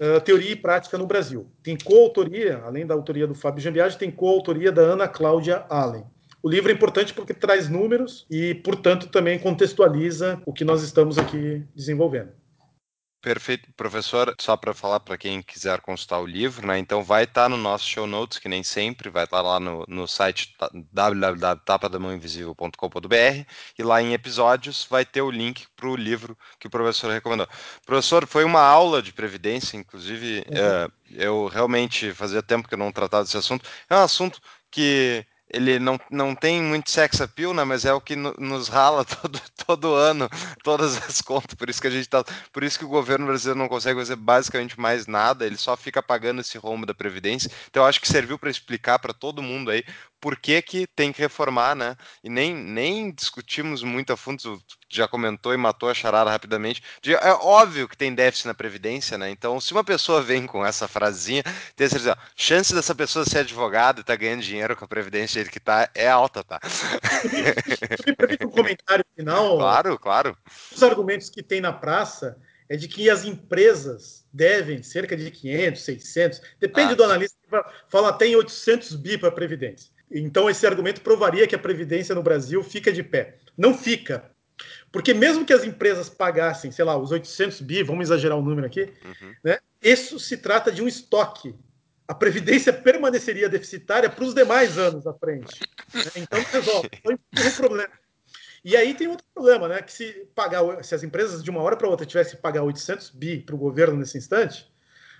uh, 0.00 0.20
Teoria 0.20 0.52
e 0.52 0.56
Prática 0.56 0.96
no 0.96 1.04
Brasil. 1.04 1.48
Tem 1.64 1.76
coautoria, 1.76 2.62
além 2.64 2.86
da 2.86 2.94
autoria 2.94 3.26
do 3.26 3.34
Fábio 3.34 3.60
Jambiage, 3.60 3.98
tem 3.98 4.08
coautoria 4.08 4.70
da 4.70 4.82
Ana 4.82 5.08
Cláudia 5.08 5.64
Allen. 5.68 6.04
O 6.40 6.48
livro 6.48 6.70
é 6.70 6.74
importante 6.74 7.12
porque 7.12 7.34
traz 7.34 7.68
números 7.68 8.24
e, 8.30 8.54
portanto, 8.54 9.08
também 9.08 9.38
contextualiza 9.38 10.40
o 10.46 10.52
que 10.52 10.64
nós 10.64 10.82
estamos 10.82 11.18
aqui 11.18 11.64
desenvolvendo. 11.74 12.28
Perfeito, 13.24 13.68
professor. 13.74 14.34
Só 14.38 14.54
para 14.54 14.74
falar 14.74 15.00
para 15.00 15.16
quem 15.16 15.40
quiser 15.40 15.80
consultar 15.80 16.20
o 16.20 16.26
livro, 16.26 16.66
né? 16.66 16.78
Então 16.78 17.02
vai 17.02 17.24
estar 17.24 17.44
tá 17.44 17.48
no 17.48 17.56
nosso 17.56 17.88
show 17.88 18.06
notes, 18.06 18.36
que 18.36 18.50
nem 18.50 18.62
sempre, 18.62 19.08
vai 19.08 19.24
estar 19.24 19.38
tá 19.38 19.42
lá 19.42 19.58
no, 19.58 19.82
no 19.88 20.06
site 20.06 20.54
www.tapadamãoinvisível.com.br 20.92 23.46
e 23.78 23.82
lá 23.82 24.02
em 24.02 24.12
episódios 24.12 24.86
vai 24.90 25.06
ter 25.06 25.22
o 25.22 25.30
link 25.30 25.66
para 25.74 25.88
o 25.88 25.96
livro 25.96 26.36
que 26.60 26.66
o 26.66 26.70
professor 26.70 27.10
recomendou. 27.10 27.48
Professor, 27.86 28.26
foi 28.26 28.44
uma 28.44 28.60
aula 28.60 29.00
de 29.00 29.10
previdência, 29.10 29.78
inclusive 29.78 30.44
uhum. 30.46 30.54
é, 30.54 30.86
eu 31.12 31.46
realmente 31.46 32.12
fazia 32.12 32.42
tempo 32.42 32.68
que 32.68 32.74
eu 32.74 32.78
não 32.78 32.92
tratava 32.92 33.24
desse 33.24 33.38
assunto. 33.38 33.66
É 33.88 33.94
um 33.94 34.02
assunto 34.02 34.38
que 34.70 35.24
ele 35.54 35.78
não, 35.78 35.98
não 36.10 36.34
tem 36.34 36.62
muito 36.62 36.90
sex 36.90 37.20
appeal, 37.20 37.54
né? 37.54 37.64
Mas 37.64 37.84
é 37.84 37.92
o 37.92 38.00
que 38.00 38.16
no, 38.16 38.34
nos 38.38 38.68
rala 38.68 39.04
todo, 39.22 39.40
todo 39.66 39.94
ano, 39.94 40.28
todas 40.62 40.96
as 40.96 41.20
contas. 41.20 41.54
Por 41.54 41.70
isso 41.70 41.80
que 41.80 41.86
a 41.86 41.90
gente 41.90 42.08
tá. 42.08 42.24
Por 42.52 42.62
isso 42.62 42.78
que 42.78 42.84
o 42.84 42.88
governo 42.88 43.26
brasileiro 43.26 43.58
não 43.58 43.68
consegue 43.68 43.98
fazer 43.98 44.16
basicamente 44.16 44.78
mais 44.78 45.06
nada, 45.06 45.46
ele 45.46 45.56
só 45.56 45.76
fica 45.76 46.02
pagando 46.02 46.40
esse 46.40 46.58
rombo 46.58 46.86
da 46.86 46.94
Previdência. 46.94 47.50
Então 47.70 47.84
acho 47.84 48.00
que 48.00 48.08
serviu 48.08 48.38
para 48.38 48.50
explicar 48.50 48.98
para 48.98 49.12
todo 49.12 49.42
mundo 49.42 49.70
aí 49.70 49.84
por 50.24 50.38
que, 50.38 50.62
que 50.62 50.86
tem 50.86 51.12
que 51.12 51.20
reformar, 51.20 51.74
né? 51.74 51.98
E 52.22 52.30
nem, 52.30 52.54
nem 52.54 53.12
discutimos 53.12 53.82
muito 53.82 54.10
a 54.10 54.16
fundo, 54.16 54.58
já 54.88 55.06
comentou 55.06 55.52
e 55.52 55.56
matou 55.58 55.90
a 55.90 55.94
charada 55.94 56.30
rapidamente. 56.30 56.82
É 57.20 57.30
óbvio 57.32 57.86
que 57.86 57.94
tem 57.94 58.14
déficit 58.14 58.46
na 58.46 58.54
Previdência, 58.54 59.18
né? 59.18 59.28
Então, 59.28 59.60
se 59.60 59.72
uma 59.72 59.84
pessoa 59.84 60.22
vem 60.22 60.46
com 60.46 60.64
essa 60.64 60.88
frasinha, 60.88 61.42
tem 61.76 61.86
certeza, 61.86 62.16
chance 62.34 62.74
dessa 62.74 62.94
pessoa 62.94 63.26
ser 63.26 63.40
advogado 63.40 64.00
e 64.00 64.02
tá 64.02 64.16
ganhando 64.16 64.40
dinheiro 64.40 64.74
com 64.74 64.86
a 64.86 64.88
Previdência 64.88 65.40
ele 65.40 65.50
que 65.50 65.60
tá 65.60 65.90
é 65.94 66.08
alta, 66.08 66.42
tá? 66.42 66.58
Um 68.42 68.48
comentário 68.48 69.04
final. 69.14 69.58
Claro, 69.74 69.98
claro. 69.98 70.38
Os 70.74 70.82
argumentos 70.82 71.28
que 71.28 71.42
tem 71.42 71.60
na 71.60 71.72
praça 71.72 72.38
é 72.66 72.78
de 72.78 72.88
que 72.88 73.10
as 73.10 73.24
empresas 73.24 74.24
devem 74.32 74.82
cerca 74.82 75.14
de 75.14 75.30
500, 75.30 75.82
600, 75.82 76.40
depende 76.58 76.94
ah, 76.94 76.96
do 76.96 77.04
analista, 77.04 77.36
fala 77.90 78.08
até 78.08 78.26
em 78.26 78.36
800 78.36 78.94
bi 78.96 79.18
para 79.18 79.28
a 79.28 79.32
Previdência. 79.32 79.92
Então, 80.14 80.48
esse 80.48 80.64
argumento 80.64 81.00
provaria 81.00 81.46
que 81.46 81.56
a 81.56 81.58
Previdência 81.58 82.14
no 82.14 82.22
Brasil 82.22 82.62
fica 82.62 82.92
de 82.92 83.02
pé. 83.02 83.38
Não 83.58 83.76
fica. 83.76 84.30
Porque 84.92 85.12
mesmo 85.12 85.44
que 85.44 85.52
as 85.52 85.64
empresas 85.64 86.08
pagassem, 86.08 86.70
sei 86.70 86.84
lá, 86.84 86.96
os 86.96 87.10
800 87.10 87.60
bi, 87.62 87.82
vamos 87.82 88.04
exagerar 88.04 88.38
o 88.38 88.42
número 88.42 88.64
aqui, 88.64 88.92
uhum. 89.04 89.34
né, 89.42 89.58
isso 89.82 90.20
se 90.20 90.36
trata 90.36 90.70
de 90.70 90.80
um 90.80 90.86
estoque. 90.86 91.54
A 92.06 92.14
Previdência 92.14 92.72
permaneceria 92.72 93.48
deficitária 93.48 94.08
para 94.08 94.24
os 94.24 94.34
demais 94.34 94.78
anos 94.78 95.04
à 95.06 95.12
frente. 95.12 95.60
Né? 95.92 96.02
Então, 96.16 96.40
resolve. 96.52 96.90
Então, 96.92 97.18
é 97.44 97.48
um 97.48 97.52
problema. 97.52 97.90
E 98.64 98.76
aí 98.76 98.94
tem 98.94 99.08
outro 99.08 99.26
problema, 99.34 99.68
né? 99.68 99.82
Que 99.82 99.92
se 99.92 100.28
pagar, 100.34 100.82
se 100.82 100.94
as 100.94 101.02
empresas 101.02 101.42
de 101.42 101.50
uma 101.50 101.60
hora 101.60 101.76
para 101.76 101.88
outra 101.88 102.06
tivessem 102.06 102.36
que 102.36 102.42
pagar 102.42 102.62
800 102.62 103.10
bi 103.10 103.40
para 103.40 103.54
o 103.54 103.58
governo 103.58 103.96
nesse 103.96 104.16
instante, 104.16 104.72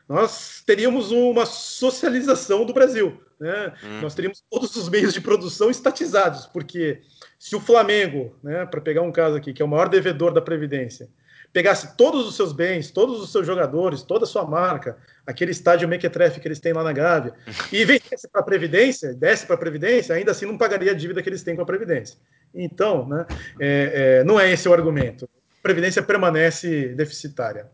nós 0.08 0.62
teríamos 0.66 1.10
uma 1.10 1.46
socialização 1.46 2.64
do 2.64 2.72
Brasil. 2.72 3.20
Né? 3.40 3.72
Hum. 3.82 4.00
Nós 4.00 4.14
teríamos 4.14 4.42
todos 4.50 4.76
os 4.76 4.88
meios 4.88 5.12
de 5.12 5.20
produção 5.20 5.70
estatizados, 5.70 6.46
porque 6.46 7.02
se 7.38 7.56
o 7.56 7.60
Flamengo, 7.60 8.36
né, 8.42 8.64
para 8.66 8.80
pegar 8.80 9.02
um 9.02 9.12
caso 9.12 9.36
aqui, 9.36 9.52
que 9.52 9.62
é 9.62 9.64
o 9.64 9.68
maior 9.68 9.88
devedor 9.88 10.32
da 10.32 10.40
Previdência, 10.40 11.08
pegasse 11.52 11.96
todos 11.96 12.26
os 12.26 12.34
seus 12.34 12.52
bens, 12.52 12.90
todos 12.90 13.20
os 13.20 13.30
seus 13.30 13.46
jogadores, 13.46 14.02
toda 14.02 14.24
a 14.24 14.26
sua 14.26 14.44
marca, 14.44 14.98
aquele 15.24 15.52
estádio 15.52 15.88
Mequetrefe 15.88 16.40
que 16.40 16.48
eles 16.48 16.58
têm 16.58 16.72
lá 16.72 16.82
na 16.82 16.92
Gávea, 16.92 17.32
e 17.72 17.84
vendesse 17.86 18.28
para 18.28 18.40
a 18.40 18.44
Previdência, 18.44 19.14
desse 19.14 19.46
para 19.46 19.54
a 19.54 19.58
Previdência, 19.58 20.14
ainda 20.14 20.32
assim 20.32 20.46
não 20.46 20.58
pagaria 20.58 20.90
a 20.90 20.94
dívida 20.94 21.22
que 21.22 21.28
eles 21.28 21.42
têm 21.42 21.54
com 21.54 21.62
a 21.62 21.66
Previdência. 21.66 22.18
Então, 22.52 23.08
né, 23.08 23.26
é, 23.60 24.18
é, 24.20 24.24
não 24.24 24.38
é 24.38 24.50
esse 24.50 24.68
o 24.68 24.72
argumento. 24.72 25.28
A 25.58 25.62
Previdência 25.62 26.02
permanece 26.02 26.88
deficitária. 26.88 27.70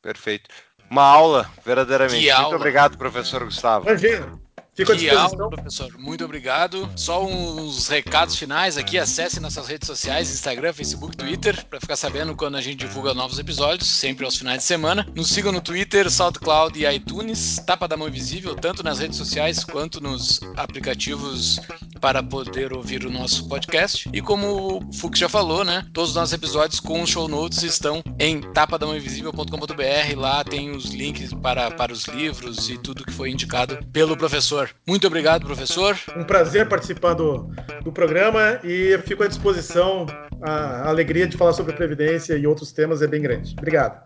Perfeito. 0.00 0.50
Uma 0.92 1.04
aula, 1.04 1.48
verdadeiramente. 1.64 2.20
Que 2.20 2.30
Muito 2.30 2.44
aula. 2.44 2.56
obrigado, 2.56 2.98
professor 2.98 3.42
Gustavo. 3.44 3.88
Imagina. 3.88 4.38
Fico 4.74 4.96
que 4.96 5.10
aula, 5.10 5.50
professor. 5.50 5.98
Muito 5.98 6.24
obrigado. 6.24 6.90
Só 6.96 7.22
uns 7.26 7.88
recados 7.88 8.36
finais 8.36 8.78
aqui. 8.78 8.98
Acesse 8.98 9.38
nossas 9.38 9.68
redes 9.68 9.86
sociais, 9.86 10.30
Instagram, 10.30 10.72
Facebook, 10.72 11.14
Twitter, 11.14 11.62
para 11.66 11.78
ficar 11.78 11.94
sabendo 11.94 12.34
quando 12.34 12.56
a 12.56 12.60
gente 12.62 12.78
divulga 12.78 13.12
novos 13.12 13.38
episódios, 13.38 13.90
sempre 13.90 14.24
aos 14.24 14.38
finais 14.38 14.58
de 14.58 14.64
semana. 14.64 15.06
Nos 15.14 15.28
sigam 15.28 15.52
no 15.52 15.60
Twitter, 15.60 16.10
SoundCloud 16.10 16.78
e 16.78 16.90
iTunes, 16.90 17.62
Tapa 17.66 17.86
da 17.86 17.98
Mão 17.98 18.08
Invisível, 18.08 18.54
tanto 18.54 18.82
nas 18.82 18.98
redes 18.98 19.18
sociais 19.18 19.62
quanto 19.62 20.00
nos 20.00 20.40
aplicativos 20.56 21.60
para 22.00 22.22
poder 22.22 22.72
ouvir 22.72 23.04
o 23.04 23.10
nosso 23.10 23.46
podcast. 23.48 24.08
E 24.10 24.22
como 24.22 24.78
o 24.78 24.92
Fux 24.94 25.18
já 25.18 25.28
falou, 25.28 25.64
né? 25.64 25.86
Todos 25.92 26.10
os 26.10 26.16
nossos 26.16 26.32
episódios 26.32 26.80
com 26.80 27.04
show 27.04 27.28
notes 27.28 27.62
estão 27.62 28.02
em 28.18 28.40
tapadamãoinvisível.com.br. 28.40 30.16
Lá 30.16 30.42
tem 30.42 30.70
os 30.70 30.86
links 30.86 31.34
para, 31.34 31.70
para 31.70 31.92
os 31.92 32.06
livros 32.06 32.70
e 32.70 32.78
tudo 32.78 33.04
que 33.04 33.12
foi 33.12 33.30
indicado 33.30 33.78
pelo 33.92 34.16
professor 34.16 34.61
professor. 34.62 34.70
Muito 34.86 35.06
obrigado, 35.06 35.46
professor. 35.46 35.98
Um 36.16 36.24
prazer 36.24 36.68
participar 36.68 37.14
do, 37.14 37.50
do 37.82 37.92
programa 37.92 38.60
e 38.64 38.98
fico 39.06 39.22
à 39.22 39.28
disposição. 39.28 40.06
A 40.42 40.88
alegria 40.88 41.26
de 41.26 41.36
falar 41.36 41.52
sobre 41.52 41.72
Previdência 41.74 42.34
e 42.34 42.46
outros 42.46 42.72
temas 42.72 43.02
é 43.02 43.06
bem 43.06 43.22
grande. 43.22 43.54
Obrigado. 43.58 44.02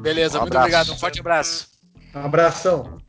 Beleza, 0.00 0.38
um 0.38 0.42
muito 0.42 0.56
obrigado. 0.56 0.92
Um 0.92 0.96
forte 0.96 1.20
abraço. 1.20 1.68
Um 2.14 2.24
abração. 2.24 3.05